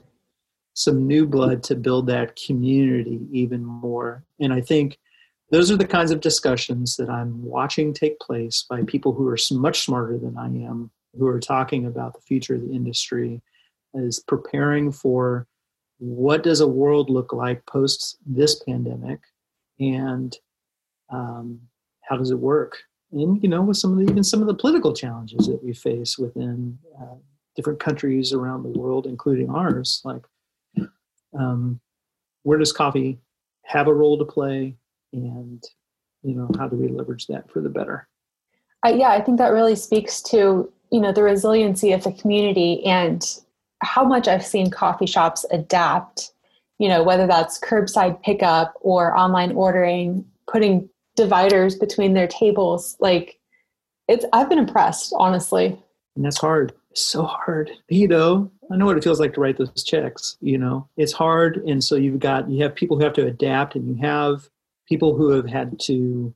some 0.74 1.06
new 1.06 1.26
blood 1.26 1.62
to 1.64 1.74
build 1.74 2.06
that 2.08 2.36
community 2.36 3.20
even 3.32 3.64
more. 3.64 4.24
And 4.40 4.52
I 4.52 4.60
think 4.60 4.98
those 5.50 5.70
are 5.70 5.76
the 5.76 5.86
kinds 5.86 6.10
of 6.10 6.20
discussions 6.20 6.96
that 6.96 7.08
I'm 7.08 7.42
watching 7.42 7.92
take 7.94 8.20
place 8.20 8.64
by 8.68 8.82
people 8.82 9.12
who 9.12 9.26
are 9.28 9.38
much 9.52 9.84
smarter 9.84 10.18
than 10.18 10.36
I 10.36 10.46
am, 10.46 10.90
who 11.18 11.26
are 11.26 11.40
talking 11.40 11.86
about 11.86 12.14
the 12.14 12.20
future 12.20 12.54
of 12.54 12.62
the 12.62 12.72
industry, 12.72 13.40
is 13.94 14.20
preparing 14.20 14.92
for 14.92 15.46
what 15.98 16.42
does 16.42 16.60
a 16.60 16.68
world 16.68 17.10
look 17.10 17.32
like 17.32 17.64
post 17.66 18.18
this 18.26 18.62
pandemic, 18.62 19.20
and 19.80 20.36
um, 21.10 21.60
how 22.02 22.16
does 22.16 22.30
it 22.30 22.38
work? 22.38 22.76
And 23.12 23.42
you 23.42 23.48
know 23.48 23.62
with 23.62 23.76
some 23.76 23.92
of 23.92 23.98
the, 23.98 24.10
even 24.10 24.24
some 24.24 24.40
of 24.40 24.46
the 24.46 24.54
political 24.54 24.92
challenges 24.92 25.46
that 25.46 25.62
we 25.62 25.72
face 25.72 26.18
within 26.18 26.78
uh, 27.00 27.16
different 27.56 27.80
countries 27.80 28.32
around 28.32 28.62
the 28.62 28.78
world, 28.78 29.06
including 29.06 29.50
ours. 29.50 30.00
Like, 30.04 30.22
um, 31.38 31.80
where 32.42 32.58
does 32.58 32.72
coffee 32.72 33.18
have 33.64 33.88
a 33.88 33.94
role 33.94 34.18
to 34.18 34.24
play, 34.24 34.76
and 35.12 35.62
you 36.22 36.34
know 36.34 36.48
how 36.58 36.68
do 36.68 36.76
we 36.76 36.88
leverage 36.88 37.26
that 37.28 37.50
for 37.50 37.60
the 37.60 37.68
better? 37.68 38.08
Yeah, 38.86 39.10
I 39.10 39.20
think 39.20 39.38
that 39.38 39.48
really 39.48 39.76
speaks 39.76 40.22
to 40.24 40.72
you 40.90 41.00
know 41.00 41.12
the 41.12 41.22
resiliency 41.22 41.92
of 41.92 42.04
the 42.04 42.12
community 42.12 42.84
and 42.84 43.24
how 43.80 44.04
much 44.04 44.28
I've 44.28 44.44
seen 44.44 44.70
coffee 44.70 45.06
shops 45.06 45.46
adapt. 45.50 46.32
You 46.78 46.88
know, 46.88 47.02
whether 47.02 47.26
that's 47.26 47.58
curbside 47.58 48.22
pickup 48.22 48.74
or 48.80 49.16
online 49.16 49.50
ordering, 49.52 50.24
putting 50.46 50.88
dividers 51.18 51.76
between 51.76 52.14
their 52.14 52.28
tables. 52.28 52.96
Like, 53.00 53.38
it's 54.08 54.24
I've 54.32 54.48
been 54.48 54.58
impressed, 54.58 55.12
honestly. 55.18 55.78
And 56.16 56.24
that's 56.24 56.38
hard. 56.38 56.72
So 56.94 57.24
hard. 57.24 57.70
You 57.90 58.08
know, 58.08 58.50
I 58.72 58.76
know 58.76 58.86
what 58.86 58.96
it 58.96 59.04
feels 59.04 59.20
like 59.20 59.34
to 59.34 59.40
write 59.40 59.58
those 59.58 59.84
checks. 59.84 60.38
You 60.40 60.56
know, 60.56 60.88
it's 60.96 61.12
hard, 61.12 61.58
and 61.58 61.84
so 61.84 61.96
you've 61.96 62.20
got 62.20 62.48
you 62.50 62.62
have 62.62 62.74
people 62.74 62.96
who 62.96 63.04
have 63.04 63.12
to 63.14 63.26
adapt, 63.26 63.74
and 63.74 63.88
you 63.88 64.02
have 64.02 64.48
people 64.88 65.14
who 65.14 65.30
have 65.32 65.46
had 65.46 65.78
to, 65.80 66.34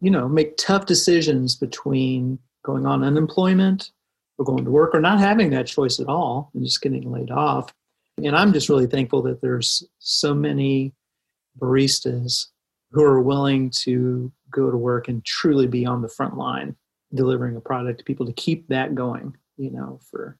you 0.00 0.10
know, 0.10 0.28
make 0.28 0.56
tough 0.56 0.86
decisions 0.86 1.54
between 1.54 2.38
going 2.64 2.86
on 2.86 3.04
unemployment 3.04 3.92
or 4.38 4.44
going 4.44 4.64
to 4.64 4.70
work 4.70 4.94
or 4.94 5.00
not 5.00 5.20
having 5.20 5.50
that 5.50 5.66
choice 5.66 6.00
at 6.00 6.08
all 6.08 6.50
and 6.54 6.64
just 6.64 6.82
getting 6.82 7.10
laid 7.12 7.30
off. 7.30 7.72
And 8.18 8.34
I'm 8.34 8.52
just 8.52 8.68
really 8.68 8.86
thankful 8.86 9.22
that 9.22 9.40
there's 9.40 9.86
so 10.00 10.34
many 10.34 10.92
baristas 11.58 12.46
who 12.94 13.02
are 13.02 13.20
willing 13.20 13.70
to 13.70 14.32
go 14.50 14.70
to 14.70 14.76
work 14.76 15.08
and 15.08 15.24
truly 15.24 15.66
be 15.66 15.84
on 15.84 16.00
the 16.00 16.08
front 16.08 16.36
line 16.36 16.76
delivering 17.12 17.56
a 17.56 17.60
product 17.60 17.98
to 17.98 18.04
people 18.04 18.24
to 18.24 18.32
keep 18.32 18.68
that 18.68 18.94
going, 18.94 19.36
you 19.56 19.70
know, 19.70 19.98
for 20.10 20.38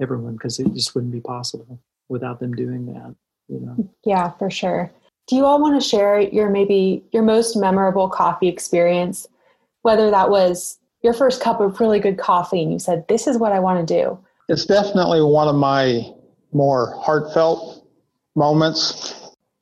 everyone 0.00 0.34
because 0.34 0.58
it 0.58 0.72
just 0.74 0.94
wouldn't 0.94 1.12
be 1.12 1.20
possible 1.20 1.80
without 2.08 2.40
them 2.40 2.52
doing 2.52 2.86
that, 2.86 3.14
you 3.48 3.60
know. 3.60 3.90
Yeah, 4.04 4.30
for 4.32 4.50
sure. 4.50 4.90
Do 5.28 5.36
you 5.36 5.44
all 5.44 5.60
want 5.60 5.80
to 5.80 5.88
share 5.88 6.20
your 6.20 6.50
maybe 6.50 7.04
your 7.12 7.22
most 7.22 7.54
memorable 7.56 8.08
coffee 8.08 8.48
experience, 8.48 9.26
whether 9.82 10.10
that 10.10 10.30
was 10.30 10.78
your 11.02 11.12
first 11.12 11.40
cup 11.40 11.60
of 11.60 11.78
really 11.78 12.00
good 12.00 12.18
coffee 12.18 12.62
and 12.62 12.72
you 12.72 12.78
said, 12.78 13.06
This 13.08 13.26
is 13.26 13.38
what 13.38 13.52
I 13.52 13.60
want 13.60 13.86
to 13.86 13.94
do? 13.94 14.18
It's 14.48 14.64
definitely 14.64 15.22
one 15.22 15.46
of 15.46 15.54
my 15.54 16.02
more 16.52 16.98
heartfelt 16.98 17.86
moments. 18.34 19.14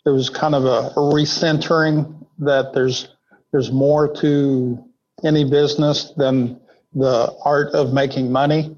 It 0.07 0.11
was 0.11 0.31
kind 0.31 0.55
of 0.55 0.65
a, 0.65 0.93
a 0.99 1.13
recentering 1.13 2.25
that 2.39 2.73
there's 2.73 3.09
there's 3.51 3.73
more 3.73 4.13
to 4.17 4.85
any 5.25 5.45
business 5.45 6.13
than 6.17 6.61
the 6.95 7.35
art 7.45 7.75
of 7.75 7.93
making 7.93 8.31
money. 8.31 8.77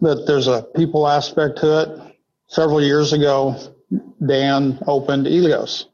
That 0.00 0.24
there's 0.26 0.46
a 0.46 0.62
people 0.62 1.08
aspect 1.08 1.58
to 1.58 1.82
it. 1.82 2.16
Several 2.46 2.80
years 2.80 3.12
ago, 3.12 3.56
Dan 4.24 4.78
opened 4.86 5.26
Eleos, 5.26 5.86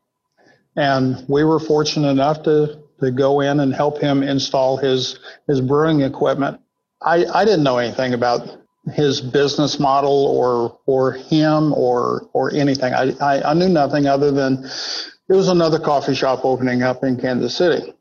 and 0.77 1.25
we 1.29 1.45
were 1.45 1.61
fortunate 1.61 2.09
enough 2.09 2.43
to 2.43 2.79
to 3.01 3.11
go 3.11 3.41
in 3.41 3.61
and 3.61 3.73
help 3.73 3.99
him 3.99 4.23
install 4.23 4.77
his 4.77 5.19
his 5.47 5.61
brewing 5.61 6.03
equipment. 6.03 6.61
I, 7.01 7.25
I 7.25 7.45
didn't 7.45 7.63
know 7.63 7.79
anything 7.79 8.13
about 8.13 8.59
his 8.89 9.21
business 9.21 9.79
model 9.79 10.27
or 10.27 10.79
or 10.87 11.13
him 11.13 11.73
or 11.75 12.29
or 12.33 12.53
anything. 12.55 12.95
I, 12.95 13.13
I, 13.21 13.51
I 13.51 13.55
knew 13.55 13.69
nothing 13.69 14.07
other 14.07 14.31
than 14.31 14.65
it 14.65 15.35
was 15.35 15.49
another 15.49 15.79
coffee 15.79 16.15
shop 16.15 16.45
opening 16.45 16.83
up 16.83 17.05
in 17.05 17.21
Kansas 17.21 17.55
City. 17.55 17.93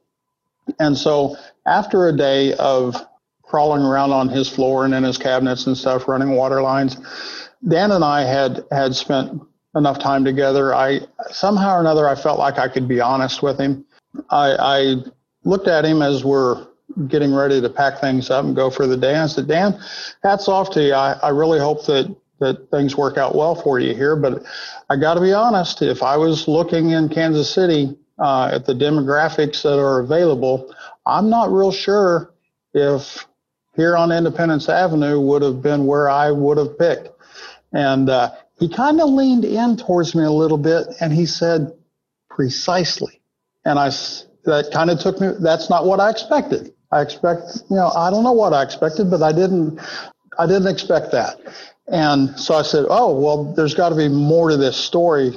And 0.80 0.98
so 0.98 1.36
after 1.66 2.08
a 2.08 2.16
day 2.16 2.54
of 2.54 2.96
crawling 3.42 3.84
around 3.84 4.12
on 4.12 4.30
his 4.30 4.50
floor 4.50 4.86
and 4.86 4.94
in 4.94 5.04
his 5.04 5.18
cabinets 5.18 5.68
and 5.68 5.78
stuff, 5.78 6.08
running 6.08 6.32
water 6.32 6.62
lines, 6.62 6.98
Dan 7.68 7.92
and 7.92 8.04
I 8.04 8.24
had 8.24 8.66
had 8.72 8.96
spent 8.96 9.42
enough 9.76 10.00
time 10.00 10.26
together. 10.26 10.74
I 10.74 11.02
somehow 11.32 11.78
or 11.78 11.80
another 11.80 12.08
I 12.08 12.16
felt 12.16 12.40
like 12.40 12.58
I 12.58 12.68
could 12.68 12.88
be 12.88 13.00
honest 13.00 13.42
with 13.44 13.60
him. 13.60 13.86
I, 14.30 14.56
I 14.60 14.96
looked 15.44 15.68
at 15.68 15.86
him 15.86 16.02
as 16.02 16.24
we're 16.24 16.66
getting 17.08 17.34
ready 17.34 17.62
to 17.62 17.70
pack 17.70 18.00
things 18.00 18.30
up 18.30 18.46
and 18.46 18.56
go 18.56 18.70
for 18.70 18.88
the 18.88 18.98
day. 18.98 19.16
I 19.16 19.28
said, 19.28 19.48
Dan, 19.48 19.80
hats 20.24 20.48
off 20.48 20.72
to 20.72 20.84
you. 20.84 20.94
I, 20.94 21.14
I 21.22 21.30
really 21.30 21.60
hope 21.60 21.86
that, 21.86 22.16
that 22.40 22.70
things 22.72 22.96
work 22.96 23.18
out 23.18 23.36
well 23.36 23.56
for 23.56 23.80
you 23.80 23.94
here. 23.94 24.16
But 24.16 24.44
I 24.90 24.96
got 24.96 25.16
to 25.16 25.22
be 25.22 25.34
honest, 25.34 25.82
if 25.82 26.02
I 26.02 26.18
was 26.18 26.48
looking 26.48 26.92
in 26.92 27.10
Kansas 27.10 27.54
City 27.54 27.98
uh, 28.20 28.52
at 28.54 28.66
the 28.66 28.74
demographics 28.74 29.64
that 29.64 29.80
are 29.80 30.00
available, 30.00 30.74
I'm 31.06 31.30
not 31.30 31.52
real 31.52 31.72
sure 31.72 32.34
if 32.74 33.28
here 33.76 33.96
on 33.96 34.12
Independence 34.12 34.70
Avenue 34.70 35.20
would 35.20 35.42
have 35.42 35.62
been 35.62 35.86
where 35.86 36.10
I 36.10 36.32
would 36.32 36.58
have 36.58 36.80
picked. 36.80 37.10
And 37.74 38.10
uh, 38.10 38.32
he 38.60 38.70
kind 38.70 39.00
of 39.00 39.10
leaned 39.10 39.46
in 39.46 39.78
towards 39.78 40.16
me 40.16 40.24
a 40.24 40.32
little 40.32 40.58
bit 40.58 40.88
and 41.00 41.14
he 41.14 41.26
said, 41.26 41.74
precisely. 42.30 43.22
And 43.66 43.78
I, 43.78 43.90
that 44.46 44.70
kind 44.74 44.90
of 44.90 45.00
took 45.00 45.20
me, 45.20 45.32
that's 45.40 45.70
not 45.70 45.86
what 45.86 46.00
I 46.00 46.10
expected. 46.10 46.74
I 46.92 47.02
expect, 47.02 47.64
you 47.70 47.76
know, 47.76 47.92
I 47.96 48.10
don't 48.10 48.24
know 48.24 48.34
what 48.34 48.54
I 48.54 48.64
expected, 48.64 49.10
but 49.10 49.22
I 49.22 49.32
didn't, 49.32 49.80
I 50.40 50.48
didn't 50.48 50.68
expect 50.68 51.12
that. 51.12 51.40
And 51.88 52.38
so 52.40 52.56
I 52.56 52.62
said, 52.62 52.86
oh, 52.90 53.18
well, 53.18 53.54
there's 53.54 53.74
got 53.74 53.90
to 53.90 53.96
be 53.96 54.08
more 54.08 54.50
to 54.50 54.58
this 54.58 54.78
story 54.78 55.34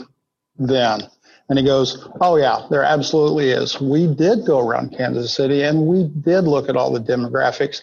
then. 0.58 1.00
And 1.48 1.58
he 1.58 1.64
goes, 1.64 2.08
oh, 2.20 2.36
yeah, 2.36 2.66
there 2.70 2.84
absolutely 2.84 3.50
is. 3.50 3.80
We 3.80 4.06
did 4.06 4.46
go 4.46 4.60
around 4.60 4.96
Kansas 4.96 5.34
City 5.34 5.62
and 5.62 5.86
we 5.86 6.04
did 6.04 6.42
look 6.42 6.68
at 6.68 6.76
all 6.76 6.92
the 6.92 7.00
demographics. 7.00 7.82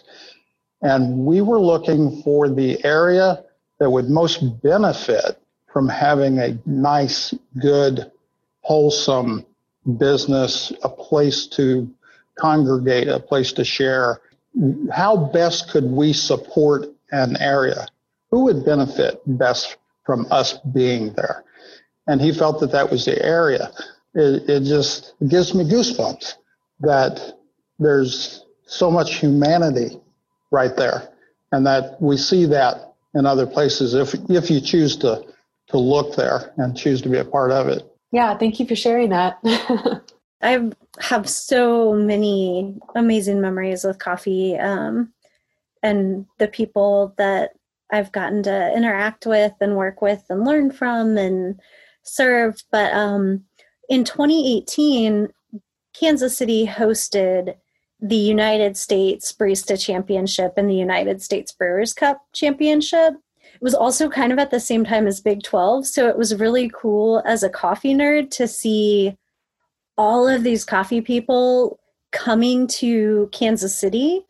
And 0.80 1.26
we 1.26 1.42
were 1.42 1.60
looking 1.60 2.22
for 2.22 2.48
the 2.48 2.82
area 2.84 3.44
that 3.78 3.90
would 3.90 4.08
most 4.08 4.62
benefit 4.62 5.38
from 5.70 5.88
having 5.88 6.38
a 6.38 6.58
nice, 6.64 7.34
good, 7.60 8.10
wholesome 8.62 9.44
business, 9.98 10.72
a 10.82 10.88
place 10.88 11.46
to 11.46 11.92
congregate, 12.38 13.08
a 13.08 13.20
place 13.20 13.52
to 13.52 13.64
share. 13.64 14.20
How 14.92 15.16
best 15.16 15.70
could 15.70 15.84
we 15.84 16.12
support 16.12 16.86
an 17.10 17.36
area? 17.40 17.86
Who 18.30 18.44
would 18.44 18.64
benefit 18.64 19.20
best 19.26 19.76
from 20.04 20.26
us 20.30 20.58
being 20.72 21.12
there? 21.14 21.44
And 22.06 22.20
he 22.20 22.32
felt 22.32 22.60
that 22.60 22.72
that 22.72 22.90
was 22.90 23.04
the 23.04 23.22
area. 23.22 23.70
It, 24.14 24.48
it 24.48 24.64
just 24.64 25.14
gives 25.28 25.54
me 25.54 25.64
goosebumps 25.64 26.34
that 26.80 27.38
there's 27.78 28.44
so 28.66 28.90
much 28.90 29.16
humanity 29.16 30.00
right 30.50 30.74
there 30.76 31.08
and 31.52 31.66
that 31.66 32.00
we 32.00 32.16
see 32.16 32.46
that 32.46 32.94
in 33.14 33.26
other 33.26 33.46
places 33.46 33.94
if, 33.94 34.14
if 34.30 34.50
you 34.50 34.60
choose 34.60 34.96
to, 34.96 35.24
to 35.68 35.78
look 35.78 36.16
there 36.16 36.52
and 36.56 36.76
choose 36.76 37.02
to 37.02 37.08
be 37.08 37.18
a 37.18 37.24
part 37.24 37.50
of 37.50 37.68
it. 37.68 37.84
Yeah, 38.10 38.36
thank 38.36 38.58
you 38.58 38.66
for 38.66 38.76
sharing 38.76 39.10
that. 39.10 39.38
I 40.40 40.70
have 41.00 41.28
so 41.28 41.94
many 41.94 42.76
amazing 42.94 43.40
memories 43.40 43.84
with 43.84 43.98
coffee 43.98 44.56
um, 44.56 45.12
and 45.82 46.26
the 46.38 46.48
people 46.48 47.14
that 47.18 47.52
I've 47.90 48.12
gotten 48.12 48.42
to 48.44 48.72
interact 48.76 49.26
with 49.26 49.52
and 49.60 49.76
work 49.76 50.02
with 50.02 50.22
and 50.28 50.44
learn 50.44 50.70
from 50.70 51.16
and 51.16 51.60
serve. 52.02 52.62
But 52.70 52.92
um, 52.92 53.44
in 53.88 54.04
2018, 54.04 55.28
Kansas 55.94 56.36
City 56.36 56.66
hosted 56.66 57.54
the 58.00 58.16
United 58.16 58.76
States 58.76 59.32
Barista 59.32 59.80
Championship 59.80 60.54
and 60.56 60.70
the 60.70 60.74
United 60.74 61.20
States 61.20 61.50
Brewers 61.50 61.92
Cup 61.92 62.20
Championship. 62.32 63.14
It 63.54 63.62
was 63.62 63.74
also 63.74 64.08
kind 64.08 64.32
of 64.32 64.38
at 64.38 64.52
the 64.52 64.60
same 64.60 64.84
time 64.84 65.08
as 65.08 65.20
Big 65.20 65.42
12. 65.42 65.86
So 65.86 66.06
it 66.06 66.16
was 66.16 66.36
really 66.36 66.70
cool 66.72 67.22
as 67.26 67.42
a 67.42 67.48
coffee 67.48 67.94
nerd 67.94 68.30
to 68.32 68.46
see 68.46 69.16
all 69.98 70.28
of 70.28 70.44
these 70.44 70.64
coffee 70.64 71.00
people 71.00 71.78
coming 72.12 72.66
to 72.68 73.28
Kansas 73.32 73.76
City, 73.76 74.24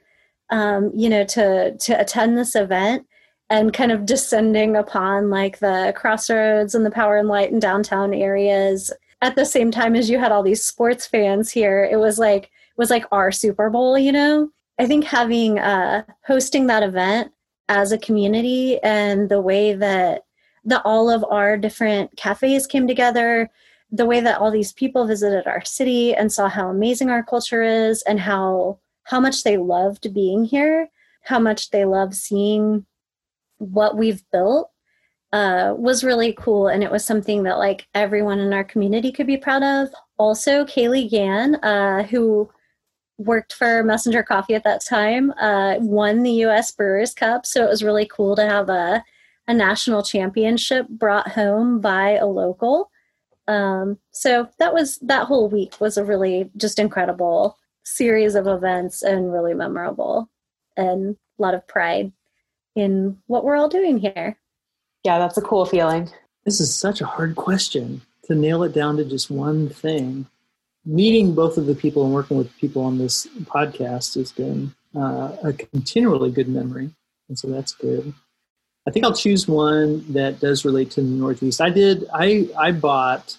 um, 0.50 0.90
you 0.94 1.08
know, 1.08 1.24
to, 1.24 1.76
to 1.76 2.00
attend 2.00 2.36
this 2.36 2.56
event 2.56 3.06
and 3.50 3.72
kind 3.72 3.92
of 3.92 4.06
descending 4.06 4.76
upon 4.76 5.30
like 5.30 5.58
the 5.58 5.92
crossroads 5.96 6.74
and 6.74 6.84
the 6.84 6.90
power 6.90 7.16
and 7.16 7.28
light 7.28 7.52
and 7.52 7.62
downtown 7.62 8.12
areas 8.12 8.92
at 9.22 9.36
the 9.36 9.44
same 9.44 9.70
time 9.70 9.94
as 9.94 10.10
you 10.10 10.18
had 10.18 10.32
all 10.32 10.42
these 10.42 10.64
sports 10.64 11.06
fans 11.06 11.50
here. 11.50 11.84
It 11.84 11.98
was 11.98 12.18
like, 12.18 12.44
it 12.44 12.78
was 12.78 12.90
like 12.90 13.04
our 13.12 13.30
Super 13.30 13.70
Bowl, 13.70 13.98
you 13.98 14.12
know? 14.12 14.50
I 14.78 14.86
think 14.86 15.04
having 15.04 15.58
uh, 15.58 16.04
hosting 16.26 16.66
that 16.66 16.82
event 16.82 17.32
as 17.68 17.92
a 17.92 17.98
community 17.98 18.78
and 18.82 19.28
the 19.28 19.40
way 19.40 19.74
that 19.74 20.22
the 20.64 20.80
all 20.82 21.10
of 21.10 21.24
our 21.30 21.56
different 21.56 22.16
cafes 22.16 22.66
came 22.66 22.86
together 22.86 23.50
the 23.90 24.06
way 24.06 24.20
that 24.20 24.38
all 24.38 24.50
these 24.50 24.72
people 24.72 25.06
visited 25.06 25.46
our 25.46 25.64
city 25.64 26.14
and 26.14 26.32
saw 26.32 26.48
how 26.48 26.68
amazing 26.68 27.10
our 27.10 27.22
culture 27.22 27.62
is 27.62 28.02
and 28.02 28.20
how 28.20 28.78
how 29.04 29.18
much 29.18 29.42
they 29.42 29.56
loved 29.56 30.12
being 30.12 30.44
here 30.44 30.88
how 31.24 31.38
much 31.38 31.70
they 31.70 31.84
love 31.84 32.14
seeing 32.14 32.84
what 33.58 33.96
we've 33.96 34.22
built 34.30 34.70
uh, 35.32 35.74
was 35.76 36.04
really 36.04 36.32
cool 36.34 36.68
and 36.68 36.82
it 36.82 36.90
was 36.90 37.04
something 37.04 37.42
that 37.42 37.58
like 37.58 37.86
everyone 37.94 38.38
in 38.38 38.52
our 38.52 38.64
community 38.64 39.12
could 39.12 39.26
be 39.26 39.36
proud 39.36 39.62
of 39.62 39.88
also 40.18 40.64
kaylee 40.64 41.10
gann 41.10 41.56
uh, 41.56 42.02
who 42.04 42.48
worked 43.18 43.52
for 43.52 43.82
Messenger 43.82 44.22
Coffee 44.22 44.54
at 44.54 44.64
that 44.64 44.84
time, 44.84 45.32
uh, 45.32 45.74
won 45.80 46.22
the 46.22 46.32
U.S. 46.32 46.70
Brewers 46.70 47.12
Cup. 47.12 47.44
So 47.44 47.64
it 47.64 47.68
was 47.68 47.82
really 47.82 48.06
cool 48.06 48.36
to 48.36 48.46
have 48.46 48.68
a, 48.68 49.04
a 49.48 49.54
national 49.54 50.04
championship 50.04 50.88
brought 50.88 51.28
home 51.28 51.80
by 51.80 52.12
a 52.12 52.26
local. 52.26 52.90
Um, 53.48 53.98
so 54.12 54.48
that 54.58 54.74
was 54.74 54.98
that 54.98 55.26
whole 55.26 55.48
week 55.48 55.80
was 55.80 55.96
a 55.96 56.04
really 56.04 56.50
just 56.56 56.78
incredible 56.78 57.56
series 57.82 58.34
of 58.34 58.46
events 58.46 59.02
and 59.02 59.32
really 59.32 59.54
memorable 59.54 60.28
and 60.76 61.16
a 61.38 61.42
lot 61.42 61.54
of 61.54 61.66
pride 61.66 62.12
in 62.76 63.18
what 63.26 63.44
we're 63.44 63.56
all 63.56 63.68
doing 63.68 63.98
here. 63.98 64.36
Yeah, 65.04 65.18
that's 65.18 65.38
a 65.38 65.42
cool 65.42 65.64
feeling. 65.64 66.10
This 66.44 66.60
is 66.60 66.74
such 66.74 67.00
a 67.00 67.06
hard 67.06 67.34
question 67.34 68.02
to 68.24 68.34
nail 68.34 68.62
it 68.62 68.74
down 68.74 68.98
to 68.98 69.04
just 69.04 69.30
one 69.30 69.68
thing 69.70 70.26
meeting 70.84 71.34
both 71.34 71.58
of 71.58 71.66
the 71.66 71.74
people 71.74 72.04
and 72.04 72.14
working 72.14 72.36
with 72.36 72.56
people 72.56 72.82
on 72.82 72.98
this 72.98 73.26
podcast 73.44 74.14
has 74.14 74.32
been 74.32 74.74
uh, 74.96 75.36
a 75.44 75.52
continually 75.52 76.30
good 76.30 76.48
memory. 76.48 76.90
And 77.28 77.38
so 77.38 77.48
that's 77.48 77.72
good. 77.72 78.14
I 78.88 78.90
think 78.90 79.04
I'll 79.04 79.12
choose 79.12 79.46
one 79.46 80.02
that 80.14 80.40
does 80.40 80.64
relate 80.64 80.90
to 80.92 81.02
the 81.02 81.06
Northeast. 81.06 81.60
I 81.60 81.68
did, 81.68 82.06
I, 82.10 82.48
I 82.58 82.72
bought 82.72 83.36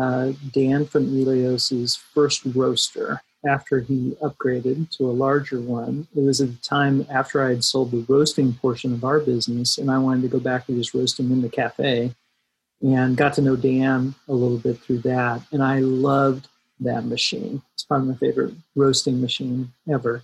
uh, 0.00 0.30
Dan 0.52 0.86
from 0.86 1.08
Eleos's 1.08 1.96
first 1.96 2.42
roaster 2.54 3.20
after 3.44 3.80
he 3.80 4.16
upgraded 4.22 4.96
to 4.96 5.10
a 5.10 5.10
larger 5.10 5.60
one. 5.60 6.06
It 6.14 6.20
was 6.20 6.40
at 6.40 6.52
the 6.52 6.62
time 6.62 7.04
after 7.10 7.44
I 7.44 7.48
had 7.48 7.64
sold 7.64 7.90
the 7.90 8.06
roasting 8.08 8.52
portion 8.52 8.92
of 8.92 9.02
our 9.02 9.18
business, 9.18 9.76
and 9.76 9.90
I 9.90 9.98
wanted 9.98 10.22
to 10.22 10.28
go 10.28 10.38
back 10.38 10.66
to 10.66 10.72
just 10.72 10.94
roasting 10.94 11.32
in 11.32 11.42
the 11.42 11.48
cafe 11.48 12.14
and 12.80 13.16
got 13.16 13.34
to 13.34 13.42
know 13.42 13.56
Dan 13.56 14.14
a 14.28 14.34
little 14.34 14.58
bit 14.58 14.78
through 14.78 14.98
that. 14.98 15.42
And 15.50 15.64
I 15.64 15.80
loved 15.80 16.46
that 16.78 17.06
machine. 17.06 17.60
It's 17.72 17.82
probably 17.82 18.10
my 18.10 18.18
favorite 18.18 18.54
roasting 18.76 19.20
machine 19.20 19.72
ever. 19.92 20.22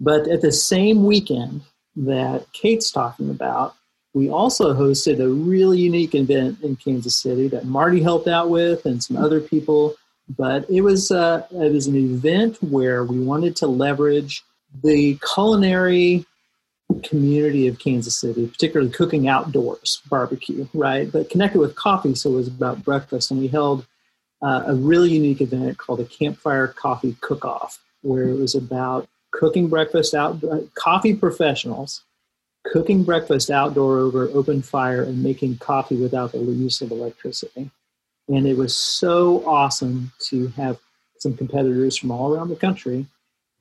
But 0.00 0.28
at 0.28 0.40
the 0.40 0.52
same 0.52 1.04
weekend 1.04 1.60
that 1.96 2.46
Kate's 2.52 2.90
talking 2.90 3.30
about, 3.30 3.74
we 4.14 4.30
also 4.30 4.74
hosted 4.74 5.20
a 5.20 5.28
really 5.28 5.78
unique 5.78 6.14
event 6.14 6.62
in 6.62 6.76
Kansas 6.76 7.16
City 7.16 7.48
that 7.48 7.66
Marty 7.66 8.02
helped 8.02 8.28
out 8.28 8.48
with 8.48 8.86
and 8.86 9.02
some 9.02 9.16
other 9.16 9.40
people. 9.40 9.94
But 10.36 10.68
it 10.70 10.80
was 10.80 11.10
uh, 11.10 11.46
it 11.50 11.72
was 11.72 11.86
an 11.86 11.96
event 11.96 12.60
where 12.62 13.04
we 13.04 13.20
wanted 13.20 13.54
to 13.56 13.66
leverage 13.66 14.42
the 14.82 15.18
culinary 15.34 16.24
community 17.02 17.68
of 17.68 17.78
Kansas 17.78 18.18
City, 18.20 18.46
particularly 18.46 18.90
cooking 18.90 19.28
outdoors 19.28 20.02
barbecue, 20.08 20.66
right? 20.74 21.10
But 21.10 21.30
connected 21.30 21.58
with 21.58 21.76
coffee, 21.76 22.14
so 22.14 22.30
it 22.30 22.36
was 22.36 22.48
about 22.48 22.84
breakfast. 22.84 23.30
And 23.30 23.40
we 23.40 23.48
held 23.48 23.86
uh, 24.42 24.64
a 24.66 24.74
really 24.74 25.10
unique 25.10 25.40
event 25.40 25.78
called 25.78 26.00
a 26.00 26.04
Campfire 26.04 26.68
Coffee 26.68 27.16
Cook 27.20 27.44
Off, 27.44 27.78
where 28.02 28.28
it 28.28 28.36
was 28.36 28.54
about 28.54 29.08
cooking 29.36 29.68
breakfast 29.68 30.14
out, 30.14 30.42
coffee 30.74 31.14
professionals 31.14 32.02
cooking 32.72 33.04
breakfast 33.04 33.48
outdoor 33.48 33.98
over 33.98 34.28
open 34.34 34.60
fire 34.60 35.04
and 35.04 35.22
making 35.22 35.56
coffee 35.58 35.94
without 35.94 36.32
the 36.32 36.38
use 36.38 36.80
of 36.80 36.90
electricity. 36.90 37.70
And 38.28 38.44
it 38.44 38.56
was 38.56 38.74
so 38.74 39.46
awesome 39.46 40.10
to 40.30 40.48
have 40.48 40.76
some 41.20 41.36
competitors 41.36 41.96
from 41.96 42.10
all 42.10 42.34
around 42.34 42.48
the 42.48 42.56
country 42.56 43.06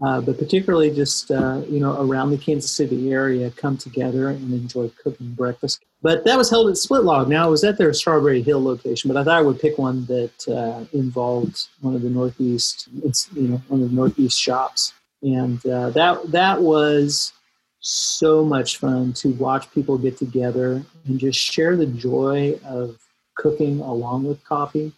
uh, 0.03 0.19
but 0.19 0.37
particularly 0.37 0.91
just 0.91 1.31
uh, 1.31 1.61
you 1.69 1.79
know 1.79 2.01
around 2.01 2.31
the 2.31 2.37
Kansas 2.37 2.71
City 2.71 3.11
area 3.11 3.49
come 3.51 3.77
together 3.77 4.29
and 4.29 4.53
enjoy 4.53 4.89
cooking 5.01 5.31
breakfast. 5.31 5.83
But 6.01 6.25
that 6.25 6.37
was 6.37 6.49
held 6.49 6.69
at 6.69 6.77
Split 6.77 7.03
Log. 7.03 7.29
Now 7.29 7.47
it 7.47 7.51
was 7.51 7.63
at 7.63 7.77
their 7.77 7.93
Strawberry 7.93 8.41
Hill 8.41 8.61
location, 8.61 9.07
but 9.07 9.17
I 9.17 9.23
thought 9.23 9.39
I 9.39 9.41
would 9.41 9.59
pick 9.59 9.77
one 9.77 10.05
that 10.05 10.47
uh, 10.47 10.85
involved 10.95 11.67
one 11.81 11.95
of 11.95 12.01
the 12.01 12.09
Northeast, 12.09 12.89
you 13.33 13.47
know 13.47 13.61
one 13.69 13.81
of 13.81 13.89
the 13.89 13.95
Northeast 13.95 14.39
shops, 14.39 14.93
and 15.21 15.65
uh, 15.65 15.89
that 15.91 16.31
that 16.31 16.61
was 16.61 17.33
so 17.79 18.43
much 18.43 18.77
fun 18.77 19.13
to 19.13 19.29
watch 19.33 19.71
people 19.71 19.97
get 19.97 20.17
together 20.17 20.83
and 21.05 21.19
just 21.19 21.39
share 21.39 21.75
the 21.75 21.85
joy 21.85 22.59
of 22.65 22.97
cooking 23.35 23.79
along 23.79 24.23
with 24.23 24.43
coffee 24.43 24.91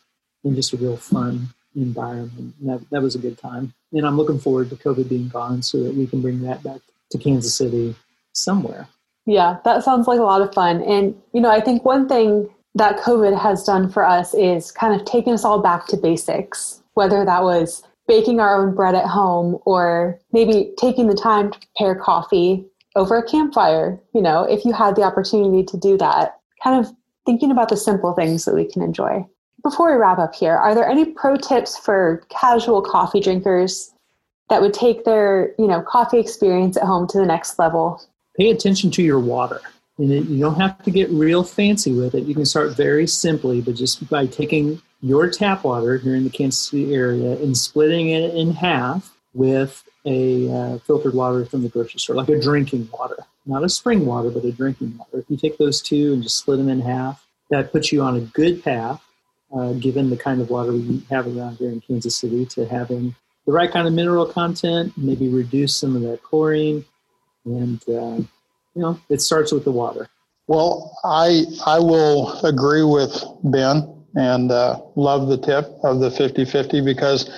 in 0.43 0.55
just 0.55 0.71
a 0.73 0.77
real 0.77 0.95
fun 0.95 1.49
environment. 1.75 2.53
That, 2.61 2.89
that 2.91 3.01
was 3.01 3.15
a 3.15 3.19
good 3.19 3.37
time. 3.37 3.73
And 3.91 4.05
I'm 4.05 4.15
looking 4.15 4.39
forward 4.39 4.69
to 4.69 4.75
COVID 4.77 5.09
being 5.09 5.27
gone 5.27 5.61
so 5.61 5.83
that 5.83 5.93
we 5.93 6.07
can 6.07 6.21
bring 6.21 6.41
that 6.43 6.63
back 6.63 6.79
to 7.11 7.17
Kansas 7.17 7.55
City 7.55 7.95
somewhere. 8.33 8.87
Yeah, 9.25 9.57
that 9.65 9.83
sounds 9.83 10.07
like 10.07 10.19
a 10.19 10.23
lot 10.23 10.41
of 10.41 10.53
fun. 10.53 10.81
And, 10.83 11.13
you 11.33 11.41
know, 11.41 11.51
I 11.51 11.59
think 11.59 11.83
one 11.83 12.07
thing 12.07 12.49
that 12.75 12.99
COVID 12.99 13.37
has 13.37 13.63
done 13.63 13.89
for 13.89 14.05
us 14.05 14.33
is 14.33 14.71
kind 14.71 14.99
of 14.99 15.05
taking 15.05 15.33
us 15.33 15.43
all 15.43 15.59
back 15.59 15.87
to 15.87 15.97
basics, 15.97 16.81
whether 16.93 17.25
that 17.25 17.43
was 17.43 17.83
baking 18.07 18.39
our 18.39 18.55
own 18.55 18.73
bread 18.73 18.95
at 18.95 19.05
home 19.05 19.59
or 19.65 20.19
maybe 20.31 20.73
taking 20.77 21.07
the 21.07 21.15
time 21.15 21.51
to 21.51 21.59
prepare 21.59 21.95
coffee 21.95 22.65
over 22.95 23.17
a 23.17 23.27
campfire. 23.27 23.99
You 24.13 24.21
know, 24.21 24.43
if 24.43 24.65
you 24.65 24.73
had 24.73 24.95
the 24.95 25.03
opportunity 25.03 25.63
to 25.63 25.77
do 25.77 25.97
that, 25.97 26.39
kind 26.63 26.83
of 26.83 26.91
thinking 27.25 27.51
about 27.51 27.69
the 27.69 27.77
simple 27.77 28.13
things 28.13 28.45
that 28.45 28.55
we 28.55 28.65
can 28.65 28.81
enjoy. 28.81 29.25
Before 29.63 29.91
we 29.91 29.97
wrap 29.97 30.19
up 30.19 30.33
here, 30.33 30.55
are 30.55 30.73
there 30.73 30.87
any 30.87 31.05
pro 31.05 31.35
tips 31.35 31.77
for 31.77 32.23
casual 32.29 32.81
coffee 32.81 33.19
drinkers 33.19 33.91
that 34.49 34.61
would 34.61 34.73
take 34.73 35.03
their, 35.03 35.53
you 35.59 35.67
know, 35.67 35.81
coffee 35.81 36.19
experience 36.19 36.77
at 36.77 36.83
home 36.83 37.07
to 37.07 37.17
the 37.17 37.25
next 37.25 37.59
level? 37.59 38.01
Pay 38.37 38.51
attention 38.51 38.91
to 38.91 39.03
your 39.03 39.19
water. 39.19 39.59
And 39.97 40.09
you 40.09 40.39
don't 40.39 40.59
have 40.59 40.81
to 40.83 40.91
get 40.91 41.09
real 41.09 41.43
fancy 41.43 41.91
with 41.91 42.13
it. 42.13 42.23
You 42.23 42.35
can 42.35 42.45
start 42.45 42.77
very 42.77 43.07
simply, 43.07 43.61
but 43.61 43.75
just 43.75 44.07
by 44.09 44.27
taking 44.27 44.81
your 45.01 45.29
tap 45.29 45.63
water 45.63 45.97
here 45.97 46.15
in 46.15 46.23
the 46.23 46.29
Kansas 46.29 46.69
City 46.69 46.93
area 46.93 47.33
and 47.33 47.55
splitting 47.55 48.09
it 48.09 48.33
in 48.33 48.51
half 48.51 49.15
with 49.33 49.83
a 50.05 50.51
uh, 50.51 50.77
filtered 50.79 51.13
water 51.13 51.45
from 51.45 51.63
the 51.63 51.69
grocery 51.69 51.99
store, 51.99 52.15
like 52.15 52.29
a 52.29 52.39
drinking 52.39 52.89
water, 52.91 53.17
not 53.45 53.63
a 53.63 53.69
spring 53.69 54.05
water, 54.05 54.29
but 54.29 54.43
a 54.45 54.51
drinking 54.51 54.97
water. 54.97 55.19
If 55.19 55.25
you 55.29 55.37
take 55.37 55.57
those 55.57 55.81
two 55.81 56.13
and 56.13 56.23
just 56.23 56.39
split 56.39 56.57
them 56.57 56.69
in 56.69 56.81
half, 56.81 57.25
that 57.49 57.71
puts 57.71 57.91
you 57.91 58.01
on 58.01 58.15
a 58.15 58.21
good 58.21 58.63
path 58.63 59.01
uh, 59.53 59.73
given 59.73 60.09
the 60.09 60.17
kind 60.17 60.41
of 60.41 60.49
water 60.49 60.71
we 60.71 61.03
have 61.09 61.27
around 61.27 61.57
here 61.57 61.69
in 61.69 61.81
Kansas 61.81 62.17
City, 62.17 62.45
to 62.47 62.65
having 62.65 63.15
the 63.45 63.51
right 63.51 63.71
kind 63.71 63.87
of 63.87 63.93
mineral 63.93 64.25
content, 64.25 64.93
maybe 64.97 65.29
reduce 65.29 65.75
some 65.75 65.95
of 65.95 66.01
that 66.01 66.21
chlorine, 66.23 66.83
and 67.45 67.81
uh, 67.87 68.17
you 68.75 68.81
know, 68.81 68.99
it 69.09 69.21
starts 69.21 69.51
with 69.51 69.63
the 69.63 69.71
water. 69.71 70.09
Well, 70.47 70.97
I 71.03 71.45
I 71.65 71.79
will 71.79 72.39
agree 72.41 72.83
with 72.83 73.23
Ben 73.43 73.96
and 74.17 74.51
uh, 74.51 74.81
love 74.95 75.27
the 75.27 75.37
tip 75.37 75.65
of 75.83 75.99
the 75.99 76.09
50-50 76.09 76.83
because 76.83 77.29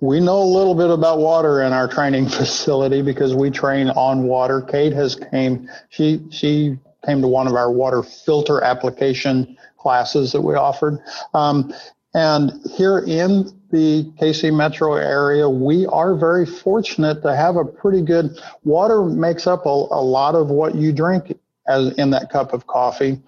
we 0.00 0.18
know 0.18 0.42
a 0.42 0.44
little 0.44 0.74
bit 0.74 0.90
about 0.90 1.18
water 1.18 1.62
in 1.62 1.72
our 1.72 1.88
training 1.88 2.28
facility 2.40 3.00
because 3.00 3.34
we 3.34 3.50
train 3.50 3.88
on 3.90 4.24
water. 4.24 4.60
Kate 4.60 4.92
has 4.92 5.14
came 5.14 5.68
she 5.88 6.20
she 6.30 6.76
came 7.06 7.22
to 7.22 7.28
one 7.28 7.46
of 7.46 7.54
our 7.54 7.70
water 7.70 8.02
filter 8.02 8.62
application 8.62 9.56
classes 9.78 10.32
that 10.32 10.40
we 10.40 10.54
offered. 10.54 10.98
Um, 11.34 11.72
and 12.14 12.52
here 12.76 12.98
in 13.00 13.50
the 13.70 14.04
KC 14.20 14.54
metro 14.54 14.94
area, 14.94 15.48
we 15.48 15.86
are 15.86 16.14
very 16.14 16.46
fortunate 16.46 17.22
to 17.22 17.34
have 17.34 17.56
a 17.56 17.64
pretty 17.64 18.02
good 18.02 18.38
water 18.64 19.04
makes 19.04 19.46
up 19.46 19.66
a, 19.66 19.68
a 19.68 20.02
lot 20.02 20.34
of 20.34 20.48
what 20.48 20.74
you 20.74 20.92
drink 20.92 21.36
as 21.66 21.92
in 21.94 22.10
that 22.10 22.30
cup 22.30 22.52
of 22.52 22.66
coffee. 22.66 23.20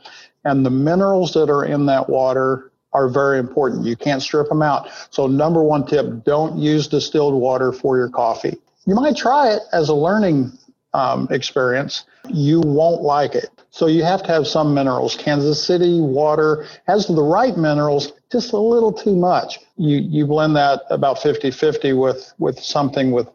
And 0.45 0.65
the 0.65 0.71
minerals 0.71 1.35
that 1.35 1.51
are 1.51 1.65
in 1.65 1.87
that 1.87 2.09
water 2.09 2.71
are 2.97 3.09
very 3.09 3.39
important. 3.39 3.85
You 3.85 3.95
can't 3.95 4.23
strip 4.23 4.49
them 4.49 4.63
out. 4.63 4.89
So 5.11 5.27
number 5.27 5.63
one 5.63 5.87
tip, 5.87 6.25
don't 6.25 6.57
use 6.59 6.89
distilled 6.89 7.35
water 7.35 7.71
for 7.71 7.99
your 7.99 8.09
coffee. 8.09 8.57
You 8.87 8.95
might 8.95 9.17
try 9.17 9.53
it 9.53 9.61
as 9.73 9.91
a 9.91 9.95
learning 9.95 10.53
um, 10.95 11.29
experience. 11.31 12.05
You 12.29 12.61
won't 12.61 13.03
like 13.03 13.35
it. 13.35 13.51
So 13.71 13.87
you 13.87 14.03
have 14.05 14.23
to 14.23 14.29
have 14.33 14.47
some 14.47 14.73
minerals. 14.73 15.15
Kansas 15.15 15.63
City 15.63 16.01
water 16.01 16.67
has 16.87 17.07
the 17.07 17.23
right 17.23 17.55
minerals, 17.57 18.13
just 18.33 18.55
a 18.55 18.59
little 18.59 18.93
too 18.93 19.15
much. 19.15 19.59
You 19.77 19.99
you 19.99 20.27
blend 20.27 20.57
that 20.57 20.81
about 20.89 21.19
50-50 21.19 22.01
with 22.01 22.33
with 22.39 22.59
something 22.59 23.11
with 23.11 23.29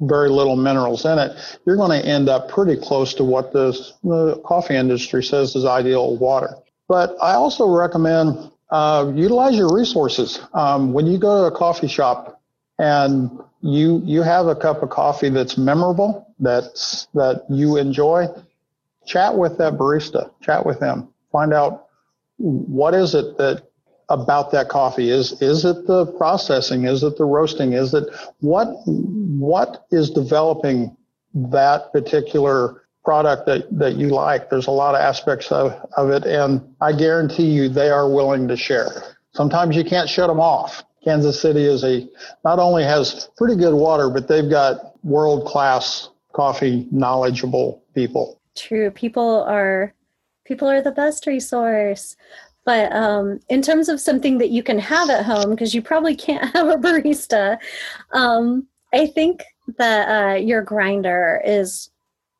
very 0.00 0.30
little 0.30 0.56
minerals 0.56 1.04
in 1.04 1.18
it, 1.18 1.32
you're 1.64 1.76
going 1.76 2.00
to 2.00 2.06
end 2.06 2.28
up 2.28 2.48
pretty 2.48 2.76
close 2.76 3.14
to 3.14 3.24
what 3.24 3.52
this, 3.52 3.94
the 4.04 4.38
coffee 4.44 4.76
industry 4.76 5.22
says 5.22 5.56
is 5.56 5.64
ideal 5.64 6.16
water. 6.16 6.54
But 6.88 7.16
I 7.22 7.32
also 7.32 7.66
recommend 7.66 8.50
uh, 8.70 9.12
utilize 9.14 9.56
your 9.56 9.72
resources. 9.74 10.40
Um, 10.52 10.92
when 10.92 11.06
you 11.06 11.18
go 11.18 11.42
to 11.42 11.54
a 11.54 11.56
coffee 11.56 11.88
shop 11.88 12.40
and 12.78 13.30
you 13.62 14.02
you 14.04 14.22
have 14.22 14.46
a 14.46 14.56
cup 14.56 14.82
of 14.82 14.90
coffee 14.90 15.28
that's 15.28 15.56
memorable, 15.56 16.26
that's 16.38 17.08
that 17.14 17.44
you 17.48 17.76
enjoy, 17.76 18.26
chat 19.06 19.36
with 19.36 19.58
that 19.58 19.74
barista, 19.74 20.30
chat 20.42 20.66
with 20.66 20.80
them, 20.80 21.08
find 21.32 21.52
out 21.52 21.86
what 22.38 22.94
is 22.94 23.14
it 23.14 23.38
that 23.38 23.62
about 24.08 24.52
that 24.52 24.68
coffee 24.68 25.10
is 25.10 25.40
is 25.42 25.64
it 25.64 25.86
the 25.86 26.06
processing? 26.18 26.84
Is 26.84 27.02
it 27.02 27.16
the 27.16 27.24
roasting? 27.24 27.72
Is 27.72 27.94
it 27.94 28.04
what 28.40 28.68
what 28.86 29.86
is 29.90 30.10
developing 30.10 30.96
that 31.34 31.92
particular 31.92 32.85
product 33.06 33.46
that, 33.46 33.66
that 33.78 33.94
you 33.94 34.08
like 34.08 34.50
there's 34.50 34.66
a 34.66 34.78
lot 34.82 34.96
of 34.96 35.00
aspects 35.00 35.52
of, 35.52 35.72
of 35.96 36.10
it 36.10 36.24
and 36.24 36.60
i 36.80 36.92
guarantee 36.92 37.46
you 37.46 37.68
they 37.68 37.88
are 37.88 38.10
willing 38.10 38.48
to 38.48 38.56
share 38.56 38.88
sometimes 39.32 39.76
you 39.76 39.84
can't 39.84 40.10
shut 40.10 40.28
them 40.28 40.40
off 40.40 40.82
Kansas 41.06 41.40
City 41.40 41.64
is 41.64 41.84
a 41.84 42.04
not 42.44 42.58
only 42.58 42.82
has 42.82 43.30
pretty 43.36 43.54
good 43.54 43.74
water, 43.74 44.10
but 44.10 44.26
they've 44.26 44.50
got 44.50 44.92
world 45.04 45.46
class 45.46 46.10
coffee 46.32 46.88
knowledgeable 46.90 47.80
people. 47.94 48.40
True. 48.56 48.90
People 48.90 49.44
are 49.44 49.94
people 50.44 50.68
are 50.68 50.82
the 50.82 50.90
best 50.90 51.26
resource. 51.26 52.16
But 52.64 52.92
um, 52.92 53.38
in 53.48 53.62
terms 53.62 53.88
of 53.88 54.00
something 54.00 54.38
that 54.38 54.50
you 54.50 54.64
can 54.64 54.80
have 54.80 55.08
at 55.08 55.24
home, 55.24 55.50
because 55.50 55.72
you 55.72 55.80
probably 55.80 56.16
can't 56.16 56.44
have 56.54 56.66
a 56.66 56.76
barista, 56.76 57.58
um, 58.12 58.66
I 58.92 59.06
think 59.06 59.44
that 59.78 60.08
uh, 60.08 60.34
your 60.34 60.62
grinder 60.62 61.40
is 61.44 61.90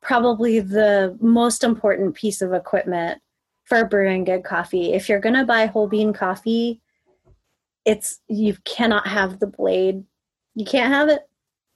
probably 0.07 0.61
the 0.61 1.17
most 1.19 1.65
important 1.65 2.15
piece 2.15 2.41
of 2.41 2.53
equipment 2.53 3.21
for 3.65 3.83
brewing 3.83 4.23
good 4.23 4.41
coffee. 4.41 4.93
If 4.93 5.09
you're 5.09 5.19
going 5.19 5.35
to 5.35 5.43
buy 5.43 5.65
whole 5.65 5.89
bean 5.89 6.13
coffee, 6.13 6.81
it's 7.83 8.21
you 8.29 8.55
cannot 8.63 9.05
have 9.05 9.39
the 9.39 9.47
blade. 9.47 10.05
You 10.55 10.63
can't 10.63 10.93
have 10.93 11.09
it. 11.09 11.27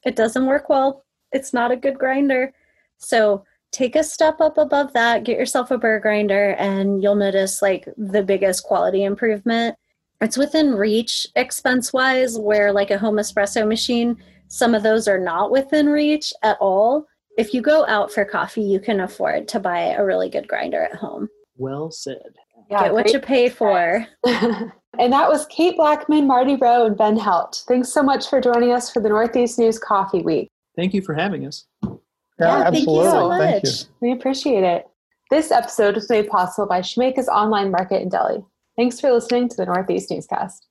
It 0.05 0.15
doesn't 0.15 0.45
work 0.45 0.69
well. 0.69 1.03
It's 1.34 1.51
not 1.51 1.71
a 1.71 1.75
good 1.75 1.99
grinder. 1.99 2.53
So 2.99 3.43
take 3.73 3.97
a 3.97 4.03
step 4.03 4.39
up 4.39 4.57
above 4.57 4.93
that, 4.93 5.25
get 5.25 5.38
yourself 5.38 5.69
a 5.69 5.77
burr 5.77 5.99
grinder, 5.99 6.51
and 6.57 7.03
you'll 7.03 7.15
notice 7.15 7.61
like 7.61 7.86
the 7.97 8.23
biggest 8.23 8.63
quality 8.63 9.03
improvement. 9.03 9.75
It's 10.21 10.38
within 10.38 10.75
reach 10.75 11.27
expense 11.36 11.91
wise, 11.91 12.39
where 12.39 12.71
like 12.71 12.91
a 12.91 12.97
home 12.97 13.17
espresso 13.17 13.67
machine, 13.67 14.15
some 14.47 14.73
of 14.73 14.84
those 14.84 15.09
are 15.09 15.19
not 15.19 15.51
within 15.51 15.88
reach 15.88 16.32
at 16.43 16.57
all. 16.61 17.07
If 17.38 17.53
you 17.53 17.61
go 17.61 17.86
out 17.88 18.11
for 18.11 18.25
coffee, 18.25 18.61
you 18.61 18.79
can 18.79 18.99
afford 18.99 19.47
to 19.49 19.59
buy 19.59 19.79
a 19.79 20.03
really 20.03 20.29
good 20.29 20.47
grinder 20.47 20.82
at 20.82 20.95
home. 20.95 21.29
Well 21.57 21.91
said. 21.91 22.36
Yeah, 22.69 22.84
get 22.84 22.93
what 22.93 23.13
you 23.13 23.19
pay 23.19 23.49
for. 23.49 24.05
and 24.25 25.13
that 25.13 25.29
was 25.29 25.45
Kate 25.47 25.77
Blackman, 25.77 26.27
Marty 26.27 26.55
Rowe, 26.55 26.86
and 26.86 26.97
Ben 26.97 27.17
Helt. 27.17 27.63
Thanks 27.67 27.89
so 27.89 28.03
much 28.03 28.29
for 28.29 28.41
joining 28.41 28.71
us 28.71 28.91
for 28.91 29.01
the 29.01 29.09
Northeast 29.09 29.59
News 29.59 29.79
Coffee 29.79 30.21
Week. 30.21 30.49
Thank 30.75 30.93
you 30.93 31.01
for 31.01 31.13
having 31.13 31.45
us. 31.45 31.65
Yeah, 31.84 31.89
yeah 32.39 32.63
absolutely. 32.67 33.03
Thank 33.03 33.05
you 33.05 33.11
so 33.11 33.27
much. 33.29 33.39
Thank 33.39 33.63
you. 33.63 33.71
We 34.01 34.11
appreciate 34.11 34.63
it. 34.63 34.88
This 35.29 35.51
episode 35.51 35.95
was 35.95 36.09
made 36.09 36.27
possible 36.27 36.67
by 36.67 36.82
Shemeka's 36.82 37.29
Online 37.29 37.71
Market 37.71 38.01
in 38.01 38.09
Deli. 38.09 38.43
Thanks 38.75 38.99
for 38.99 39.11
listening 39.11 39.47
to 39.49 39.55
the 39.55 39.65
Northeast 39.65 40.11
Newscast. 40.11 40.67